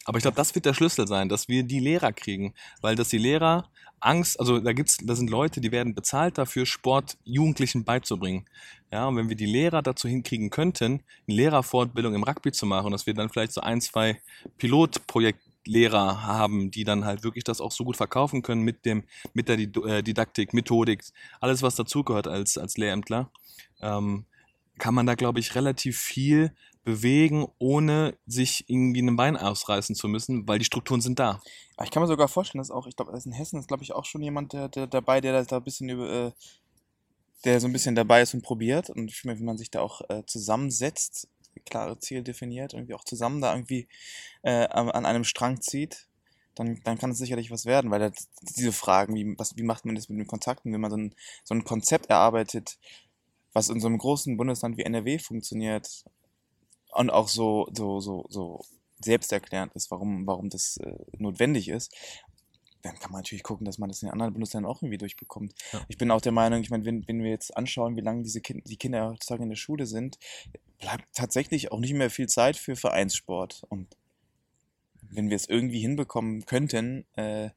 Aber 0.04 0.18
ich 0.18 0.22
glaube, 0.22 0.36
das 0.36 0.54
wird 0.54 0.66
der 0.66 0.74
Schlüssel 0.74 1.06
sein, 1.06 1.28
dass 1.28 1.48
wir 1.48 1.62
die 1.62 1.80
Lehrer 1.80 2.12
kriegen, 2.12 2.54
weil 2.80 2.96
dass 2.96 3.08
die 3.08 3.18
Lehrer 3.18 3.68
Angst, 4.00 4.38
also 4.40 4.58
da 4.58 4.72
gibt's, 4.72 4.98
da 5.00 5.14
sind 5.14 5.30
Leute, 5.30 5.60
die 5.60 5.70
werden 5.70 5.94
bezahlt 5.94 6.36
dafür, 6.38 6.66
Sport 6.66 7.16
Jugendlichen 7.24 7.84
beizubringen. 7.84 8.46
Ja, 8.90 9.06
und 9.06 9.16
wenn 9.16 9.28
wir 9.28 9.36
die 9.36 9.46
Lehrer 9.46 9.80
dazu 9.80 10.08
hinkriegen 10.08 10.50
könnten, 10.50 11.02
eine 11.26 11.36
Lehrerfortbildung 11.36 12.14
im 12.14 12.24
Rugby 12.24 12.52
zu 12.52 12.66
machen, 12.66 12.90
dass 12.90 13.06
wir 13.06 13.14
dann 13.14 13.28
vielleicht 13.28 13.52
so 13.52 13.60
ein, 13.60 13.80
zwei 13.80 14.20
Pilotprojektlehrer 14.58 16.26
haben, 16.26 16.70
die 16.70 16.84
dann 16.84 17.04
halt 17.04 17.22
wirklich 17.22 17.44
das 17.44 17.60
auch 17.60 17.72
so 17.72 17.84
gut 17.84 17.96
verkaufen 17.96 18.42
können 18.42 18.62
mit 18.62 18.84
dem, 18.84 19.04
mit 19.34 19.48
der 19.48 19.58
äh, 19.58 20.02
Didaktik, 20.02 20.52
Methodik, 20.52 21.04
alles 21.40 21.62
was 21.62 21.76
dazugehört 21.76 22.26
als, 22.26 22.58
als 22.58 22.76
Lehrämtler, 22.76 23.30
ähm, 23.80 24.26
kann 24.78 24.94
man 24.94 25.06
da, 25.06 25.14
glaube 25.14 25.38
ich, 25.38 25.54
relativ 25.54 25.98
viel 25.98 26.52
bewegen, 26.84 27.46
ohne 27.58 28.16
sich 28.26 28.68
irgendwie 28.68 29.02
ein 29.02 29.16
Bein 29.16 29.36
ausreißen 29.36 29.94
zu 29.94 30.08
müssen, 30.08 30.48
weil 30.48 30.58
die 30.58 30.64
Strukturen 30.64 31.00
sind 31.00 31.18
da. 31.18 31.40
ich 31.82 31.90
kann 31.90 32.02
mir 32.02 32.08
sogar 32.08 32.28
vorstellen, 32.28 32.60
dass 32.60 32.70
auch, 32.70 32.86
ich 32.86 32.96
glaube, 32.96 33.18
in 33.24 33.32
Hessen 33.32 33.58
ist, 33.58 33.68
glaube 33.68 33.82
ich, 33.82 33.92
auch 33.92 34.04
schon 34.04 34.22
jemand 34.22 34.52
der, 34.52 34.68
der 34.68 34.86
dabei, 34.86 35.20
der 35.20 35.44
da- 35.44 35.56
ein 35.56 35.64
bisschen 35.64 35.88
über, 35.88 36.10
äh, 36.10 36.32
der 37.44 37.60
so 37.60 37.66
ein 37.66 37.72
bisschen 37.72 37.94
dabei 37.94 38.22
ist 38.22 38.34
und 38.34 38.42
probiert. 38.42 38.90
Und 38.90 39.08
ich 39.08 39.16
finde, 39.16 39.38
wenn 39.38 39.44
man 39.44 39.58
sich 39.58 39.70
da 39.70 39.80
auch 39.80 40.00
äh, 40.08 40.22
zusammensetzt, 40.26 41.28
klare 41.66 41.98
Ziele 41.98 42.22
definiert, 42.22 42.72
irgendwie 42.74 42.94
auch 42.94 43.04
zusammen 43.04 43.40
da 43.40 43.54
irgendwie 43.54 43.88
äh, 44.42 44.66
an, 44.68 44.90
an 44.90 45.06
einem 45.06 45.24
Strang 45.24 45.60
zieht, 45.60 46.06
dann, 46.54 46.80
dann 46.84 46.98
kann 46.98 47.10
es 47.10 47.18
sicherlich 47.18 47.50
was 47.50 47.66
werden, 47.66 47.90
weil 47.90 48.00
das, 48.00 48.28
diese 48.56 48.72
Fragen, 48.72 49.14
wie, 49.14 49.34
was, 49.38 49.56
wie 49.56 49.62
macht 49.62 49.84
man 49.84 49.94
das 49.94 50.08
mit 50.08 50.18
den 50.18 50.26
Kontakten, 50.26 50.72
wenn 50.72 50.80
man 50.80 50.90
so 50.90 50.96
ein, 50.96 51.14
so 51.44 51.54
ein 51.54 51.64
Konzept 51.64 52.06
erarbeitet, 52.06 52.78
was 53.52 53.68
in 53.68 53.80
so 53.80 53.86
einem 53.88 53.98
großen 53.98 54.36
Bundesland 54.36 54.76
wie 54.76 54.82
NRW 54.82 55.18
funktioniert 55.18 56.04
und 56.92 57.10
auch 57.10 57.28
so, 57.28 57.68
so, 57.72 58.00
so, 58.00 58.26
so 58.28 58.60
selbsterklärend 59.02 59.74
ist, 59.74 59.90
warum, 59.90 60.26
warum 60.26 60.48
das 60.48 60.76
äh, 60.78 60.94
notwendig 61.18 61.68
ist, 61.68 61.94
dann 62.82 62.98
kann 62.98 63.12
man 63.12 63.20
natürlich 63.20 63.44
gucken, 63.44 63.64
dass 63.64 63.78
man 63.78 63.88
das 63.88 64.02
in 64.02 64.08
den 64.08 64.12
anderen 64.12 64.32
Bundesländern 64.32 64.70
auch 64.70 64.82
irgendwie 64.82 64.98
durchbekommt. 64.98 65.54
Ja. 65.72 65.80
Ich 65.88 65.98
bin 65.98 66.10
auch 66.10 66.20
der 66.20 66.32
Meinung, 66.32 66.60
ich 66.60 66.70
meine, 66.70 66.84
wenn, 66.84 67.06
wenn 67.06 67.22
wir 67.22 67.30
jetzt 67.30 67.56
anschauen, 67.56 67.96
wie 67.96 68.00
lange 68.00 68.22
diese 68.22 68.40
kind, 68.40 68.68
die 68.68 68.76
Kinder 68.76 69.08
heutzutage 69.08 69.42
in 69.44 69.50
der 69.50 69.56
Schule 69.56 69.86
sind, 69.86 70.18
bleibt 70.78 71.04
tatsächlich 71.14 71.70
auch 71.70 71.78
nicht 71.78 71.94
mehr 71.94 72.10
viel 72.10 72.28
Zeit 72.28 72.56
für 72.56 72.74
Vereinssport. 72.74 73.62
Und 73.68 73.96
wenn 75.00 75.30
wir 75.30 75.36
es 75.36 75.48
irgendwie 75.48 75.80
hinbekommen 75.80 76.44
könnten, 76.44 77.06
äh, 77.14 77.50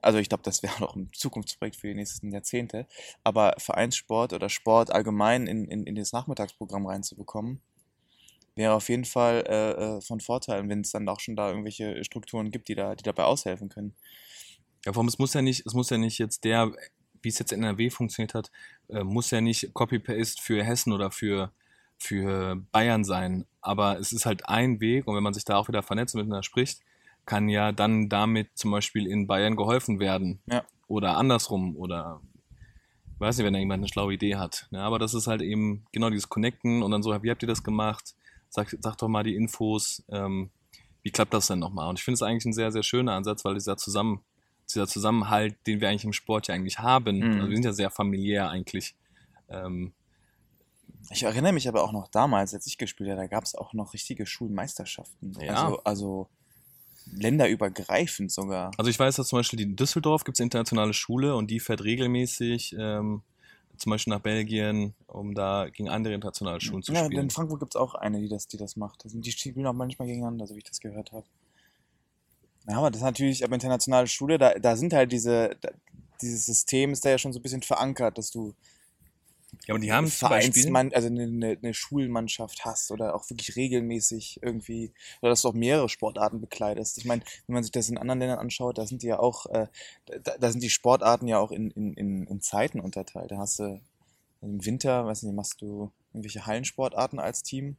also 0.00 0.18
ich 0.18 0.28
glaube, 0.28 0.44
das 0.44 0.62
wäre 0.62 0.72
auch 0.88 0.94
ein 0.94 1.10
Zukunftsprojekt 1.12 1.76
für 1.76 1.88
die 1.88 1.94
nächsten 1.94 2.30
Jahrzehnte, 2.30 2.86
aber 3.24 3.54
Vereinssport 3.58 4.32
oder 4.32 4.48
Sport 4.48 4.92
allgemein 4.92 5.46
in, 5.48 5.66
in, 5.66 5.84
in 5.84 5.96
das 5.96 6.12
Nachmittagsprogramm 6.12 6.86
reinzubekommen, 6.86 7.60
wäre 8.56 8.74
auf 8.74 8.88
jeden 8.88 9.04
Fall 9.04 9.44
äh, 9.48 9.70
äh, 9.70 10.00
von 10.00 10.20
Vorteil, 10.20 10.68
wenn 10.68 10.80
es 10.80 10.92
dann 10.92 11.08
auch 11.08 11.20
schon 11.20 11.36
da 11.36 11.48
irgendwelche 11.48 12.04
Strukturen 12.04 12.50
gibt, 12.50 12.68
die 12.68 12.74
da, 12.74 12.94
die 12.94 13.02
dabei 13.02 13.24
aushelfen 13.24 13.68
können. 13.68 13.94
Ja, 14.84 14.92
vor 14.92 15.00
allem, 15.00 15.08
es 15.08 15.18
muss 15.18 15.34
ja 15.34 15.42
nicht, 15.42 15.66
es 15.66 15.74
muss 15.74 15.90
ja 15.90 15.98
nicht 15.98 16.18
jetzt 16.18 16.44
der, 16.44 16.72
wie 17.22 17.28
es 17.28 17.38
jetzt 17.38 17.52
in 17.52 17.62
NRW 17.62 17.90
funktioniert 17.90 18.34
hat, 18.34 18.50
äh, 18.88 19.02
muss 19.02 19.30
ja 19.30 19.40
nicht 19.40 19.72
Copy-Paste 19.74 20.42
für 20.42 20.62
Hessen 20.62 20.92
oder 20.92 21.10
für, 21.10 21.52
für 21.98 22.56
Bayern 22.70 23.04
sein. 23.04 23.46
Aber 23.60 23.98
es 23.98 24.12
ist 24.12 24.26
halt 24.26 24.48
ein 24.48 24.80
Weg 24.80 25.06
und 25.06 25.16
wenn 25.16 25.22
man 25.22 25.34
sich 25.34 25.44
da 25.44 25.56
auch 25.56 25.68
wieder 25.68 25.82
vernetzt 25.82 26.14
und 26.14 26.20
miteinander 26.20 26.42
spricht, 26.42 26.80
kann 27.26 27.48
ja 27.48 27.72
dann 27.72 28.08
damit 28.08 28.50
zum 28.54 28.70
Beispiel 28.70 29.06
in 29.06 29.26
Bayern 29.26 29.56
geholfen 29.56 29.98
werden. 29.98 30.40
Ja. 30.46 30.64
Oder 30.86 31.16
andersrum 31.16 31.76
oder 31.76 32.20
weiß 33.18 33.38
nicht, 33.38 33.46
wenn 33.46 33.54
da 33.54 33.58
jemand 33.58 33.80
eine 33.80 33.88
schlaue 33.88 34.14
Idee 34.14 34.36
hat. 34.36 34.68
Ja, 34.70 34.80
aber 34.80 34.98
das 34.98 35.14
ist 35.14 35.26
halt 35.26 35.40
eben 35.40 35.86
genau 35.92 36.10
dieses 36.10 36.28
Connecten 36.28 36.82
und 36.82 36.90
dann 36.90 37.02
so, 37.02 37.10
wie 37.22 37.30
habt 37.30 37.42
ihr 37.42 37.48
das 37.48 37.62
gemacht? 37.62 38.14
Sag, 38.54 38.72
sag 38.80 38.96
doch 38.98 39.08
mal 39.08 39.24
die 39.24 39.34
Infos. 39.34 40.04
Ähm, 40.08 40.50
wie 41.02 41.10
klappt 41.10 41.34
das 41.34 41.48
denn 41.48 41.58
nochmal? 41.58 41.88
Und 41.88 41.98
ich 41.98 42.04
finde 42.04 42.14
es 42.14 42.22
eigentlich 42.22 42.44
ein 42.44 42.52
sehr, 42.52 42.70
sehr 42.70 42.84
schöner 42.84 43.12
Ansatz, 43.14 43.44
weil 43.44 43.54
dieser 43.54 43.76
Zusammen, 43.76 44.20
dieser 44.72 44.86
Zusammenhalt, 44.86 45.56
den 45.66 45.80
wir 45.80 45.88
eigentlich 45.88 46.04
im 46.04 46.12
Sport 46.12 46.46
ja 46.46 46.54
eigentlich 46.54 46.78
haben, 46.78 47.18
Mhm. 47.18 47.32
also 47.32 47.48
wir 47.48 47.56
sind 47.56 47.64
ja 47.64 47.72
sehr 47.72 47.90
familiär 47.90 48.48
eigentlich. 48.50 48.94
Ähm, 49.48 49.92
Ich 51.10 51.24
erinnere 51.24 51.52
mich 51.52 51.66
aber 51.68 51.82
auch 51.82 51.90
noch 51.92 52.06
damals, 52.06 52.54
als 52.54 52.66
ich 52.68 52.78
gespielt 52.78 53.10
habe, 53.10 53.20
da 53.22 53.26
gab 53.26 53.42
es 53.42 53.56
auch 53.56 53.72
noch 53.74 53.92
richtige 53.92 54.24
Schulmeisterschaften. 54.24 55.36
Ja. 55.40 55.64
Also, 55.64 55.80
also 55.84 56.28
länderübergreifend 57.12 58.30
sogar. 58.32 58.70
Also 58.78 58.88
ich 58.88 58.98
weiß, 58.98 59.16
dass 59.16 59.28
zum 59.28 59.40
Beispiel 59.40 59.60
in 59.60 59.74
Düsseldorf 59.76 60.22
gibt 60.24 60.38
es 60.38 60.40
internationale 60.40 60.94
Schule 60.94 61.34
und 61.36 61.50
die 61.50 61.60
fährt 61.60 61.82
regelmäßig 61.82 62.74
ähm, 62.78 63.22
zum 63.76 63.90
Beispiel 63.90 64.12
nach 64.12 64.20
Belgien, 64.20 64.94
um 65.06 65.34
da 65.34 65.68
gegen 65.68 65.88
andere 65.88 66.14
internationale 66.14 66.60
Schulen 66.60 66.82
zu 66.82 66.92
ja, 66.92 67.04
spielen. 67.04 67.24
in 67.24 67.30
Frankfurt 67.30 67.60
gibt 67.60 67.74
es 67.74 67.80
auch 67.80 67.94
eine, 67.94 68.20
die 68.20 68.28
das, 68.28 68.46
die 68.46 68.56
das 68.56 68.76
macht. 68.76 69.04
Die 69.04 69.32
spielen 69.32 69.66
auch 69.66 69.72
manchmal 69.72 70.08
gegeneinander, 70.08 70.46
so 70.46 70.54
wie 70.54 70.58
ich 70.58 70.64
das 70.64 70.80
gehört 70.80 71.12
habe. 71.12 71.26
Ja, 72.68 72.78
aber 72.78 72.90
das 72.90 72.98
ist 73.00 73.04
natürlich, 73.04 73.44
aber 73.44 73.54
internationale 73.54 74.06
Schule, 74.06 74.38
da, 74.38 74.54
da 74.54 74.76
sind 74.76 74.92
halt 74.92 75.12
diese, 75.12 75.56
da, 75.60 75.70
dieses 76.22 76.46
System 76.46 76.92
ist 76.92 77.04
da 77.04 77.10
ja 77.10 77.18
schon 77.18 77.32
so 77.32 77.38
ein 77.38 77.42
bisschen 77.42 77.62
verankert, 77.62 78.16
dass 78.16 78.30
du 78.30 78.54
Ja, 79.66 79.74
aber 79.74 79.80
die 79.80 79.92
haben 79.92 80.06
zum 80.06 80.28
Beispiel, 80.28 80.52
Vereinsmann, 80.52 80.92
also 80.92 81.08
eine, 81.08 81.24
eine, 81.24 81.58
eine 81.62 81.74
Schulmannschaft 81.74 82.64
hast 82.64 82.90
oder 82.90 83.14
auch 83.14 83.28
wirklich 83.30 83.56
regelmäßig 83.56 84.40
irgendwie, 84.42 84.92
oder 85.22 85.30
dass 85.30 85.42
du 85.42 85.48
auch 85.48 85.54
mehrere 85.54 85.88
Sportarten 85.88 86.40
bekleidest. 86.40 86.98
Ich 86.98 87.04
meine, 87.04 87.22
wenn 87.46 87.54
man 87.54 87.62
sich 87.62 87.72
das 87.72 87.88
in 87.88 87.96
anderen 87.98 88.20
Ländern 88.20 88.38
anschaut, 88.38 88.78
da 88.78 88.86
sind 88.86 89.02
die 89.02 89.06
ja 89.06 89.18
auch, 89.18 89.46
äh, 89.46 89.66
da, 90.22 90.36
da 90.38 90.50
sind 90.50 90.62
die 90.62 90.70
Sportarten 90.70 91.26
ja 91.28 91.38
auch 91.38 91.50
in, 91.50 91.70
in, 91.70 91.94
in, 91.94 92.26
in 92.26 92.40
Zeiten 92.40 92.80
unterteilt. 92.80 93.30
Da 93.30 93.38
hast 93.38 93.58
du 93.58 93.80
im 94.42 94.64
Winter, 94.64 95.06
weiß 95.06 95.22
nicht, 95.22 95.34
machst 95.34 95.62
du 95.62 95.90
irgendwelche 96.12 96.46
Hallensportarten 96.46 97.18
als 97.18 97.42
Team. 97.42 97.76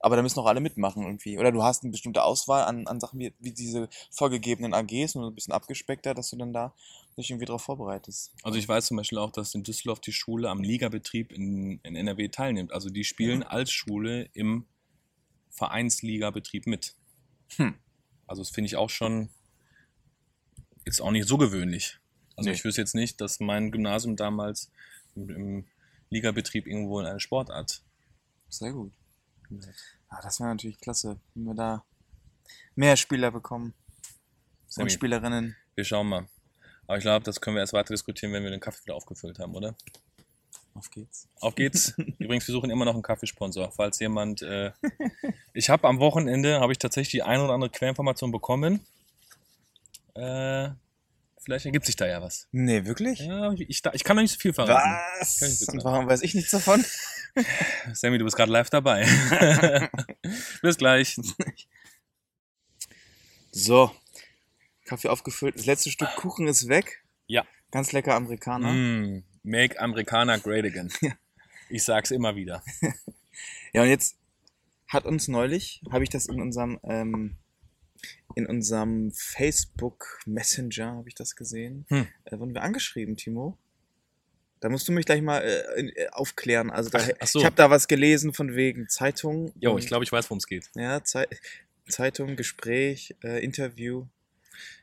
Aber 0.00 0.16
da 0.16 0.22
müssen 0.22 0.40
auch 0.40 0.46
alle 0.46 0.60
mitmachen 0.60 1.02
irgendwie. 1.02 1.38
Oder 1.38 1.52
du 1.52 1.62
hast 1.62 1.82
eine 1.82 1.92
bestimmte 1.92 2.24
Auswahl 2.24 2.64
an, 2.64 2.86
an 2.86 3.00
Sachen 3.00 3.20
wie, 3.20 3.34
wie 3.38 3.52
diese 3.52 3.88
vorgegebenen 4.10 4.72
AGs, 4.72 5.14
nur 5.14 5.28
ein 5.28 5.34
bisschen 5.34 5.52
abgespeckter, 5.52 6.14
dass 6.14 6.30
du 6.30 6.36
dann 6.36 6.52
da 6.52 6.74
dich 7.20 7.30
irgendwie 7.30 7.44
darauf 7.44 7.62
vorbereitest. 7.62 8.32
also 8.42 8.58
ich 8.58 8.66
weiß 8.66 8.86
zum 8.86 8.96
Beispiel 8.96 9.18
auch, 9.18 9.30
dass 9.30 9.54
in 9.54 9.62
Düsseldorf 9.62 10.00
die 10.00 10.12
Schule 10.12 10.48
am 10.48 10.62
Ligabetrieb 10.62 11.32
in, 11.32 11.78
in 11.82 11.96
NRW 11.96 12.28
teilnimmt. 12.28 12.72
Also 12.72 12.88
die 12.88 13.04
spielen 13.04 13.42
als 13.42 13.70
Schule 13.70 14.30
im 14.32 14.66
Vereinsligabetrieb 15.50 16.66
mit. 16.66 16.94
Hm. 17.56 17.74
Also 18.26 18.42
das 18.42 18.50
finde 18.50 18.66
ich 18.66 18.76
auch 18.76 18.90
schon, 18.90 19.28
ist 20.84 21.00
auch 21.00 21.10
nicht 21.10 21.28
so 21.28 21.36
gewöhnlich. 21.36 21.98
Also 22.36 22.48
Nee. 22.48 22.56
ich 22.56 22.64
wüsste 22.64 22.80
jetzt 22.80 22.94
nicht, 22.94 23.20
dass 23.20 23.40
mein 23.40 23.70
Gymnasium 23.70 24.16
damals 24.16 24.70
im, 25.14 25.28
im 25.28 25.64
Ligabetrieb 26.08 26.66
irgendwo 26.66 27.00
in 27.00 27.06
eine 27.06 27.20
Sportart 27.20 27.82
Sehr 28.48 28.72
gut. 28.72 28.92
Ja, 29.50 30.20
das 30.22 30.40
wäre 30.40 30.50
natürlich 30.50 30.80
klasse, 30.80 31.18
wenn 31.34 31.44
wir 31.44 31.54
da 31.54 31.84
mehr 32.74 32.96
Spieler 32.96 33.30
bekommen. 33.30 33.74
Und 34.76 34.92
Spielerinnen. 34.92 35.56
Wir 35.74 35.84
schauen 35.84 36.08
mal. 36.08 36.28
Aber 36.86 36.96
ich 36.96 37.02
glaube, 37.02 37.24
das 37.24 37.40
können 37.40 37.56
wir 37.56 37.60
erst 37.60 37.72
weiter 37.72 37.94
diskutieren, 37.94 38.32
wenn 38.32 38.42
wir 38.42 38.50
den 38.50 38.60
Kaffee 38.60 38.82
wieder 38.84 38.94
aufgefüllt 38.94 39.38
haben, 39.38 39.54
oder? 39.54 39.74
Auf 40.74 40.90
geht's. 40.90 41.28
Auf 41.40 41.54
geht's. 41.54 41.94
Übrigens, 42.18 42.46
wir 42.46 42.52
suchen 42.52 42.70
immer 42.70 42.84
noch 42.84 42.94
einen 42.94 43.02
Kaffeesponsor, 43.02 43.72
falls 43.72 43.98
jemand. 43.98 44.42
Äh, 44.42 44.72
ich 45.52 45.70
habe 45.70 45.86
am 45.88 45.98
Wochenende 45.98 46.60
habe 46.60 46.72
ich 46.72 46.78
tatsächlich 46.78 47.10
die 47.10 47.22
ein 47.22 47.40
oder 47.40 47.54
andere 47.54 47.70
Quellinformation 47.70 48.30
bekommen. 48.30 48.84
Äh, 50.14 50.70
vielleicht 51.38 51.66
ergibt 51.66 51.86
sich 51.86 51.96
da 51.96 52.06
ja 52.06 52.22
was. 52.22 52.46
Nee, 52.52 52.84
wirklich? 52.84 53.20
Ja, 53.20 53.52
ich, 53.52 53.62
ich, 53.68 53.82
ich 53.92 54.04
kann 54.04 54.16
noch 54.16 54.22
nicht 54.22 54.32
so 54.32 54.38
viel 54.38 54.52
verraten. 54.52 54.96
Was? 55.18 55.68
Und 55.68 55.84
warum 55.84 56.06
weiß 56.06 56.22
ich 56.22 56.34
nichts 56.34 56.52
davon? 56.52 56.84
Sammy, 57.92 58.18
du 58.18 58.24
bist 58.24 58.36
gerade 58.36 58.52
live 58.52 58.70
dabei. 58.70 59.06
Bis 60.62 60.76
gleich. 60.76 61.16
So. 63.52 63.90
Kaffee 64.84 65.08
aufgefüllt. 65.08 65.56
Das 65.56 65.66
letzte 65.66 65.90
Stück 65.90 66.14
Kuchen 66.16 66.46
ist 66.48 66.68
weg. 66.68 67.04
Ja. 67.26 67.46
Ganz 67.70 67.92
lecker 67.92 68.14
Amerikaner. 68.14 68.72
Mm, 68.72 69.24
make 69.42 69.80
Americana 69.80 70.36
great 70.38 70.64
again. 70.64 70.92
Ich 71.72 71.84
sag's 71.84 72.10
immer 72.10 72.34
wieder. 72.34 72.64
Ja, 73.72 73.82
und 73.82 73.88
jetzt 73.88 74.16
hat 74.88 75.04
uns 75.04 75.28
neulich, 75.28 75.80
habe 75.92 76.02
ich 76.02 76.10
das 76.10 76.26
in 76.26 76.40
unserem, 76.40 76.80
ähm, 76.82 77.36
in 78.34 78.46
unserem 78.46 79.12
Facebook 79.12 80.18
Messenger, 80.26 80.96
habe 80.96 81.08
ich 81.08 81.14
das 81.14 81.36
gesehen, 81.36 81.86
Hm. 81.88 82.08
äh, 82.24 82.36
wurden 82.40 82.54
wir 82.54 82.62
angeschrieben, 82.62 83.16
Timo. 83.16 83.56
Da 84.60 84.68
musst 84.68 84.86
du 84.86 84.92
mich 84.92 85.06
gleich 85.06 85.22
mal 85.22 85.38
äh, 85.40 85.80
äh, 85.80 86.08
aufklären. 86.10 86.70
Also 86.70 86.90
da, 86.90 87.00
Ach- 87.18 87.26
so. 87.26 87.38
ich 87.38 87.44
habe 87.44 87.56
da 87.56 87.70
was 87.70 87.88
gelesen 87.88 88.34
von 88.34 88.54
wegen 88.54 88.88
Zeitung. 88.88 89.52
Jo, 89.58 89.78
ich 89.78 89.86
glaube, 89.86 90.04
ich 90.04 90.12
weiß, 90.12 90.26
worum 90.26 90.38
es 90.38 90.46
geht. 90.46 90.70
Ja, 90.74 91.02
Zei 91.02 91.26
Zeitung, 91.88 92.36
Gespräch, 92.36 93.16
äh, 93.24 93.42
Interview. 93.42 94.06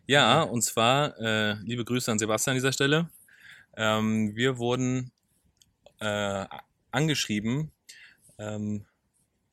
Ja, 0.07 0.41
und 0.41 0.61
zwar, 0.61 1.17
äh, 1.19 1.53
liebe 1.63 1.85
Grüße 1.85 2.11
an 2.11 2.19
Sebastian 2.19 2.53
an 2.53 2.57
dieser 2.57 2.73
Stelle. 2.73 3.09
Ähm, 3.77 4.35
wir 4.35 4.57
wurden 4.57 5.11
äh, 5.99 6.45
angeschrieben 6.91 7.71
ähm, 8.39 8.85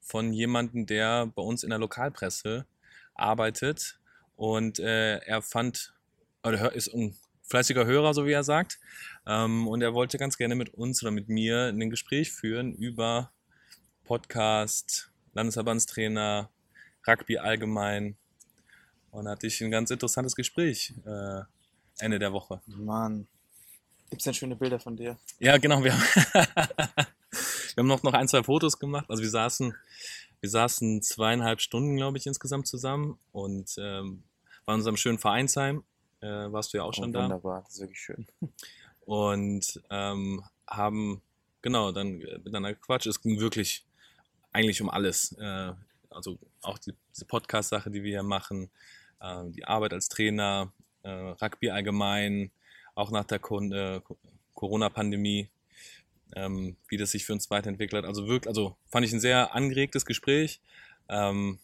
von 0.00 0.32
jemandem, 0.32 0.86
der 0.86 1.26
bei 1.26 1.42
uns 1.42 1.62
in 1.62 1.70
der 1.70 1.78
Lokalpresse 1.78 2.66
arbeitet 3.14 3.98
und 4.36 4.78
äh, 4.78 5.18
er 5.18 5.42
fand, 5.42 5.94
oder 6.42 6.72
ist 6.72 6.92
ein 6.92 7.16
fleißiger 7.44 7.86
Hörer, 7.86 8.14
so 8.14 8.26
wie 8.26 8.32
er 8.32 8.44
sagt, 8.44 8.78
ähm, 9.26 9.68
und 9.68 9.82
er 9.82 9.94
wollte 9.94 10.18
ganz 10.18 10.36
gerne 10.36 10.54
mit 10.54 10.74
uns 10.74 11.02
oder 11.02 11.10
mit 11.10 11.28
mir 11.28 11.66
ein 11.68 11.90
Gespräch 11.90 12.32
führen 12.32 12.74
über 12.74 13.30
Podcast, 14.04 15.10
Landesverbandstrainer, 15.32 16.50
Rugby 17.06 17.38
allgemein 17.38 18.16
und 19.10 19.28
hatte 19.28 19.46
ich 19.46 19.60
ein 19.62 19.70
ganz 19.70 19.90
interessantes 19.90 20.34
Gespräch 20.34 20.94
äh, 21.04 21.42
Ende 21.98 22.18
der 22.18 22.32
Woche. 22.32 22.60
Mann. 22.66 23.26
Gibt's 24.10 24.24
denn 24.24 24.34
schöne 24.34 24.56
Bilder 24.56 24.78
von 24.78 24.96
dir? 24.96 25.16
Ja, 25.38 25.56
genau. 25.56 25.82
Wir 25.82 25.92
haben, 25.92 26.02
wir 27.74 27.78
haben 27.78 27.86
noch, 27.86 28.02
noch 28.02 28.12
ein, 28.12 28.28
zwei 28.28 28.42
Fotos 28.42 28.78
gemacht. 28.78 29.06
Also 29.08 29.22
wir 29.22 29.30
saßen, 29.30 29.74
wir 30.40 30.50
saßen 30.50 31.02
zweieinhalb 31.02 31.60
Stunden, 31.60 31.96
glaube 31.96 32.18
ich, 32.18 32.26
insgesamt 32.26 32.66
zusammen 32.66 33.18
und 33.32 33.74
ähm, 33.78 34.22
waren 34.66 34.74
in 34.74 34.80
unserem 34.80 34.96
schönen 34.96 35.18
Vereinsheim. 35.18 35.84
Äh, 36.24 36.50
warst 36.50 36.72
du 36.72 36.78
ja 36.78 36.84
auch 36.84 36.94
schon 36.94 37.10
oh, 37.10 37.12
da. 37.12 37.24
Wunderbar, 37.24 37.62
das 37.64 37.74
ist 37.74 37.80
wirklich 37.80 38.00
schön. 38.00 38.26
Und 39.04 39.82
ähm, 39.90 40.42
haben, 40.66 41.20
genau, 41.60 41.92
dann 41.92 42.22
äh, 42.22 42.38
miteinander 42.38 42.72
gequatscht. 42.72 43.06
Es 43.06 43.20
ging 43.20 43.38
wirklich 43.40 43.84
eigentlich 44.50 44.80
um 44.80 44.88
alles. 44.88 45.32
Äh, 45.38 45.72
also 46.08 46.38
auch 46.62 46.78
die, 46.78 46.94
diese 47.12 47.26
Podcast-Sache, 47.26 47.90
die 47.90 48.02
wir 48.02 48.10
hier 48.10 48.22
machen, 48.22 48.70
äh, 49.20 49.44
die 49.50 49.66
Arbeit 49.66 49.92
als 49.92 50.08
Trainer, 50.08 50.72
äh, 51.02 51.10
Rugby 51.10 51.68
allgemein, 51.68 52.50
auch 52.94 53.10
nach 53.10 53.24
der 53.24 53.38
äh, 53.38 54.00
Co- 54.00 54.16
Corona-Pandemie, 54.54 55.50
ähm, 56.36 56.76
wie 56.88 56.96
das 56.96 57.10
sich 57.10 57.26
für 57.26 57.34
uns 57.34 57.50
weiterentwickelt 57.50 58.02
hat. 58.02 58.08
Also 58.08 58.26
wirklich, 58.26 58.48
also 58.48 58.76
fand 58.86 59.04
ich 59.04 59.12
ein 59.12 59.20
sehr 59.20 59.54
angeregtes 59.54 60.06
Gespräch. 60.06 60.62
Ähm, 61.10 61.58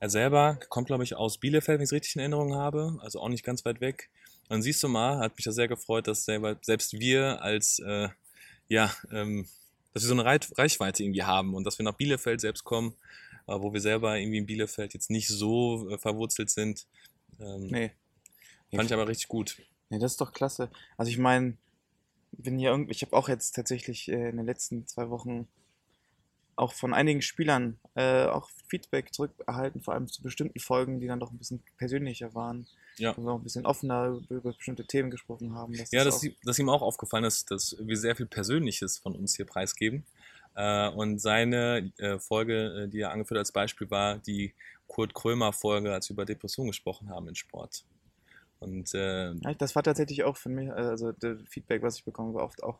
Er 0.00 0.08
selber 0.08 0.58
kommt, 0.70 0.86
glaube 0.86 1.04
ich, 1.04 1.14
aus 1.14 1.38
Bielefeld, 1.38 1.78
wenn 1.78 1.84
ich 1.84 1.88
es 1.88 1.92
richtig 1.92 2.16
in 2.16 2.20
Erinnerung 2.20 2.54
habe, 2.54 2.98
also 3.00 3.20
auch 3.20 3.28
nicht 3.28 3.44
ganz 3.44 3.64
weit 3.66 3.80
weg. 3.82 4.10
Und 4.44 4.50
dann 4.50 4.62
siehst 4.62 4.82
du 4.82 4.88
mal, 4.88 5.18
hat 5.18 5.36
mich 5.36 5.44
das 5.44 5.54
sehr 5.54 5.68
gefreut, 5.68 6.08
dass 6.08 6.24
selber, 6.24 6.56
selbst 6.62 6.98
wir 6.98 7.42
als, 7.42 7.78
äh, 7.80 8.08
ja, 8.68 8.92
ähm, 9.12 9.46
dass 9.92 10.02
wir 10.02 10.08
so 10.08 10.14
eine 10.14 10.24
Reichweite 10.24 11.04
irgendwie 11.04 11.22
haben 11.22 11.54
und 11.54 11.64
dass 11.64 11.78
wir 11.78 11.84
nach 11.84 11.96
Bielefeld 11.96 12.40
selbst 12.40 12.64
kommen, 12.64 12.94
äh, 13.46 13.52
wo 13.52 13.72
wir 13.72 13.80
selber 13.80 14.18
irgendwie 14.18 14.38
in 14.38 14.46
Bielefeld 14.46 14.94
jetzt 14.94 15.10
nicht 15.10 15.28
so 15.28 15.90
äh, 15.90 15.98
verwurzelt 15.98 16.48
sind. 16.48 16.86
Ähm, 17.38 17.66
Nee. 17.66 18.76
Fand 18.76 18.88
ich 18.88 18.94
aber 18.94 19.08
richtig 19.08 19.28
gut. 19.28 19.60
Nee, 19.90 19.98
das 19.98 20.12
ist 20.12 20.20
doch 20.20 20.32
klasse. 20.32 20.70
Also 20.96 21.10
ich 21.10 21.18
meine, 21.18 21.56
wenn 22.32 22.58
hier 22.58 22.70
irgendwie, 22.70 22.92
ich 22.92 23.02
habe 23.02 23.16
auch 23.16 23.28
jetzt 23.28 23.52
tatsächlich 23.52 24.08
äh, 24.08 24.30
in 24.30 24.36
den 24.36 24.46
letzten 24.46 24.86
zwei 24.86 25.10
Wochen 25.10 25.48
auch 26.56 26.72
von 26.74 26.92
einigen 26.94 27.22
Spielern 27.22 27.78
äh, 27.94 28.24
auch 28.26 28.48
Feedback 28.68 29.12
zurückerhalten, 29.14 29.80
vor 29.82 29.94
allem 29.94 30.06
zu 30.08 30.22
bestimmten 30.22 30.60
Folgen, 30.60 31.00
die 31.00 31.06
dann 31.06 31.20
doch 31.20 31.30
ein 31.32 31.38
bisschen 31.38 31.62
persönlicher 31.78 32.34
waren. 32.34 32.66
Ja. 32.98 33.16
Wo 33.16 33.22
wir 33.22 33.32
auch 33.32 33.38
ein 33.38 33.42
bisschen 33.42 33.64
offener 33.66 34.20
über, 34.28 34.52
bestimmte 34.52 34.84
Themen 34.84 35.10
gesprochen 35.10 35.54
haben. 35.54 35.72
dass 35.76 35.90
Ja, 35.90 36.04
das 36.04 36.14
dass, 36.14 36.20
auch, 36.20 36.24
ihm- 36.24 36.36
dass 36.44 36.58
ihm 36.58 36.68
auch 36.68 36.82
aufgefallen 36.82 37.24
ist, 37.24 37.50
dass 37.50 37.76
wir 37.80 37.96
sehr 37.96 38.14
viel 38.14 38.26
Persönliches 38.26 38.98
von 38.98 39.14
uns 39.16 39.36
hier 39.36 39.46
preisgeben. 39.46 40.04
Äh, 40.54 40.88
und 40.90 41.18
seine 41.20 41.92
äh, 41.98 42.18
Folge, 42.18 42.84
äh, 42.84 42.88
die 42.88 43.00
er 43.00 43.12
angeführt 43.12 43.36
hat 43.38 43.42
als 43.42 43.52
Beispiel, 43.52 43.90
war 43.90 44.18
die 44.18 44.52
Kurt 44.88 45.14
Krömer-Folge, 45.14 45.92
als 45.94 46.10
wir 46.10 46.14
über 46.14 46.24
Depression 46.26 46.66
gesprochen 46.66 47.08
haben 47.08 47.28
in 47.28 47.36
Sport. 47.36 47.84
Und 48.58 48.92
äh, 48.94 49.32
das 49.56 49.74
war 49.74 49.82
tatsächlich 49.82 50.24
auch 50.24 50.36
für 50.36 50.50
mich, 50.50 50.68
äh, 50.68 50.72
also 50.72 51.12
das 51.12 51.38
Feedback, 51.48 51.82
was 51.82 51.96
ich 51.96 52.04
bekomme, 52.04 52.34
war 52.34 52.44
oft 52.44 52.62
auch 52.62 52.78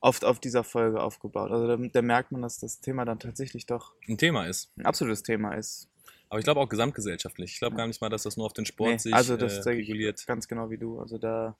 oft 0.00 0.24
auf 0.24 0.40
dieser 0.40 0.64
Folge 0.64 1.00
aufgebaut. 1.02 1.50
Also 1.50 1.66
da, 1.66 1.76
da 1.76 2.02
merkt 2.02 2.32
man, 2.32 2.42
dass 2.42 2.58
das 2.58 2.80
Thema 2.80 3.04
dann 3.04 3.18
tatsächlich 3.18 3.66
doch 3.66 3.92
ein 4.08 4.18
Thema 4.18 4.46
ist. 4.46 4.70
ein 4.76 4.86
absolutes 4.86 5.22
Thema 5.22 5.54
ist. 5.54 5.88
Aber 6.28 6.38
ich 6.38 6.44
glaube 6.44 6.60
auch 6.60 6.68
gesamtgesellschaftlich. 6.68 7.52
Ich 7.52 7.58
glaube 7.58 7.76
gar 7.76 7.86
nicht 7.86 8.00
mal, 8.00 8.08
dass 8.08 8.24
das 8.24 8.36
nur 8.36 8.46
auf 8.46 8.52
den 8.52 8.66
Sport 8.66 8.90
Nee, 8.90 8.98
sich 8.98 9.14
also 9.14 9.36
das 9.36 9.64
äh, 9.66 9.70
reguliert. 9.70 10.26
ganz 10.26 10.48
genau 10.48 10.70
wie 10.70 10.78
du. 10.78 10.98
Also 10.98 11.18
da. 11.18 11.56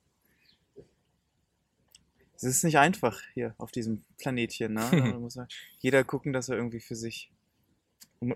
Es 2.37 2.43
ist 2.43 2.65
nicht 2.65 2.79
einfach 2.79 3.21
hier 3.35 3.55
auf 3.59 3.71
diesem 3.71 4.03
Planetchen. 4.19 4.75
Ne? 4.75 4.81
Da 4.91 5.19
muss 5.19 5.37
man 5.37 5.47
jeder 5.79 6.03
gucken, 6.05 6.33
dass 6.33 6.49
er 6.49 6.57
irgendwie 6.57 6.81
für 6.81 6.97
sich 6.97 7.31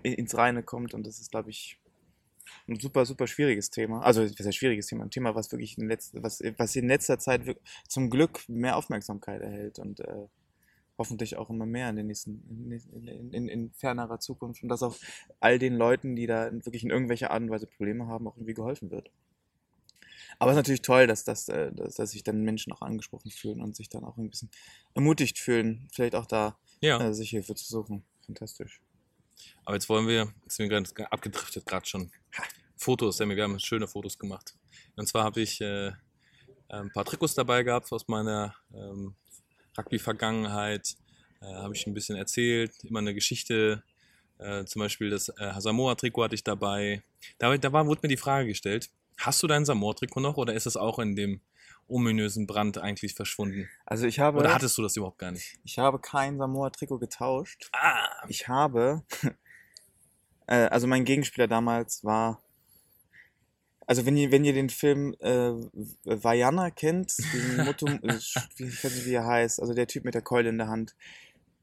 ins 0.03 0.35
Reine 0.37 0.63
kommt. 0.63 0.93
Und 0.93 1.05
das 1.05 1.19
ist, 1.19 1.31
glaube 1.31 1.49
ich, 1.49 1.77
ein 2.67 2.79
super, 2.79 3.05
super 3.05 3.27
schwieriges 3.27 3.69
Thema. 3.69 4.01
Also, 4.01 4.23
was 4.23 4.45
heißt 4.45 4.57
schwieriges 4.57 4.87
Thema? 4.87 5.03
Ein 5.03 5.11
Thema, 5.11 5.35
was 5.35 5.51
wirklich 5.51 5.77
in 5.77 5.87
letzter, 5.87 6.21
was, 6.23 6.41
was 6.57 6.75
in 6.75 6.87
letzter 6.87 7.19
Zeit 7.19 7.41
zum 7.87 8.09
Glück 8.09 8.47
mehr 8.47 8.77
Aufmerksamkeit 8.77 9.41
erhält 9.41 9.79
und 9.79 9.99
äh, 10.01 10.27
hoffentlich 10.97 11.37
auch 11.37 11.49
immer 11.49 11.65
mehr 11.65 11.89
in 11.89 11.95
den 11.95 12.07
nächsten, 12.07 12.43
in, 12.49 13.07
in, 13.07 13.33
in, 13.33 13.47
in 13.47 13.71
fernerer 13.71 14.19
Zukunft. 14.19 14.61
Und 14.61 14.69
dass 14.69 14.83
auch 14.83 14.95
all 15.39 15.57
den 15.57 15.75
Leuten, 15.75 16.15
die 16.15 16.27
da 16.27 16.51
wirklich 16.51 16.83
in 16.83 16.91
irgendwelcher 16.91 17.31
Art 17.31 17.41
und 17.41 17.49
Weise 17.49 17.67
Probleme 17.67 18.07
haben, 18.07 18.27
auch 18.27 18.35
irgendwie 18.35 18.53
geholfen 18.53 18.91
wird. 18.91 19.09
Aber 20.37 20.51
es 20.51 20.55
ist 20.55 20.59
natürlich 20.59 20.81
toll, 20.81 21.07
dass, 21.07 21.23
dass, 21.23 21.49
äh, 21.49 21.71
dass, 21.73 21.95
dass 21.95 22.11
sich 22.11 22.23
dann 22.23 22.43
Menschen 22.43 22.71
auch 22.71 22.81
angesprochen 22.81 23.31
fühlen 23.31 23.61
und 23.61 23.75
sich 23.75 23.89
dann 23.89 24.03
auch 24.03 24.17
ein 24.17 24.29
bisschen 24.29 24.49
ermutigt 24.93 25.39
fühlen, 25.39 25.87
vielleicht 25.91 26.15
auch 26.15 26.25
da 26.25 26.57
Ja, 26.81 27.01
äh, 27.01 27.13
sich 27.13 27.31
Hilfe 27.31 27.55
zu 27.55 27.65
suchen. 27.65 28.03
Fantastisch. 28.25 28.81
Aber 29.65 29.75
jetzt 29.75 29.89
wollen 29.89 30.07
wir, 30.07 30.33
jetzt 30.43 30.55
sind 30.55 30.69
wir 30.69 30.81
gerade 30.81 31.11
abgedriftet 31.11 31.65
gerade 31.65 31.85
schon. 31.85 32.11
Fotos, 32.77 33.19
wir 33.19 33.43
haben 33.43 33.59
schöne 33.59 33.87
Fotos 33.87 34.17
gemacht. 34.17 34.55
Und 34.95 35.05
zwar 35.05 35.25
habe 35.25 35.41
ich 35.41 35.59
äh, 35.59 35.91
ein 36.69 36.91
paar 36.91 37.03
Trikots 37.03 37.35
dabei 37.35 37.63
gehabt 37.63 37.91
aus 37.91 38.07
meiner 38.07 38.55
ähm, 38.73 39.15
Rugby-Vergangenheit. 39.77 40.95
Äh, 41.41 41.45
habe 41.45 41.75
ich 41.75 41.85
ein 41.87 41.93
bisschen 41.93 42.15
erzählt, 42.15 42.71
immer 42.83 42.99
eine 42.99 43.13
Geschichte. 43.13 43.83
Äh, 44.37 44.63
zum 44.65 44.79
Beispiel 44.79 45.09
das 45.09 45.29
äh, 45.29 45.53
Samoa-Trikot 45.59 46.23
hatte 46.23 46.35
ich 46.35 46.43
dabei. 46.43 47.03
Da, 47.37 47.57
da 47.57 47.73
war, 47.73 47.85
wurde 47.85 47.99
mir 48.03 48.09
die 48.09 48.17
Frage 48.17 48.47
gestellt, 48.47 48.89
hast 49.17 49.43
du 49.43 49.47
dein 49.47 49.65
Samoa-Trikot 49.65 50.21
noch 50.21 50.37
oder 50.37 50.53
ist 50.53 50.65
es 50.65 50.77
auch 50.77 50.99
in 50.99 51.15
dem 51.15 51.41
ominösen 51.89 52.47
Brand 52.47 52.77
eigentlich 52.77 53.15
verschwunden? 53.15 53.67
Also 53.85 54.05
ich 54.05 54.19
habe, 54.19 54.39
Oder 54.39 54.53
hattest 54.53 54.77
du 54.77 54.81
das 54.81 54.95
überhaupt 54.95 55.17
gar 55.17 55.31
nicht? 55.31 55.57
ich 55.63 55.77
habe 55.79 55.99
kein 55.99 56.37
Samoa-Trikot 56.37 56.99
getauscht. 56.99 57.69
Ah, 57.73 58.07
Ich 58.27 58.47
habe, 58.47 59.03
äh, 60.47 60.65
also 60.67 60.87
mein 60.87 61.05
Gegenspieler 61.05 61.47
damals 61.47 62.03
war, 62.03 62.41
also 63.85 64.05
wenn 64.05 64.15
ihr, 64.17 64.31
wenn 64.31 64.45
ihr 64.45 64.53
den 64.53 64.69
Film 64.69 65.15
äh, 65.19 65.51
Vajana 66.03 66.69
kennt, 66.69 67.17
diesen 67.17 67.57
Motto, 67.65 67.87
äh, 67.87 68.19
wie, 68.57 68.65
ich 68.65 68.83
weiß 68.83 68.95
nicht, 68.95 69.05
wie 69.07 69.13
er 69.13 69.25
heißt, 69.25 69.59
also 69.59 69.73
der 69.73 69.87
Typ 69.87 70.05
mit 70.05 70.13
der 70.13 70.21
Keule 70.21 70.49
in 70.49 70.59
der 70.59 70.67
Hand, 70.67 70.95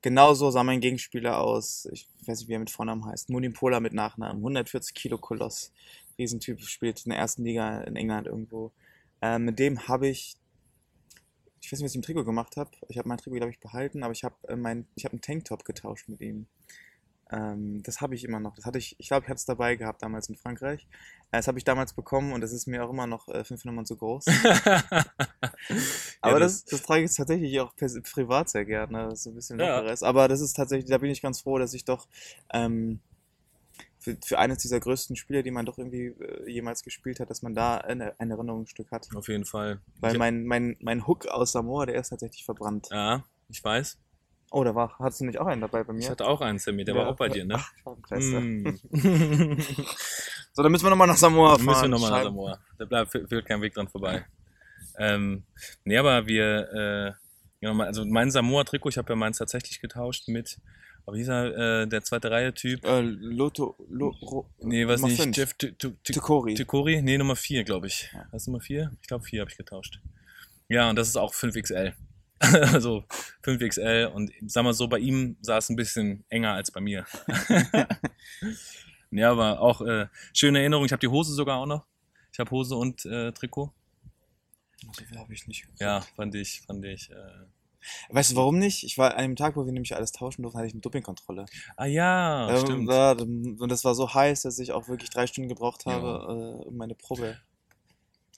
genauso 0.02 0.50
sah 0.50 0.64
mein 0.64 0.80
Gegenspieler 0.80 1.38
aus, 1.40 1.88
ich 1.92 2.08
weiß 2.26 2.40
nicht, 2.40 2.48
wie 2.48 2.54
er 2.54 2.58
mit 2.58 2.70
Vornamen 2.70 3.06
heißt, 3.06 3.30
Munipola 3.30 3.78
mit 3.80 3.92
Nachnamen, 3.92 4.38
140 4.38 4.94
Kilo 4.94 5.18
Koloss, 5.18 5.72
Riesentyp, 6.18 6.60
spielt 6.62 7.04
in 7.06 7.10
der 7.10 7.18
ersten 7.18 7.44
Liga 7.44 7.80
in 7.82 7.94
England 7.94 8.26
irgendwo. 8.26 8.72
Äh, 9.20 9.38
mit 9.38 9.58
dem 9.58 9.88
habe 9.88 10.08
ich, 10.08 10.36
ich 11.60 11.72
weiß 11.72 11.78
nicht, 11.78 11.84
was 11.86 11.92
ich 11.92 11.96
im 11.96 12.02
Trikot 12.02 12.24
gemacht 12.24 12.56
habe, 12.56 12.70
ich 12.88 12.98
habe 12.98 13.08
mein 13.08 13.18
Trikot, 13.18 13.36
glaube 13.36 13.50
ich, 13.50 13.60
behalten, 13.60 14.02
aber 14.02 14.12
ich 14.12 14.24
habe 14.24 14.36
äh, 14.48 14.56
mein, 14.56 14.86
ich 14.94 15.04
habe 15.04 15.12
einen 15.12 15.22
Tanktop 15.22 15.64
getauscht 15.64 16.08
mit 16.08 16.20
ihm. 16.20 16.46
Ähm, 17.30 17.82
das 17.82 18.00
habe 18.00 18.14
ich 18.14 18.24
immer 18.24 18.38
noch. 18.38 18.54
Das 18.54 18.66
hatte 18.66 18.78
ich, 18.78 18.94
ich 18.98 19.08
glaube, 19.08 19.24
ich 19.24 19.28
hatte 19.28 19.38
es 19.38 19.44
dabei 19.44 19.74
gehabt 19.74 20.02
damals 20.02 20.28
in 20.28 20.36
Frankreich. 20.36 20.86
Äh, 21.32 21.38
das 21.38 21.48
habe 21.48 21.58
ich 21.58 21.64
damals 21.64 21.92
bekommen 21.92 22.32
und 22.32 22.40
das 22.40 22.52
ist 22.52 22.66
mir 22.66 22.84
auch 22.84 22.90
immer 22.90 23.06
noch 23.08 23.28
äh, 23.28 23.42
fünf 23.42 23.64
Nummern 23.64 23.84
zu 23.84 23.96
groß. 23.96 24.26
Aber 26.20 26.38
das, 26.38 26.64
das 26.64 26.82
trage 26.82 27.04
ich 27.04 27.14
tatsächlich 27.14 27.58
auch 27.60 27.74
privat 27.74 28.48
sehr 28.48 28.64
gerne, 28.64 29.08
dass 29.08 29.20
es 29.20 29.26
ein 29.26 29.34
bisschen 29.34 29.58
Ja. 29.58 29.80
ist. 29.80 30.04
Aber 30.04 30.28
das 30.28 30.40
ist 30.40 30.54
tatsächlich, 30.54 30.88
da 30.88 30.98
bin 30.98 31.10
ich 31.10 31.22
ganz 31.22 31.40
froh, 31.40 31.58
dass 31.58 31.74
ich 31.74 31.84
doch 31.84 32.06
ähm, 32.52 33.00
für, 34.06 34.16
für 34.24 34.38
eines 34.38 34.58
dieser 34.58 34.78
größten 34.78 35.16
Spiele, 35.16 35.42
die 35.42 35.50
man 35.50 35.66
doch 35.66 35.78
irgendwie 35.78 36.06
äh, 36.06 36.48
jemals 36.48 36.84
gespielt 36.84 37.18
hat, 37.18 37.28
dass 37.28 37.42
man 37.42 37.54
da 37.54 37.78
eine, 37.78 38.14
ein 38.20 38.30
Erinnerungsstück 38.30 38.90
hat. 38.92 39.08
auf 39.16 39.26
jeden 39.28 39.44
Fall. 39.44 39.80
Weil 40.00 40.12
Ich- 40.12 40.18
mein, 40.18 40.44
mein, 40.46 40.76
mein 40.80 41.06
Hook 41.08 41.26
aus 41.26 41.50
Samoa, 41.52 41.86
der 41.86 41.96
ist 41.96 42.10
tatsächlich 42.10 42.44
verbrannt. 42.44 42.86
Ja, 42.92 43.24
ich 43.48 43.62
weiß. 43.62 43.98
Oh, 44.52 44.62
da 44.62 44.76
war, 44.76 44.96
hattest 45.00 45.20
du 45.20 45.24
nicht 45.24 45.38
auch 45.40 45.46
einen 45.46 45.60
dabei 45.60 45.82
bei 45.82 45.92
mir? 45.92 45.98
Ich 45.98 46.08
hatte 46.08 46.24
auch 46.24 46.40
einen, 46.40 46.60
Sammy, 46.60 46.84
der 46.84 46.94
Ja. 46.94 47.00
war 47.00 47.08
auch 47.08 47.16
bei 47.16 47.28
dir, 47.28 47.44
ne? 47.44 47.56
Ach. 47.58 47.72
Mm. 48.10 48.68
So, 50.52 50.62
dann 50.62 50.72
müssen 50.72 50.86
wir 50.86 50.90
nochmal 50.90 51.08
nach 51.08 51.16
Samoa 51.16 51.56
fahren. 51.56 51.64
Müssen 51.66 51.82
wir 51.82 51.88
nochmal 51.88 52.10
nach 52.12 52.22
Samoa. 52.22 52.58
Da 52.78 52.84
bleibt, 52.86 53.10
führt 53.10 53.44
kein 53.44 53.60
Weg 53.60 53.74
dran 53.74 53.88
vorbei. 53.88 54.24
Ähm, 54.98 55.44
nee, 55.84 55.98
aber 55.98 56.26
wir, 56.26 57.16
äh, 57.62 57.66
also 57.82 58.06
mein 58.06 58.30
Samoa-Trikot, 58.30 58.88
ich 58.90 58.96
habe 58.98 59.12
ja 59.12 59.16
meins 59.16 59.36
tatsächlich 59.38 59.80
getauscht 59.80 60.28
mit, 60.28 60.58
aber 61.06 61.16
dieser, 61.16 61.82
äh, 61.82 61.86
der 61.88 62.02
zweite 62.02 62.30
Reihe-Typ, 62.30 62.84
Äh, 62.84 63.00
Loto, 63.00 63.76
Lo, 63.88 64.08
Ro, 64.08 64.50
nee, 64.60 64.86
weiß 64.86 65.00
Nummer 65.00 65.12
nicht, 65.12 65.22
fünf. 65.22 65.36
Jeff 65.36 65.54
T- 65.54 65.72
T- 65.72 65.92
T- 66.02 66.12
Tukori. 66.12 66.54
Tikori? 66.54 67.00
Nee, 67.00 67.16
Nummer 67.16 67.36
4, 67.36 67.64
glaube 67.64 67.86
ich. 67.86 68.10
Ja. 68.12 68.26
Was 68.32 68.42
ist 68.42 68.48
Nummer 68.48 68.60
4? 68.60 68.92
Ich 69.00 69.06
glaube 69.08 69.24
4 69.24 69.40
habe 69.40 69.50
ich 69.50 69.56
getauscht. 69.56 70.00
Ja, 70.68 70.90
und 70.90 70.96
das 70.96 71.08
ist 71.08 71.16
auch 71.16 71.32
5XL. 71.32 71.94
also 72.40 73.04
5XL 73.44 74.06
und 74.06 74.30
sag 74.46 74.64
mal 74.64 74.74
so, 74.74 74.88
bei 74.88 74.98
ihm 74.98 75.36
sah 75.40 75.56
es 75.58 75.70
ein 75.70 75.76
bisschen 75.76 76.24
enger 76.28 76.52
als 76.52 76.70
bei 76.70 76.80
mir. 76.80 77.06
ja, 79.10 79.30
aber 79.30 79.60
auch 79.60 79.80
äh, 79.82 80.08
schöne 80.34 80.58
Erinnerung. 80.58 80.84
Ich 80.84 80.92
habe 80.92 81.00
die 81.00 81.08
Hose 81.08 81.32
sogar 81.34 81.58
auch 81.58 81.66
noch. 81.66 81.86
Ich 82.32 82.38
habe 82.38 82.50
Hose 82.50 82.74
und 82.76 83.04
äh, 83.06 83.32
Trikot. 83.32 83.72
So 84.96 85.04
viel 85.04 85.18
habe 85.18 85.32
ich 85.32 85.46
nicht. 85.46 85.66
Ja, 85.78 86.00
fand 86.16 86.34
ich, 86.34 86.60
fand 86.66 86.84
ich. 86.84 87.10
Äh, 87.10 87.14
Weißt 88.10 88.32
du, 88.32 88.36
warum 88.36 88.58
nicht? 88.58 88.84
Ich 88.84 88.98
war 88.98 89.12
an 89.12 89.16
einem 89.16 89.36
Tag, 89.36 89.56
wo 89.56 89.64
wir 89.66 89.72
nämlich 89.72 89.94
alles 89.96 90.12
tauschen 90.12 90.42
durften, 90.42 90.58
hatte 90.58 90.68
ich 90.68 90.74
eine 90.74 90.80
Dopingkontrolle. 90.80 91.46
ah 91.76 91.86
ja, 91.86 92.50
Ähm, 92.50 92.60
stimmt. 92.60 92.90
ja, 92.90 93.12
und 93.12 93.68
das 93.68 93.84
war 93.84 93.94
so 93.94 94.12
heiß, 94.12 94.42
dass 94.42 94.58
ich 94.58 94.72
auch 94.72 94.88
wirklich 94.88 95.10
drei 95.10 95.26
Stunden 95.26 95.48
gebraucht 95.48 95.86
habe, 95.86 96.62
äh, 96.64 96.68
um 96.68 96.76
meine 96.76 96.94
Probe. 96.94 97.38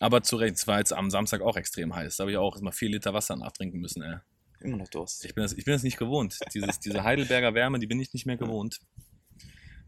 Aber 0.01 0.23
zu 0.23 0.37
Recht, 0.37 0.57
es 0.57 0.67
war 0.67 0.79
jetzt 0.79 0.93
am 0.93 1.11
Samstag 1.11 1.41
auch 1.41 1.57
extrem 1.57 1.95
heiß. 1.95 2.17
Da 2.17 2.23
habe 2.23 2.31
ich 2.31 2.37
auch 2.37 2.61
mal 2.61 2.71
vier 2.73 2.89
Liter 2.89 3.15
Wasser 3.15 3.37
nachtrinken 3.37 3.81
müssen. 3.81 4.03
Ey. 4.03 4.17
Immer 4.61 4.77
noch 4.77 4.89
Durst. 4.89 5.25
Ich 5.25 5.35
bin 5.35 5.43
das, 5.43 5.53
ich 5.53 5.65
bin 5.65 5.73
das 5.73 5.83
nicht 5.83 5.99
gewohnt. 5.99 6.39
Dieses, 6.55 6.81
diese 6.81 7.05
Heidelberger 7.05 7.55
Wärme, 7.55 7.79
die 7.79 7.87
bin 7.87 8.01
ich 8.01 8.13
nicht 8.13 8.27
mehr 8.27 8.37
gewohnt. 8.37 8.81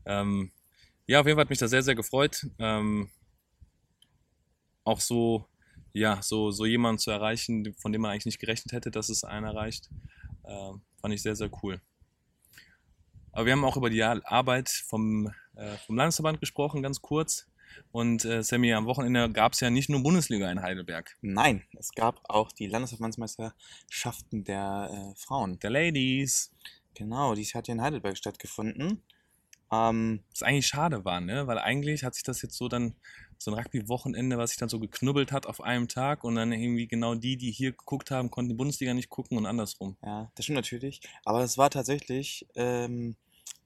Ähm, 0.06 0.50
ja, 1.06 1.20
auf 1.20 1.26
jeden 1.26 1.36
Fall 1.36 1.42
hat 1.44 1.50
mich 1.50 1.58
das 1.58 1.70
sehr, 1.70 1.82
sehr 1.82 1.94
gefreut. 1.96 2.46
Ähm, 2.58 3.10
auch 4.84 5.00
so, 5.00 5.44
ja, 5.92 6.20
so, 6.22 6.50
so 6.50 6.66
jemanden 6.66 6.98
zu 6.98 7.10
erreichen, 7.10 7.74
von 7.78 7.92
dem 7.92 8.02
man 8.02 8.12
eigentlich 8.12 8.26
nicht 8.26 8.38
gerechnet 8.38 8.72
hätte, 8.72 8.90
dass 8.90 9.08
es 9.08 9.24
einen 9.24 9.46
erreicht, 9.46 9.90
ähm, 10.44 10.82
fand 11.00 11.14
ich 11.14 11.22
sehr, 11.22 11.36
sehr 11.36 11.50
cool. 11.62 11.80
Aber 13.32 13.46
wir 13.46 13.52
haben 13.52 13.64
auch 13.64 13.76
über 13.76 13.90
die 13.90 14.02
Ar- 14.02 14.22
Arbeit 14.24 14.68
vom, 14.68 15.32
äh, 15.54 15.76
vom 15.86 15.96
Landesverband 15.96 16.40
gesprochen, 16.40 16.82
ganz 16.82 17.00
kurz. 17.00 17.46
Und 17.92 18.24
äh, 18.24 18.42
Sammy, 18.42 18.72
am 18.72 18.86
Wochenende 18.86 19.30
gab 19.30 19.52
es 19.52 19.60
ja 19.60 19.70
nicht 19.70 19.88
nur 19.88 20.02
Bundesliga 20.02 20.50
in 20.50 20.60
Heidelberg. 20.60 21.16
Nein, 21.20 21.62
es 21.78 21.92
gab 21.92 22.20
auch 22.28 22.50
die 22.50 22.66
Landesverbandsmeisterschaften 22.66 24.42
der 24.42 24.90
äh, 24.92 25.16
Frauen. 25.16 25.58
Der 25.60 25.70
Ladies. 25.70 26.52
Genau, 26.94 27.34
dies 27.36 27.54
hat 27.54 27.68
ja 27.68 27.74
in 27.74 27.80
Heidelberg 27.80 28.16
stattgefunden. 28.16 29.02
Ähm, 29.70 30.24
Was 30.32 30.42
eigentlich 30.42 30.66
schade 30.66 31.04
war, 31.04 31.20
ne? 31.20 31.46
Weil 31.46 31.58
eigentlich 31.58 32.02
hat 32.02 32.14
sich 32.14 32.24
das 32.24 32.42
jetzt 32.42 32.56
so 32.56 32.68
dann, 32.68 32.96
so 33.42 33.50
ein 33.50 33.58
Rugby-Wochenende, 33.58 34.36
was 34.36 34.50
sich 34.50 34.58
dann 34.58 34.68
so 34.68 34.78
geknubbelt 34.78 35.32
hat 35.32 35.46
auf 35.46 35.62
einem 35.62 35.88
Tag 35.88 36.24
und 36.24 36.34
dann 36.34 36.52
irgendwie 36.52 36.86
genau 36.86 37.14
die, 37.14 37.38
die 37.38 37.50
hier 37.50 37.72
geguckt 37.72 38.10
haben, 38.10 38.30
konnten 38.30 38.50
die 38.50 38.54
Bundesliga 38.54 38.92
nicht 38.92 39.08
gucken 39.08 39.38
und 39.38 39.46
andersrum. 39.46 39.96
ja, 40.04 40.30
das 40.34 40.44
stimmt 40.44 40.56
natürlich. 40.56 41.00
Aber 41.24 41.42
es 41.42 41.56
war 41.56 41.70
tatsächlich 41.70 42.46
ähm, 42.54 43.16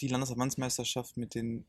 die 0.01 0.07
Landesverbandsmeisterschaft 0.07 1.17
mit 1.17 1.35
den 1.35 1.65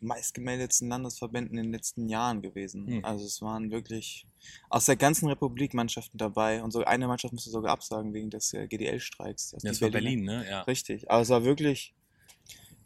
meistgemeldetsten 0.00 0.88
Landesverbänden 0.88 1.58
in 1.58 1.64
den 1.64 1.72
letzten 1.72 2.08
Jahren 2.08 2.40
gewesen. 2.40 2.86
Hm. 2.86 3.04
Also 3.04 3.26
es 3.26 3.42
waren 3.42 3.70
wirklich 3.70 4.26
aus 4.70 4.86
der 4.86 4.96
ganzen 4.96 5.28
Republik 5.28 5.74
Mannschaften 5.74 6.16
dabei 6.16 6.62
und 6.62 6.70
so 6.70 6.82
eine 6.84 7.08
Mannschaft 7.08 7.34
musste 7.34 7.50
sogar 7.50 7.72
absagen 7.72 8.14
wegen 8.14 8.30
des 8.30 8.54
äh, 8.54 8.66
GDL-Streiks. 8.68 9.52
Ja, 9.52 9.58
das 9.62 9.82
war 9.82 9.90
Berlin, 9.90 10.24
ne? 10.24 10.46
Ja. 10.48 10.62
Richtig. 10.62 11.10
Aber 11.10 11.22
es 11.22 11.28
war 11.28 11.44
wirklich 11.44 11.94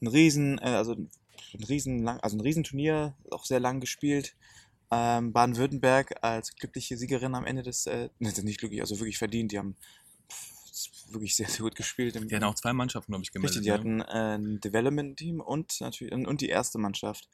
ein 0.00 0.08
riesen, 0.08 0.58
äh, 0.58 0.70
also 0.70 0.96
ein 1.54 1.64
riesen 1.64 2.02
lang, 2.02 2.20
also 2.20 2.36
ein 2.36 2.40
Riesenturnier, 2.40 3.14
auch 3.30 3.44
sehr 3.44 3.60
lang 3.60 3.80
gespielt. 3.80 4.36
Ähm, 4.90 5.32
Baden-Württemberg 5.32 6.22
als 6.22 6.54
glückliche 6.56 6.96
Siegerin 6.96 7.34
am 7.34 7.44
Ende 7.44 7.62
des, 7.62 7.86
äh, 7.86 8.08
nicht 8.18 8.58
glücklich, 8.58 8.80
also 8.80 8.98
wirklich 8.98 9.18
verdient. 9.18 9.52
Die 9.52 9.58
haben 9.58 9.76
wirklich 11.10 11.36
sehr, 11.36 11.48
sehr 11.48 11.62
gut 11.62 11.74
gespielt. 11.74 12.14
Die 12.14 12.34
hatten 12.34 12.44
auch 12.44 12.54
zwei 12.54 12.72
Mannschaften, 12.72 13.12
glaube 13.12 13.22
ich, 13.22 13.32
gemeldet. 13.32 13.58
Richtig, 13.58 13.64
die 13.64 13.72
hatten 13.72 14.00
äh, 14.00 14.36
ein 14.36 14.60
Development-Team 14.60 15.40
und 15.40 15.80
natürlich 15.80 16.12
und, 16.12 16.40
die 16.40 16.48
erste 16.48 16.78
Mannschaft. 16.78 17.28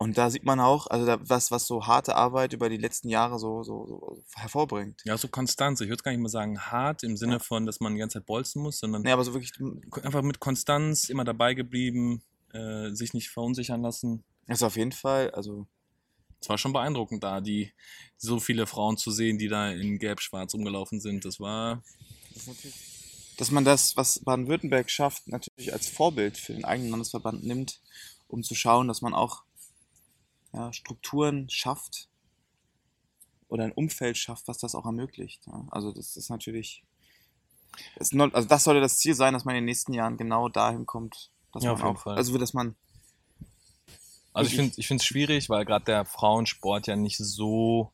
Und 0.00 0.16
da 0.16 0.30
sieht 0.30 0.44
man 0.44 0.60
auch, 0.60 0.86
also 0.86 1.06
da, 1.06 1.18
was, 1.28 1.50
was 1.50 1.66
so 1.66 1.86
harte 1.86 2.14
Arbeit 2.14 2.52
über 2.52 2.68
die 2.68 2.76
letzten 2.76 3.08
Jahre 3.08 3.40
so, 3.40 3.64
so, 3.64 3.84
so 3.86 4.24
hervorbringt. 4.36 5.02
Ja, 5.04 5.18
so 5.18 5.26
Konstanz. 5.26 5.80
Ich 5.80 5.88
würde 5.88 6.04
gar 6.04 6.12
nicht 6.12 6.20
mal 6.20 6.28
sagen 6.28 6.60
hart 6.60 7.02
im 7.02 7.16
Sinne 7.16 7.34
Ja. 7.34 7.38
von, 7.40 7.66
dass 7.66 7.80
man 7.80 7.94
die 7.94 7.98
ganze 7.98 8.20
Zeit 8.20 8.26
bolzen 8.26 8.62
muss, 8.62 8.78
sondern 8.78 9.02
Nee, 9.02 9.10
aber 9.10 9.24
so 9.24 9.34
wirklich, 9.34 9.52
einfach 10.04 10.22
mit 10.22 10.38
Konstanz 10.38 11.08
immer 11.08 11.24
dabei 11.24 11.54
geblieben, 11.54 12.22
äh, 12.52 12.90
sich 12.90 13.14
nicht 13.14 13.30
verunsichern 13.30 13.82
lassen. 13.82 14.24
ist 14.46 14.62
auf 14.62 14.76
jeden 14.76 14.92
Fall, 14.92 15.30
also 15.32 15.66
Es 16.40 16.48
war 16.48 16.58
schon 16.58 16.72
beeindruckend 16.72 17.22
da, 17.22 17.40
die 17.40 17.72
so 18.16 18.40
viele 18.40 18.66
Frauen 18.66 18.96
zu 18.96 19.10
sehen, 19.10 19.38
die 19.38 19.48
da 19.48 19.70
in 19.70 19.98
Gelb-Schwarz 19.98 20.54
rumgelaufen 20.54 21.00
sind. 21.00 21.24
Das 21.24 21.40
war 21.40 21.82
dass 23.38 23.52
man 23.52 23.64
das, 23.64 23.96
was 23.96 24.18
Baden-Württemberg 24.18 24.90
schafft, 24.90 25.28
natürlich 25.28 25.72
als 25.72 25.88
Vorbild 25.88 26.36
für 26.36 26.54
den 26.54 26.64
eigenen 26.64 26.90
Landesverband 26.90 27.44
nimmt, 27.44 27.80
um 28.26 28.42
zu 28.42 28.56
schauen, 28.56 28.88
dass 28.88 29.00
man 29.00 29.14
auch 29.14 29.44
ja, 30.52 30.72
Strukturen 30.72 31.48
schafft 31.48 32.08
oder 33.48 33.62
ein 33.62 33.72
Umfeld 33.72 34.18
schafft, 34.18 34.48
was 34.48 34.58
das 34.58 34.74
auch 34.74 34.86
ermöglicht. 34.86 35.46
Ja. 35.46 35.66
Also 35.70 35.92
das 35.92 36.16
ist 36.16 36.30
natürlich, 36.30 36.82
ist 37.96 38.12
not, 38.12 38.34
also 38.34 38.48
das 38.48 38.64
sollte 38.64 38.80
das 38.80 38.98
Ziel 38.98 39.14
sein, 39.14 39.34
dass 39.34 39.44
man 39.44 39.54
in 39.54 39.62
den 39.62 39.66
nächsten 39.66 39.94
Jahren 39.94 40.16
genau 40.16 40.48
dahin 40.48 40.84
kommt, 40.84 41.30
dass 41.58 41.64
Ja, 41.64 41.72
auf 41.72 41.82
jeden 41.82 41.96
auch, 41.96 42.00
Fall. 42.00 42.16
also 42.16 42.32
dass 42.38 42.54
man, 42.54 42.74
Also 44.32 44.48
ich 44.50 44.56
finde 44.56 44.74
ich 44.76 44.90
es 44.90 45.04
schwierig, 45.04 45.48
weil 45.48 45.64
gerade 45.64 45.84
der 45.84 46.04
Frauensport 46.04 46.86
ja 46.86 46.96
nicht 46.96 47.18
so, 47.18 47.92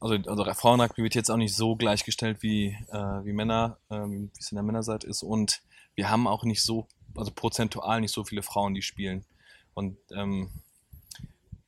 also, 0.00 0.14
also 0.28 0.44
Frauenrugby 0.54 1.02
jetzt 1.14 1.30
auch 1.30 1.36
nicht 1.36 1.54
so 1.54 1.76
gleichgestellt 1.76 2.42
wie, 2.42 2.76
äh, 2.90 3.24
wie 3.24 3.32
Männer, 3.32 3.78
ähm, 3.90 4.30
wie 4.34 4.40
es 4.40 4.50
in 4.50 4.56
der 4.56 4.64
Männerseite 4.64 5.06
ist. 5.06 5.22
Und 5.22 5.62
wir 5.94 6.10
haben 6.10 6.26
auch 6.26 6.44
nicht 6.44 6.62
so, 6.62 6.86
also 7.16 7.30
prozentual 7.30 8.00
nicht 8.00 8.12
so 8.12 8.24
viele 8.24 8.42
Frauen, 8.42 8.74
die 8.74 8.82
spielen. 8.82 9.24
Und 9.74 9.96
ähm, 10.14 10.50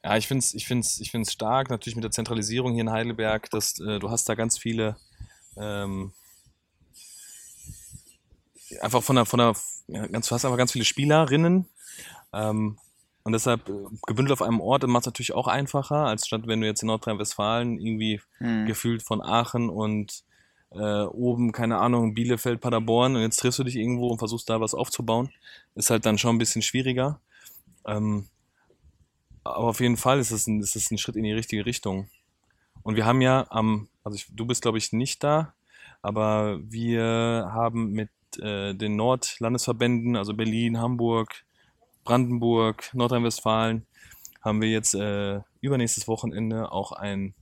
ja, 0.02 0.16
ich 0.16 0.26
finde 0.26 0.40
es 0.44 0.54
ich 0.54 0.66
find's, 0.66 1.00
ich 1.00 1.10
find's 1.10 1.32
stark, 1.32 1.70
natürlich 1.70 1.94
mit 1.96 2.04
der 2.04 2.10
Zentralisierung 2.10 2.72
hier 2.72 2.82
in 2.82 2.90
Heidelberg, 2.90 3.48
dass 3.50 3.78
äh, 3.80 3.98
du 3.98 4.10
hast 4.10 4.28
da 4.28 4.34
ganz 4.34 4.58
viele 4.58 4.96
ähm, 5.56 6.12
einfach 8.80 9.02
von 9.02 9.16
der, 9.16 9.24
von 9.24 9.38
der, 9.38 9.54
ja, 9.88 10.06
ganz, 10.06 10.28
du 10.28 10.34
hast 10.34 10.44
einfach 10.44 10.58
ganz 10.58 10.72
viele 10.72 10.84
Spielerinnen. 10.84 11.66
Ähm, 12.32 12.78
und 13.24 13.32
deshalb 13.32 13.68
äh, 13.68 13.72
gebündelt 14.06 14.32
auf 14.32 14.46
einem 14.46 14.60
Ort 14.60 14.86
macht 14.86 15.02
es 15.02 15.06
natürlich 15.06 15.34
auch 15.34 15.48
einfacher, 15.48 16.06
als 16.06 16.26
statt 16.26 16.42
wenn 16.46 16.60
du 16.60 16.66
jetzt 16.66 16.82
in 16.82 16.88
Nordrhein-Westfalen 16.88 17.78
irgendwie 17.78 18.20
hm, 18.38 18.66
gefühlt 18.66 19.02
von 19.02 19.22
Aachen 19.22 19.70
und 19.70 20.24
äh, 20.70 21.02
oben, 21.04 21.52
keine 21.52 21.78
Ahnung, 21.78 22.14
Bielefeld, 22.14 22.60
Paderborn 22.60 23.16
und 23.16 23.22
jetzt 23.22 23.36
triffst 23.36 23.58
du 23.58 23.64
dich 23.64 23.76
irgendwo 23.76 24.08
und 24.08 24.18
versuchst 24.18 24.50
da 24.50 24.60
was 24.60 24.74
aufzubauen. 24.74 25.30
Ist 25.74 25.90
halt 25.90 26.04
dann 26.04 26.18
schon 26.18 26.36
ein 26.36 26.38
bisschen 26.38 26.62
schwieriger. 26.62 27.20
Ähm, 27.86 28.26
aber 29.42 29.68
auf 29.68 29.80
jeden 29.80 29.96
Fall 29.96 30.18
ist 30.18 30.30
es 30.30 30.46
ein, 30.46 30.60
ist 30.60 30.76
es 30.76 30.90
ein 30.90 30.98
Schritt 30.98 31.16
in 31.16 31.24
die 31.24 31.32
richtige 31.32 31.64
Richtung. 31.64 32.08
Und 32.82 32.96
wir 32.96 33.06
haben 33.06 33.20
ja 33.20 33.46
am, 33.50 33.88
also 34.02 34.16
ich, 34.16 34.26
du 34.30 34.44
bist 34.46 34.62
glaube 34.62 34.78
ich 34.78 34.92
nicht 34.92 35.24
da, 35.24 35.54
aber 36.02 36.58
wir 36.62 37.50
haben 37.52 37.92
mit 37.92 38.10
äh, 38.40 38.74
den 38.74 38.96
Nordlandesverbänden, 38.96 40.16
also 40.16 40.34
Berlin, 40.34 40.78
Hamburg, 40.78 41.44
Brandenburg, 42.04 42.90
Nordrhein-Westfalen, 42.94 43.86
haben 44.42 44.60
wir 44.60 44.70
jetzt 44.70 44.94
äh, 44.94 45.40
übernächstes 45.60 46.06
Wochenende 46.06 46.70
auch 46.70 46.92
ein 46.92 47.34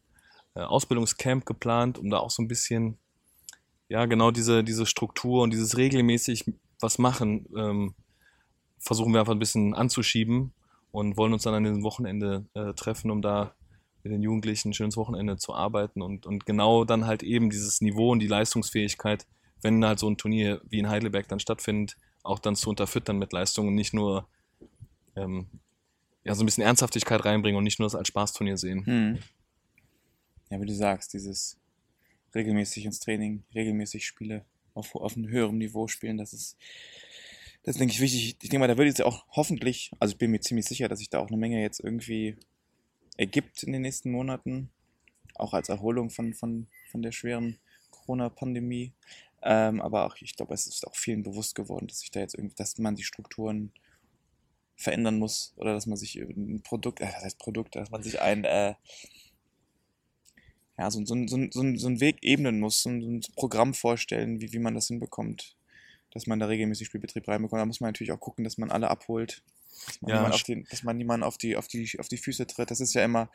äh, 0.54 0.60
Ausbildungscamp 0.60 1.44
geplant, 1.46 1.98
um 1.98 2.10
da 2.10 2.18
auch 2.18 2.30
so 2.30 2.42
ein 2.42 2.48
bisschen, 2.48 2.98
ja, 3.88 4.06
genau 4.06 4.30
diese, 4.30 4.62
diese 4.62 4.86
Struktur 4.86 5.42
und 5.42 5.52
dieses 5.52 5.76
regelmäßig 5.76 6.44
was 6.80 6.98
machen, 6.98 7.46
ähm, 7.56 7.94
versuchen 8.78 9.12
wir 9.12 9.20
einfach 9.20 9.34
ein 9.34 9.38
bisschen 9.38 9.74
anzuschieben 9.74 10.52
und 10.90 11.16
wollen 11.16 11.32
uns 11.32 11.42
dann 11.42 11.54
an 11.54 11.64
diesem 11.64 11.82
Wochenende 11.82 12.46
äh, 12.54 12.72
treffen, 12.74 13.10
um 13.10 13.22
da 13.22 13.54
mit 14.02 14.12
den 14.12 14.22
Jugendlichen 14.22 14.70
ein 14.70 14.74
schönes 14.74 14.96
Wochenende 14.96 15.36
zu 15.36 15.54
arbeiten 15.54 16.02
und, 16.02 16.26
und 16.26 16.44
genau 16.46 16.84
dann 16.84 17.06
halt 17.06 17.22
eben 17.22 17.50
dieses 17.50 17.80
Niveau 17.80 18.10
und 18.10 18.18
die 18.18 18.26
Leistungsfähigkeit, 18.26 19.26
wenn 19.62 19.84
halt 19.84 19.98
so 19.98 20.10
ein 20.10 20.16
Turnier 20.16 20.60
wie 20.68 20.78
in 20.78 20.88
Heidelberg 20.88 21.28
dann 21.28 21.40
stattfindet, 21.40 21.96
auch 22.22 22.38
dann 22.38 22.56
zu 22.56 22.68
unterfüttern 22.68 23.18
mit 23.18 23.32
Leistungen 23.32 23.68
und 23.68 23.74
nicht 23.74 23.94
nur 23.94 24.28
ähm, 25.16 25.46
ja, 26.24 26.34
so 26.34 26.42
ein 26.42 26.46
bisschen 26.46 26.64
Ernsthaftigkeit 26.64 27.24
reinbringen 27.24 27.56
und 27.56 27.64
nicht 27.64 27.78
nur 27.78 27.86
das 27.86 27.94
als 27.94 28.08
Spaßturnier 28.08 28.56
sehen. 28.56 28.86
hm. 28.86 29.18
ja, 30.50 30.60
wie 30.60 30.66
du 30.66 30.74
sagst, 30.74 31.14
dieses 31.14 31.56
regelmäßig 32.34 32.84
ins 32.84 33.00
Training, 33.00 33.42
regelmäßig 33.54 34.06
Spiele 34.06 34.44
auf, 34.74 34.94
auf 34.94 35.16
einem 35.16 35.28
höheren 35.28 35.58
Niveau 35.58 35.88
spielen, 35.88 36.16
das 36.16 36.32
ist, 36.32 36.56
das 37.62 37.76
ist, 37.76 37.80
denke 37.80 37.94
ich, 37.94 38.00
wichtig. 38.00 38.36
Ich 38.40 38.48
denke 38.48 38.58
mal, 38.58 38.68
da 38.68 38.78
wird 38.78 38.88
jetzt 38.88 39.02
auch 39.02 39.24
hoffentlich, 39.30 39.90
also 39.98 40.12
ich 40.12 40.18
bin 40.18 40.30
mir 40.30 40.40
ziemlich 40.40 40.66
sicher, 40.66 40.88
dass 40.88 40.98
sich 40.98 41.10
da 41.10 41.18
auch 41.18 41.28
eine 41.28 41.36
Menge 41.36 41.60
jetzt 41.60 41.80
irgendwie 41.80 42.36
ergibt 43.16 43.62
in 43.62 43.72
den 43.72 43.82
nächsten 43.82 44.10
Monaten, 44.10 44.70
auch 45.34 45.52
als 45.54 45.68
Erholung 45.68 46.10
von, 46.10 46.34
von, 46.34 46.66
von 46.90 47.02
der 47.02 47.12
schweren 47.12 47.58
Corona-Pandemie. 47.90 48.92
Ähm, 49.42 49.80
aber 49.80 50.06
auch, 50.06 50.16
ich 50.20 50.36
glaube, 50.36 50.54
es 50.54 50.66
ist 50.66 50.86
auch 50.86 50.94
vielen 50.94 51.22
bewusst 51.22 51.54
geworden, 51.54 51.88
dass 51.88 52.00
sich 52.00 52.10
da 52.10 52.20
jetzt 52.20 52.34
irgendwie, 52.34 52.54
dass 52.54 52.78
man 52.78 52.94
die 52.94 53.02
Strukturen 53.02 53.72
verändern 54.76 55.18
muss 55.18 55.52
oder 55.56 55.74
dass 55.74 55.86
man 55.86 55.96
sich 55.96 56.16
ein 56.16 56.62
Produkt, 56.62 57.00
äh, 57.00 57.06
das 57.06 57.24
heißt 57.24 57.38
Produkt, 57.38 57.76
dass 57.76 57.90
man 57.90 58.02
sich 58.02 58.20
ein, 58.20 58.44
äh, 58.44 58.74
ja, 60.78 60.90
so, 60.90 61.04
so, 61.04 61.14
so, 61.26 61.38
so, 61.50 61.76
so 61.76 61.86
einen 61.86 62.00
Weg 62.00 62.18
ebnen 62.22 62.60
muss, 62.60 62.82
so 62.82 62.90
ein, 62.90 63.02
so 63.02 63.08
ein 63.08 63.20
Programm 63.36 63.74
vorstellen, 63.74 64.40
wie, 64.40 64.52
wie 64.52 64.58
man 64.58 64.74
das 64.74 64.88
hinbekommt, 64.88 65.56
dass 66.10 66.26
man 66.26 66.38
da 66.38 66.46
regelmäßig 66.46 66.86
Spielbetrieb 66.86 67.26
reinbekommt. 67.28 67.60
Da 67.60 67.66
muss 67.66 67.80
man 67.80 67.88
natürlich 67.88 68.12
auch 68.12 68.20
gucken, 68.20 68.44
dass 68.44 68.58
man 68.58 68.70
alle 68.70 68.90
abholt, 68.90 69.42
dass 69.86 70.00
man, 70.02 70.10
Ja, 70.10 70.16
niemand, 70.16 70.34
auf 70.34 70.42
den, 70.42 70.64
dass 70.70 70.82
man 70.82 70.96
niemanden 70.96 71.24
auf 71.24 71.38
die, 71.38 71.56
auf, 71.56 71.68
die, 71.68 71.90
auf 71.98 72.08
die 72.08 72.16
Füße 72.18 72.46
tritt. 72.46 72.70
Das 72.70 72.80
ist 72.80 72.94
ja 72.94 73.04
immer, 73.04 73.28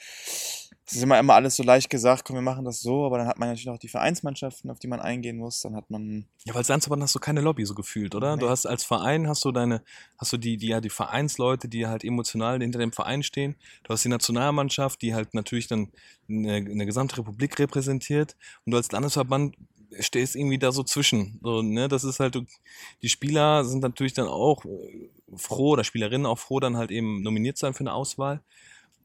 das 0.86 0.96
ist 0.96 1.04
immer, 1.04 1.20
immer 1.20 1.34
alles 1.36 1.56
so 1.56 1.64
leicht 1.64 1.90
gesagt, 1.90 2.24
komm, 2.26 2.36
wir 2.38 2.42
machen 2.42 2.64
das 2.64 2.80
so, 2.82 3.06
aber 3.06 3.18
dann 3.18 3.28
hat 3.28 3.38
man 3.38 3.50
natürlich 3.50 3.70
auch 3.70 3.78
die 3.78 3.90
Vereinsmannschaften, 3.90 4.70
auf 4.72 4.80
die 4.80 4.88
man 4.88 5.00
eingehen 5.02 5.38
muss. 5.38 5.62
Dann 5.62 5.76
hat 5.76 5.90
man, 5.90 6.28
Ja, 6.46 6.54
weil 6.54 6.60
als 6.60 6.70
Landesverband 6.70 7.04
hast 7.04 7.16
du 7.16 7.20
keine 7.20 7.42
Lobby 7.42 7.66
so 7.66 7.76
gefühlt, 7.76 8.16
oder? 8.16 8.38
Du 8.38 8.46
Nee. 8.46 8.52
hast 8.52 8.66
als 8.66 8.84
Verein 8.84 9.28
hast 9.28 9.44
du 9.44 9.52
deine, 9.52 9.84
hast 10.18 10.32
du 10.34 10.38
die, 10.38 10.58
die 10.58 10.68
ja 10.68 10.80
die 10.82 10.90
Vereinsleute, 10.90 11.68
die 11.68 11.88
halt 11.88 12.04
emotional 12.04 12.60
hinter 12.62 12.80
dem 12.80 12.94
Verein 12.94 13.24
stehen. 13.24 13.56
Du 13.84 13.94
hast 13.94 14.06
die 14.06 14.10
Nationalmannschaft, 14.10 15.02
die 15.02 15.14
halt 15.14 15.34
natürlich 15.34 15.68
dann 15.68 15.92
eine, 16.30 16.56
eine 16.56 16.86
gesamte 16.86 17.18
Republik 17.18 17.60
repräsentiert. 17.60 18.36
Und 18.66 18.72
du 18.72 18.78
als 18.78 18.92
Landesverband 18.92 19.56
stehst 20.00 20.36
irgendwie 20.36 20.58
da 20.58 20.72
so 20.72 20.84
zwischen. 20.84 21.40
So, 21.42 21.62
ne? 21.62 21.88
Das 21.88 22.04
ist 22.04 22.20
halt, 22.20 22.40
die 23.02 23.10
Spieler 23.10 23.64
sind 23.66 23.82
natürlich 23.82 24.14
dann 24.14 24.28
auch 24.28 24.66
äh, 24.66 25.10
froh, 25.36 25.72
oder 25.72 25.84
Spielerinnen 25.84 26.26
auch 26.26 26.40
froh, 26.40 26.60
dann 26.60 26.78
halt 26.78 26.92
eben 26.92 27.22
nominiert 27.22 27.58
sein 27.58 27.74
für 27.74 27.82
eine 27.82 27.94
Auswahl. 27.94 28.42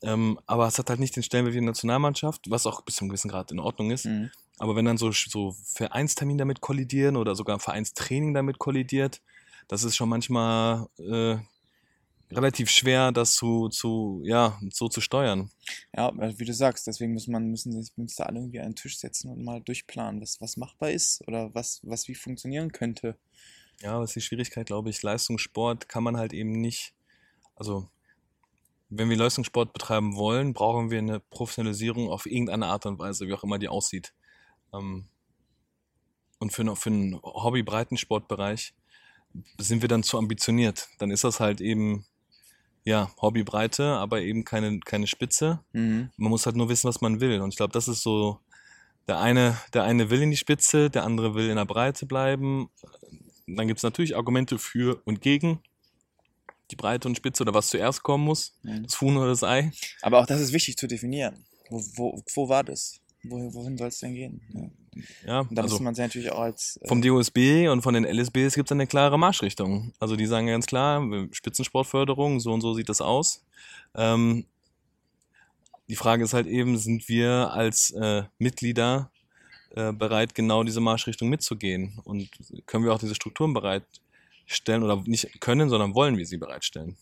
Ähm, 0.03 0.39
aber 0.47 0.67
es 0.67 0.79
hat 0.79 0.91
halt 0.91 1.01
nicht 1.01 1.15
den 1.15 1.23
Stellenwert 1.23 1.55
wie 1.55 1.61
die 1.61 1.67
Nationalmannschaft, 1.67 2.51
was 2.51 2.67
auch 2.67 2.83
bis 2.83 2.97
zu 2.97 3.03
einem 3.03 3.11
gewissen 3.11 3.31
Grad 3.31 3.53
in 3.53 3.61
Ordnung 3.61 3.91
ist. 3.91 4.07
Mhm. 4.07 4.31
Aber 4.59 4.77
wenn 4.77 4.85
dann 4.85 4.99
so, 4.99 5.13
so 5.13 5.55
Vereinstermin 5.65 6.39
damit 6.39 6.61
kollidieren 6.61 7.17
oder 7.17 7.35
sogar 7.35 7.59
Vereinstraining 7.59 8.35
damit 8.35 8.59
kollidiert, 8.59 9.21
das 9.69 9.85
ist 9.85 9.97
schon 9.97 10.09
manchmal 10.09 10.89
äh, 10.99 11.37
relativ 12.35 12.71
schwer, 12.71 13.13
das 13.13 13.35
zu, 13.35 13.69
zu, 13.69 14.23
ja, 14.25 14.59
so 14.71 14.89
zu 14.89 15.01
steuern. 15.01 15.51
Ja, 15.97 16.13
wie 16.39 16.45
du 16.45 16.53
sagst, 16.55 16.87
deswegen 16.87 17.13
muss 17.13 17.27
man, 17.29 17.49
müssen 17.49 17.73
sich 17.81 17.97
müssen 17.97 18.15
da 18.19 18.25
alle 18.25 18.41
irgendwie 18.41 18.61
an 18.61 18.71
den 18.71 18.77
Tisch 18.77 18.99
setzen 18.99 19.31
und 19.31 19.45
mal 19.45 19.61
durchplanen, 19.61 20.21
was, 20.21 20.41
was 20.41 20.57
machbar 20.57 20.91
ist 20.91 21.27
oder 21.29 21.55
was, 21.55 21.81
was 21.83 22.09
wie 22.09 22.15
funktionieren 22.15 22.73
könnte. 22.73 23.17
Ja, 23.81 24.01
das 24.01 24.11
ist 24.11 24.17
die 24.17 24.21
Schwierigkeit, 24.21 24.67
glaube 24.67 24.91
ich. 24.91 25.03
Leistungssport 25.03 25.89
kann 25.89 26.05
man 26.05 26.17
halt 26.17 26.33
eben 26.33 26.53
nicht, 26.61 26.95
also 27.57 27.89
wenn 28.89 29.09
wir 29.09 29.17
Leistungssport 29.17 29.73
betreiben 29.73 30.17
wollen, 30.17 30.53
brauchen 30.53 30.91
wir 30.91 30.99
eine 30.99 31.21
Professionalisierung 31.21 32.11
auf 32.11 32.27
irgendeine 32.27 32.67
Art 32.67 32.85
und 32.87 32.99
Weise, 32.99 33.27
wie 33.27 33.33
auch 33.33 33.43
immer 33.43 33.59
die 33.59 33.69
aussieht. 33.69 34.13
Ähm, 34.75 35.07
und 36.39 36.53
für, 36.53 36.63
einen- 36.63 36.77
für 36.77 36.91
einen 36.91 37.21
Hobby-Breitensportbereich 37.23 38.75
sind 39.59 39.81
wir 39.81 39.89
dann 39.89 40.03
zu 40.03 40.19
ambitioniert. 40.19 40.89
Dann 40.99 41.11
ist 41.11 41.25
das 41.25 41.41
halt 41.41 41.61
eben, 41.61 42.05
ja, 42.85 43.11
Hobbybreite, 43.21 43.85
aber 43.85 44.21
eben 44.23 44.45
keine, 44.45 44.81
keine 44.81 45.07
Spitze. 45.07 45.61
Mhm. 45.73 46.11
Man 46.17 46.31
muss 46.31 46.47
halt 46.47 46.57
nur 46.57 46.69
wissen, 46.69 46.89
was 46.89 47.01
man 47.01 47.21
will. 47.21 47.41
Und 47.41 47.51
ich 47.51 47.57
glaube, 47.57 47.73
das 47.73 47.89
ist 47.89 48.03
so, 48.03 48.39
der 49.09 49.19
eine, 49.21 49.57
der 49.73 49.85
eine 49.85 50.11
will 50.11 50.23
in 50.23 50.31
die 50.31 50.37
Spitze, 50.37 50.91
der 50.91 51.05
andere 51.05 51.35
will 51.35 51.49
in 51.49 51.57
der 51.57 51.65
Breite 51.65 52.07
bleiben. 52.07 52.69
Dann 53.47 53.67
gibt 53.67 53.79
es 53.79 53.83
natürlich 53.85 54.17
Argumente 54.17 54.59
für 54.59 55.01
und 55.05 55.21
gegen. 55.21 55.61
die 56.71 56.77
Breite 56.77 57.07
und 57.07 57.17
Spitze 57.17 57.43
oder 57.43 57.53
was 57.53 57.69
zuerst 57.69 58.03
kommen 58.03 58.25
muss, 58.25 58.55
Mhm. 58.63 58.85
das 58.85 58.99
Huhn 59.01 59.15
oder 59.19 59.27
das 59.29 59.45
Ei. 59.45 59.71
Aber 60.01 60.21
auch 60.21 60.27
das 60.27 60.41
ist 60.41 60.53
wichtig 60.55 60.77
zu 60.79 60.87
definieren. 60.87 61.45
Wo, 61.69 61.83
wo, 61.97 62.23
wo 62.35 62.49
war 62.49 62.65
das? 62.65 62.99
Wo, 63.25 63.37
wohin 63.53 63.77
soll 63.77 63.89
es 63.89 63.99
denn 63.99 64.15
gehen? 64.15 64.41
Ja. 64.55 64.71
Ja, 65.27 65.41
Und 65.41 65.55
da 65.55 65.63
also 65.63 65.75
muss 65.75 65.83
man 65.83 65.95
sich 65.95 66.03
natürlich 66.03 66.33
auch 66.33 66.41
als. 66.41 66.79
Äh, 66.83 66.89
vom 66.89 67.03
DOSB 67.03 67.69
und 67.69 67.83
von 67.83 67.95
den 67.95 68.05
LSBs 68.05 68.55
gibt 68.55 68.69
es 68.69 68.73
eine 68.73 68.87
klare 68.87 69.19
Marschrichtung. 69.19 69.93
Also 69.99 70.17
die 70.17 70.27
sagen 70.27 70.47
ganz 70.47 70.67
klar, 70.67 71.03
Spitzensportförderung, 71.31 72.41
so 72.41 72.53
und 72.53 72.61
so 72.61 72.75
sieht 72.75 72.89
das 72.89 73.01
aus. 73.01 73.45
Ähm, 73.95 74.47
die 75.89 75.97
Frage 75.97 76.25
ist 76.25 76.35
halt 76.35 76.47
eben, 76.47 76.79
sind 76.79 77.09
wir 77.09 77.51
als 77.53 77.91
äh, 77.91 78.25
Mitglieder 78.39 79.11
äh, 79.75 79.93
bereit, 79.93 80.35
genau 80.35 80.65
diese 80.65 80.81
Marschrichtung 80.81 81.29
mitzugehen? 81.29 81.99
Und 82.05 82.31
können 82.67 82.85
wir 82.85 82.93
auch 82.93 82.99
diese 82.99 83.15
Strukturen 83.15 83.53
bereitstellen 83.53 84.83
oder 84.83 85.03
nicht 85.07 85.41
können, 85.41 85.69
sondern 85.69 85.95
wollen 85.95 86.17
wir 86.17 86.27
sie 86.27 86.39
bereitstellen? 86.39 86.97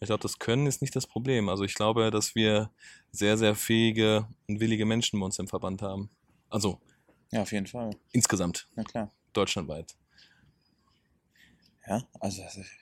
Ich 0.00 0.06
glaube, 0.06 0.22
das 0.22 0.38
Können 0.38 0.66
ist 0.66 0.82
nicht 0.82 0.94
das 0.94 1.06
Problem. 1.06 1.48
Also 1.48 1.64
ich 1.64 1.74
glaube, 1.74 2.10
dass 2.10 2.34
wir 2.34 2.70
sehr, 3.10 3.38
sehr 3.38 3.54
fähige 3.54 4.26
und 4.48 4.60
willige 4.60 4.84
Menschen 4.84 5.18
bei 5.18 5.26
uns 5.26 5.38
im 5.38 5.48
Verband 5.48 5.82
haben. 5.82 6.10
Also 6.54 6.80
ja, 7.32 7.42
auf 7.42 7.50
jeden 7.52 7.66
Fall. 7.66 7.90
insgesamt, 8.12 8.68
Na 8.76 8.84
klar. 8.84 9.12
deutschlandweit. 9.32 9.96
Ja, 11.86 12.06
also 12.20 12.42
das 12.42 12.56
ist 12.56 12.72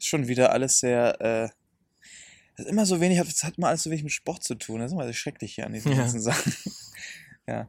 schon 0.00 0.26
wieder 0.28 0.50
alles 0.52 0.80
sehr. 0.80 1.20
Äh, 1.20 1.48
das 2.56 2.66
ist 2.66 2.72
immer 2.72 2.84
so 2.84 3.00
wenig, 3.00 3.18
das 3.18 3.44
hat 3.44 3.58
immer 3.58 3.68
alles 3.68 3.82
so 3.84 3.90
wenig 3.90 4.02
mit 4.02 4.12
Sport 4.12 4.42
zu 4.42 4.54
tun. 4.56 4.80
Das 4.80 4.90
ist 4.90 4.94
immer 4.94 5.06
so 5.06 5.12
schrecklich 5.12 5.54
hier 5.54 5.66
an 5.66 5.72
diesen 5.72 5.92
Ja. 5.92 5.98
ganzen 5.98 6.20
Sachen. 6.20 6.52
ja. 7.46 7.68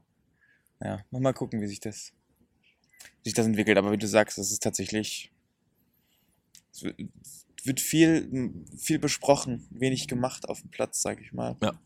Ja, 0.82 1.04
mal 1.12 1.34
gucken, 1.34 1.62
wie 1.62 1.68
sich 1.68 1.80
das, 1.80 2.14
wie 3.24 3.30
sich 3.30 3.34
das 3.34 3.46
entwickelt. 3.46 3.78
Aber 3.78 3.92
wie 3.92 3.98
du 3.98 4.08
sagst, 4.08 4.38
es 4.38 4.52
ist 4.52 4.64
tatsächlich. 4.64 5.32
Es 6.74 6.84
wird- 6.84 7.82
viel, 7.82 8.64
viel 8.78 8.98
besprochen, 9.00 9.68
wenig 9.72 10.08
gemacht 10.08 10.48
auf 10.48 10.62
dem 10.62 10.70
Platz, 10.72 11.02
sag 11.02 11.20
ich 11.22 11.34
mal. 11.34 11.58
Ja. 11.62 11.80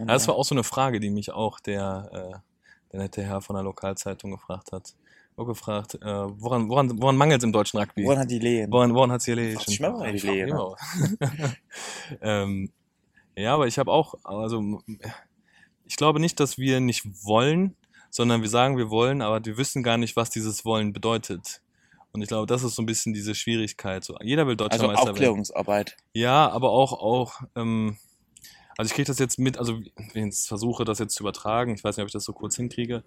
Und, 0.00 0.06
das 0.08 0.26
war 0.28 0.34
auch 0.36 0.44
so 0.44 0.54
eine 0.54 0.64
Frage, 0.64 0.98
die 1.00 1.10
mich 1.10 1.30
auch 1.30 1.60
der, 1.60 2.10
äh, 2.42 2.47
der 2.92 3.00
nette 3.00 3.22
Herr 3.22 3.40
von 3.40 3.54
der 3.54 3.62
Lokalzeitung 3.62 4.30
gefragt 4.32 4.72
hat. 4.72 4.94
Auch 5.36 5.46
gefragt, 5.46 5.94
äh, 5.94 6.04
woran, 6.04 6.68
woran, 6.68 7.00
woran 7.00 7.16
mangelt 7.16 7.40
es 7.40 7.44
im 7.44 7.52
deutschen 7.52 7.78
Rugby? 7.78 8.04
Woran 8.04 8.18
hat 8.18 8.30
die 8.30 8.40
Lehen? 8.40 8.72
Woran, 8.72 8.92
woran 8.94 9.12
hat 9.12 9.22
Fragt 9.22 9.68
sich 9.68 9.80
mal, 9.80 9.92
woran 9.92 10.12
die 10.12 10.26
Lehen 10.26 10.52
ähm, 12.22 12.72
Ja, 13.36 13.54
aber 13.54 13.68
ich 13.68 13.78
habe 13.78 13.92
auch, 13.92 14.14
also 14.24 14.82
ich 15.84 15.96
glaube 15.96 16.18
nicht, 16.18 16.40
dass 16.40 16.58
wir 16.58 16.80
nicht 16.80 17.04
wollen, 17.24 17.76
sondern 18.10 18.42
wir 18.42 18.48
sagen, 18.48 18.76
wir 18.76 18.90
wollen, 18.90 19.22
aber 19.22 19.44
wir 19.44 19.56
wissen 19.56 19.82
gar 19.82 19.96
nicht, 19.96 20.16
was 20.16 20.30
dieses 20.30 20.64
Wollen 20.64 20.92
bedeutet. 20.92 21.62
Und 22.12 22.22
ich 22.22 22.28
glaube, 22.28 22.46
das 22.46 22.64
ist 22.64 22.74
so 22.74 22.82
ein 22.82 22.86
bisschen 22.86 23.12
diese 23.12 23.34
Schwierigkeit. 23.34 24.02
So, 24.02 24.16
jeder 24.20 24.46
will 24.46 24.56
deutscher 24.56 24.72
Also 24.72 24.86
Meister 24.86 25.04
werden. 25.04 25.10
Aufklärungsarbeit. 25.10 25.96
Ja, 26.14 26.48
aber 26.48 26.70
auch, 26.70 26.92
auch, 26.94 27.42
ähm, 27.54 27.98
also 28.78 28.90
ich 28.90 28.94
kriege 28.94 29.08
das 29.08 29.18
jetzt 29.18 29.40
mit, 29.40 29.58
also 29.58 29.80
ich 30.14 30.46
versuche, 30.46 30.84
das 30.84 31.00
jetzt 31.00 31.16
zu 31.16 31.24
übertragen, 31.24 31.74
ich 31.74 31.82
weiß 31.82 31.96
nicht, 31.96 32.02
ob 32.04 32.06
ich 32.06 32.12
das 32.12 32.22
so 32.22 32.32
kurz 32.32 32.54
hinkriege, 32.54 33.02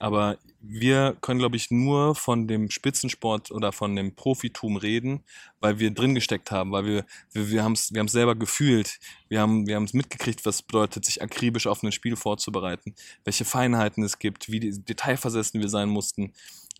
aber 0.00 0.36
wir 0.60 1.16
können, 1.20 1.38
glaube 1.38 1.54
ich, 1.54 1.70
nur 1.70 2.16
von 2.16 2.48
dem 2.48 2.70
Spitzensport 2.70 3.52
oder 3.52 3.70
von 3.70 3.94
dem 3.94 4.16
Profitum 4.16 4.76
reden, 4.76 5.22
weil 5.60 5.78
wir 5.78 5.92
drin 5.92 6.16
gesteckt 6.16 6.50
haben, 6.50 6.72
weil 6.72 6.86
wir, 6.86 7.06
wir, 7.30 7.50
wir 7.50 7.62
haben 7.62 7.74
es 7.74 7.92
wir 7.92 8.00
haben's 8.00 8.10
selber 8.10 8.34
gefühlt, 8.34 8.98
wir 9.28 9.40
haben 9.40 9.68
wir 9.68 9.80
es 9.80 9.94
mitgekriegt, 9.94 10.44
was 10.44 10.62
bedeutet, 10.62 11.04
sich 11.04 11.22
akribisch 11.22 11.68
auf 11.68 11.84
ein 11.84 11.92
Spiel 11.92 12.16
vorzubereiten, 12.16 12.96
welche 13.22 13.44
Feinheiten 13.44 14.02
es 14.02 14.18
gibt, 14.18 14.50
wie 14.50 14.58
detailversessen 14.58 15.60
wir 15.60 15.68
sein 15.68 15.88
mussten, 15.88 16.32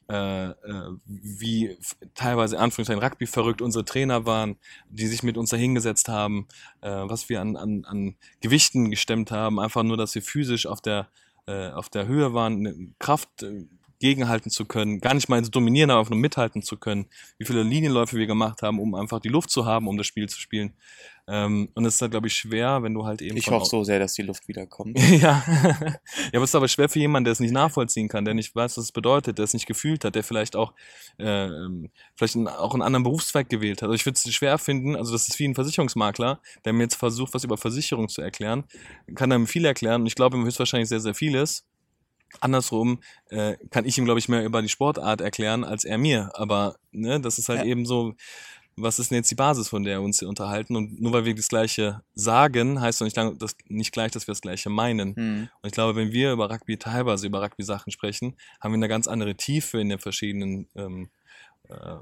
äh, 0.09 0.51
äh, 0.51 0.55
wie 1.07 1.77
teilweise 2.15 2.59
Anführungszeichen 2.59 3.03
Rugby 3.03 3.27
verrückt 3.27 3.63
unsere 3.63 3.85
Trainer 3.85 4.27
waren, 4.27 4.57
die 4.89 5.07
sich 5.07 5.23
mit 5.23 5.37
uns 5.37 5.51
da 5.51 5.57
hingesetzt 5.57 6.09
haben, 6.09 6.47
äh, 6.81 6.91
was 6.91 7.29
wir 7.29 7.41
an, 7.41 7.57
an, 7.57 7.85
an 7.85 8.17
Gewichten 8.41 8.91
gestemmt 8.91 9.31
haben, 9.31 9.61
einfach 9.61 9.83
nur, 9.83 9.97
dass 9.97 10.15
wir 10.15 10.23
physisch 10.23 10.67
auf 10.67 10.81
der, 10.81 11.09
äh, 11.47 11.69
auf 11.71 11.89
der 11.89 12.07
Höhe 12.07 12.35
waren, 12.35 12.95
Kraft 12.99 13.43
äh, 13.43 13.67
gegenhalten 14.03 14.51
zu 14.51 14.67
können, 14.67 15.01
gar 15.01 15.15
nicht 15.15 15.29
mal 15.29 15.43
zu 15.45 15.51
dominieren, 15.51 15.91
aber 15.91 16.01
einfach 16.01 16.11
nur 16.11 16.19
mithalten 16.19 16.61
zu 16.61 16.77
können, 16.77 17.07
wie 17.39 17.45
viele 17.45 17.63
Linienläufe 17.63 18.17
wir 18.17 18.27
gemacht 18.27 18.61
haben, 18.61 18.81
um 18.81 18.97
einfach 18.97 19.21
die 19.21 19.29
Luft 19.29 19.49
zu 19.49 19.65
haben, 19.65 19.87
um 19.87 19.97
das 19.97 20.09
Spiel 20.09 20.29
zu 20.29 20.41
spielen. 20.41 20.75
Ähm, 21.29 21.69
und 21.75 21.85
es 21.85 21.95
ist 21.95 22.03
halt, 22.03 22.11
glaube 22.11 22.27
ich, 22.27 22.35
schwer, 22.35 22.83
wenn 22.83 22.95
du 22.95 23.07
halt 23.07 23.23
eben 23.23 23.37
Ich 23.37 23.49
hoffe 23.49 23.67
so 23.67 23.85
sehr, 23.85 24.01
dass 24.01 24.15
die 24.15 24.23
Luft 24.23 24.49
wiederkommt. 24.49 24.99
ja. 25.11 25.45
ja, 25.47 25.99
aber 26.33 26.43
es 26.43 26.51
ist 26.51 26.55
aber 26.57 26.67
schwer 26.67 26.89
für 26.89 26.99
jemanden, 26.99 27.27
der 27.27 27.33
es 27.33 27.39
nicht 27.39 27.53
nachvollziehen 27.53 28.09
kann, 28.09 28.25
der 28.25 28.35
nicht 28.35 28.57
weiß, 28.57 28.77
was 28.77 28.85
es 28.87 28.93
bedeutet, 28.93 29.39
der 29.39 29.45
es 29.45 29.55
nicht 29.55 29.67
gefühlt 29.67 30.05
hat, 30.05 30.17
der 30.17 30.25
vielleicht 30.25 30.57
auch, 30.57 30.75
äh, 31.19 31.49
vielleicht 32.17 32.35
einen, 32.35 32.49
auch 32.49 32.75
einen 32.75 32.83
anderen 32.83 33.05
Berufszweig 33.05 33.49
gewählt 33.49 33.83
hat. 33.83 33.89
Also 33.89 33.95
ich 33.95 34.05
würde 34.05 34.17
es 34.17 34.35
schwer 34.35 34.59
finden, 34.59 34.97
also 34.97 35.13
das 35.13 35.29
ist 35.29 35.39
wie 35.39 35.47
ein 35.47 35.55
Versicherungsmakler, 35.55 36.41
der 36.65 36.73
mir 36.73 36.83
jetzt 36.83 36.97
versucht, 36.97 37.35
was 37.35 37.45
über 37.45 37.57
Versicherung 37.57 38.09
zu 38.09 38.21
erklären, 38.21 38.65
kann 39.15 39.31
er 39.31 39.39
mir 39.39 39.47
viel 39.47 39.65
erklären 39.65 40.01
und 40.01 40.09
ich 40.09 40.17
glaube 40.17 40.37
ihm 40.37 40.45
höchstwahrscheinlich 40.45 40.89
sehr, 40.89 41.01
sehr 41.01 41.15
vieles. 41.15 41.65
Andersrum 42.41 43.01
äh, 43.31 43.57
kann 43.71 43.85
ich 43.85 43.99
ihm, 43.99 44.05
glaube 44.05 44.19
ich, 44.21 44.29
mehr 44.29 44.45
über 44.45 44.63
die 44.63 44.69
Sportart 44.69 45.21
erklären 45.21 45.65
als 45.65 45.85
er 45.85 45.99
mir. 45.99 46.31
Aber 46.35 46.77
ne, 46.91 47.21
das 47.21 47.39
ist 47.39 47.49
halt 47.49 47.61
Ja. 47.61 47.67
eben 47.67 47.87
so, 47.87 48.15
was 48.75 48.99
ist 48.99 49.11
denn 49.11 49.17
jetzt 49.17 49.31
die 49.31 49.35
Basis, 49.35 49.69
von 49.69 49.85
der 49.85 49.99
wir 49.99 50.05
uns 50.05 50.19
hier 50.19 50.29
unterhalten? 50.29 50.77
Und 50.77 51.01
nur 51.01 51.13
weil 51.13 51.27
wir 51.27 51.35
das 51.35 51.49
Gleiche 51.49 52.01
sagen, 52.15 52.81
heißt 52.81 53.01
doch 53.01 53.05
nicht, 53.05 53.17
lang- 53.17 53.37
das, 53.39 53.55
nicht 53.69 53.93
gleich, 53.93 54.13
dass 54.13 54.27
wir 54.27 54.33
das 54.33 54.41
Gleiche 54.41 54.71
meinen. 54.71 55.15
Hm. 55.15 55.49
Und 55.61 55.67
ich 55.67 55.73
glaube, 55.73 55.95
wenn 55.95 56.13
wir 56.13 56.33
über 56.33 56.51
Rugby, 56.51 56.79
teilweise 56.79 57.27
über 57.27 57.43
Rugby-Sachen 57.43 57.93
sprechen, 57.93 58.35
haben 58.61 58.73
wir 58.73 58.77
eine 58.77 58.89
ganz 58.89 59.09
andere 59.09 59.35
Tiefe 59.35 59.79
in 59.79 59.91
den 59.91 59.99
verschiedenen 59.99 60.69
ähm, 60.75 61.11
äh, 61.69 61.97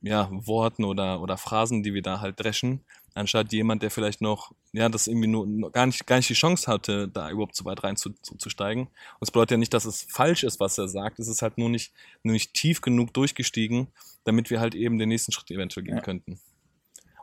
ja, 0.00 0.28
Worten 0.30 0.84
oder, 0.84 1.20
oder 1.20 1.36
Phrasen, 1.36 1.82
die 1.82 1.92
wir 1.94 2.02
da 2.02 2.20
halt 2.20 2.40
dreschen, 2.40 2.80
anstatt 3.14 3.52
jemand, 3.52 3.82
der 3.82 3.90
vielleicht 3.90 4.20
noch, 4.20 4.52
ja, 4.72 4.88
das 4.88 5.06
irgendwie 5.06 5.28
nur, 5.28 5.46
noch 5.46 5.72
gar, 5.72 5.86
nicht, 5.86 6.06
gar 6.06 6.16
nicht 6.16 6.28
die 6.28 6.34
Chance 6.34 6.70
hatte, 6.70 7.08
da 7.08 7.30
überhaupt 7.30 7.56
so 7.56 7.64
weit 7.64 7.82
rein 7.84 7.96
zu, 7.96 8.10
zu, 8.22 8.36
zu 8.36 8.50
steigen. 8.50 8.82
Und 8.82 9.22
es 9.22 9.30
bedeutet 9.30 9.52
ja 9.52 9.56
nicht, 9.56 9.72
dass 9.72 9.84
es 9.84 10.06
falsch 10.08 10.42
ist, 10.44 10.60
was 10.60 10.78
er 10.78 10.88
sagt. 10.88 11.18
Es 11.18 11.28
ist 11.28 11.42
halt 11.42 11.58
nur 11.58 11.68
nicht, 11.68 11.92
nur 12.22 12.32
nicht 12.32 12.54
tief 12.54 12.80
genug 12.80 13.14
durchgestiegen, 13.14 13.88
damit 14.24 14.50
wir 14.50 14.60
halt 14.60 14.74
eben 14.74 14.98
den 14.98 15.08
nächsten 15.08 15.32
Schritt 15.32 15.50
eventuell 15.50 15.84
gehen 15.84 15.96
Ja. 15.96 16.02
könnten. 16.02 16.40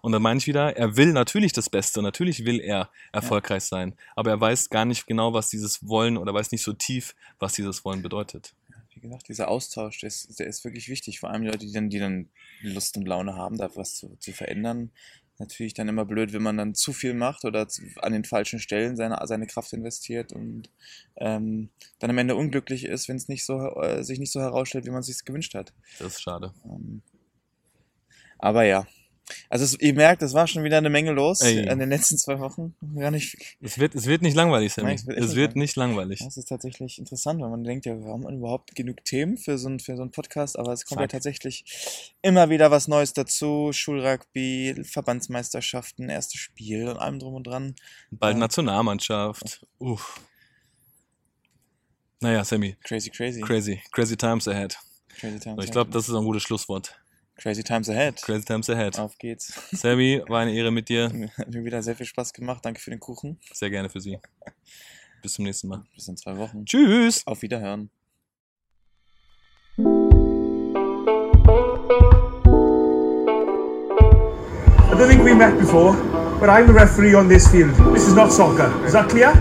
Und 0.02 0.14
dann 0.14 0.22
meine 0.22 0.40
ich 0.40 0.48
wieder, 0.48 0.76
er 0.76 0.98
will 0.98 1.14
natürlich 1.14 1.54
das 1.54 1.70
Beste, 1.70 2.02
natürlich 2.02 2.44
will 2.44 2.60
er 2.60 2.90
erfolgreich 3.12 3.66
sein, 3.66 3.94
aber 4.16 4.32
er 4.32 4.42
weiß 4.42 4.72
gar 4.72 4.84
nicht 4.84 5.06
genau, 5.06 5.34
was 5.34 5.50
dieses 5.50 5.88
Wollen 5.88 6.18
oder 6.18 6.34
weiß 6.34 6.52
nicht 6.52 6.64
so 6.64 6.74
tief, 6.74 7.14
was 7.38 7.54
dieses 7.54 7.86
Wollen 7.86 8.02
bedeutet. 8.02 8.56
Wie 8.96 9.00
gesagt, 9.00 9.30
dieser 9.30 9.48
Austausch, 9.48 10.00
der 10.00 10.08
ist, 10.08 10.40
der 10.40 10.48
ist 10.48 10.64
wirklich 10.64 10.90
wichtig. 10.90 11.20
Vor 11.20 11.30
allem 11.30 11.44
die 11.44 11.48
Leute, 11.50 11.66
die 11.66 11.72
dann, 11.72 11.90
die 11.90 12.00
dann 12.00 12.30
Lust 12.62 12.98
und 12.98 13.08
Laune 13.08 13.36
haben, 13.36 13.58
da 13.58 13.70
was 13.76 13.96
zu, 13.96 14.16
zu 14.20 14.32
verändern. 14.32 14.92
Natürlich 15.42 15.74
dann 15.74 15.90
immer 15.90 16.06
blöd, 16.06 16.34
wenn 16.34 16.44
man 16.44 16.58
dann 16.58 16.76
zu 16.76 16.94
viel 16.94 17.16
macht 17.16 17.46
oder 17.46 17.68
an 18.02 18.14
den 18.14 18.26
falschen 18.26 18.60
Stellen 18.60 18.96
seine, 18.96 19.20
seine 19.26 19.48
Kraft 19.48 19.74
investiert 19.74 20.34
und 20.34 20.70
ähm, 21.18 21.70
dann 21.98 22.12
am 22.12 22.18
Ende 22.20 22.36
unglücklich 22.36 22.86
ist, 22.86 23.10
wenn 23.10 23.16
es 23.16 23.28
nicht 23.28 23.44
so, 23.44 23.60
äh, 23.82 24.04
sich 24.04 24.20
nicht 24.20 24.32
so 24.32 24.40
herausstellt, 24.40 24.86
wie 24.86 24.92
man 24.92 25.00
es 25.00 25.08
sich 25.08 25.26
gewünscht 25.26 25.56
hat. 25.56 25.74
Das 25.98 26.14
ist 26.14 26.22
schade. 26.22 26.54
Ähm, 26.64 27.02
aber 28.38 28.66
ja. 28.66 28.86
Also 29.50 29.66
es, 29.66 29.80
ihr 29.80 29.94
merkt, 29.94 30.22
es 30.22 30.34
war 30.34 30.48
schon 30.48 30.64
wieder 30.64 30.78
eine 30.78 30.90
Menge 30.90 31.12
los 31.12 31.42
Ey. 31.42 31.68
in 31.68 31.80
den 31.80 31.90
letzten 31.90 32.18
zwei 32.18 32.40
Wochen. 32.40 32.76
Gar 32.96 33.12
nicht, 33.12 33.36
Es 33.62 33.78
wird, 33.80 33.96
es 33.96 34.06
wird 34.06 34.22
nicht 34.22 34.36
langweilig, 34.36 34.74
Sammy. 34.74 34.88
Nein, 34.90 34.96
es 34.96 35.06
wird 35.08 35.18
es 35.18 35.26
nicht 35.28 35.36
wird 35.36 35.52
langweilig. 35.56 35.56
nicht 35.62 35.76
langweilig. 35.76 36.20
Das 36.24 36.38
ist 36.38 36.46
tatsächlich 36.50 37.00
interessant, 37.00 37.42
weil 37.42 37.50
man 37.50 37.64
denkt 37.64 37.86
ja, 37.86 37.98
wir 38.00 38.08
haben 38.12 38.28
überhaupt 38.30 38.76
genug 38.76 39.04
Themen 39.06 39.38
für 39.38 39.58
so, 39.58 39.70
ein, 39.70 39.80
für 39.80 39.96
so 39.96 40.02
einen 40.02 40.12
Podcast, 40.12 40.58
aber 40.58 40.74
es 40.74 40.86
kommt 40.86 41.02
ja 41.02 41.06
Zack. 41.06 41.12
tatsächlich 41.12 42.14
immer 42.22 42.50
wieder 42.50 42.72
was 42.72 42.88
Neues 42.88 43.14
dazu. 43.14 43.72
Schulrugby, 43.74 44.82
Verbandsmeisterschaften, 44.84 46.10
erstes 46.10 46.40
Spiel 46.40 46.88
und 46.88 46.98
allem 46.98 47.20
drum 47.20 47.34
und 47.36 47.48
dran. 47.48 47.76
Bald 48.12 48.36
Ja. 48.36 48.40
Nationalmannschaft. 48.40 49.66
Uff. 49.80 50.20
Naja, 52.20 52.44
Sammy, 52.44 52.76
Crazy, 52.84 53.10
crazy. 53.10 53.42
crazy. 53.42 53.82
Crazy 53.92 54.16
times 54.16 54.48
ahead. 54.48 54.78
Crazy 55.20 55.40
times 55.40 55.66
Ich 55.66 55.72
glaube, 55.72 55.90
das 55.92 56.08
ist 56.08 56.14
ein 56.16 56.24
gutes 56.24 56.44
Schlusswort. 56.44 57.01
Crazy 57.42 57.64
times 57.64 57.90
ahead. 57.90 58.22
Crazy 58.22 58.46
times 58.46 58.70
ahead. 58.70 59.00
Auf 59.00 59.18
geht's. 59.18 59.52
Sammy, 59.72 60.22
war 60.28 60.42
eine 60.42 60.54
Ehre 60.54 60.70
mit 60.70 60.90
dir. 60.90 61.06
Hat 61.38 61.50
mir 61.50 61.66
wieder 61.66 61.82
sehr 61.82 61.96
viel 61.96 62.06
Spaß 62.06 62.34
gemacht. 62.34 62.64
Danke 62.64 62.80
für 62.80 62.92
den 62.92 63.00
Kuchen. 63.00 63.40
Sehr 63.52 63.72
gerne 63.72 63.90
für 63.90 64.00
Sie. 64.00 64.20
Bis 65.24 65.34
zum 65.34 65.46
nächsten 65.46 65.68
Mal. 65.68 65.84
Bis 65.96 66.08
in 66.08 66.18
zwei 66.18 66.38
Wochen. 66.38 66.66
Tschüss. 66.66 67.26
Auf 67.26 67.42
Wiederhören. 67.42 67.90
I 69.80 69.84
don't 74.94 75.10
think 75.10 75.24
we 75.24 75.34
met 75.34 75.58
before, 75.58 75.94
but 76.40 76.48
I'm 76.48 76.68
the 76.68 76.74
referee 76.74 77.16
on 77.16 77.28
this 77.28 77.48
field. 77.48 77.74
This 77.92 78.08
is 78.08 78.14
not 78.14 78.32
soccer. 78.32 78.72
Is 78.86 78.94
that 78.94 79.10
clear? 79.10 79.34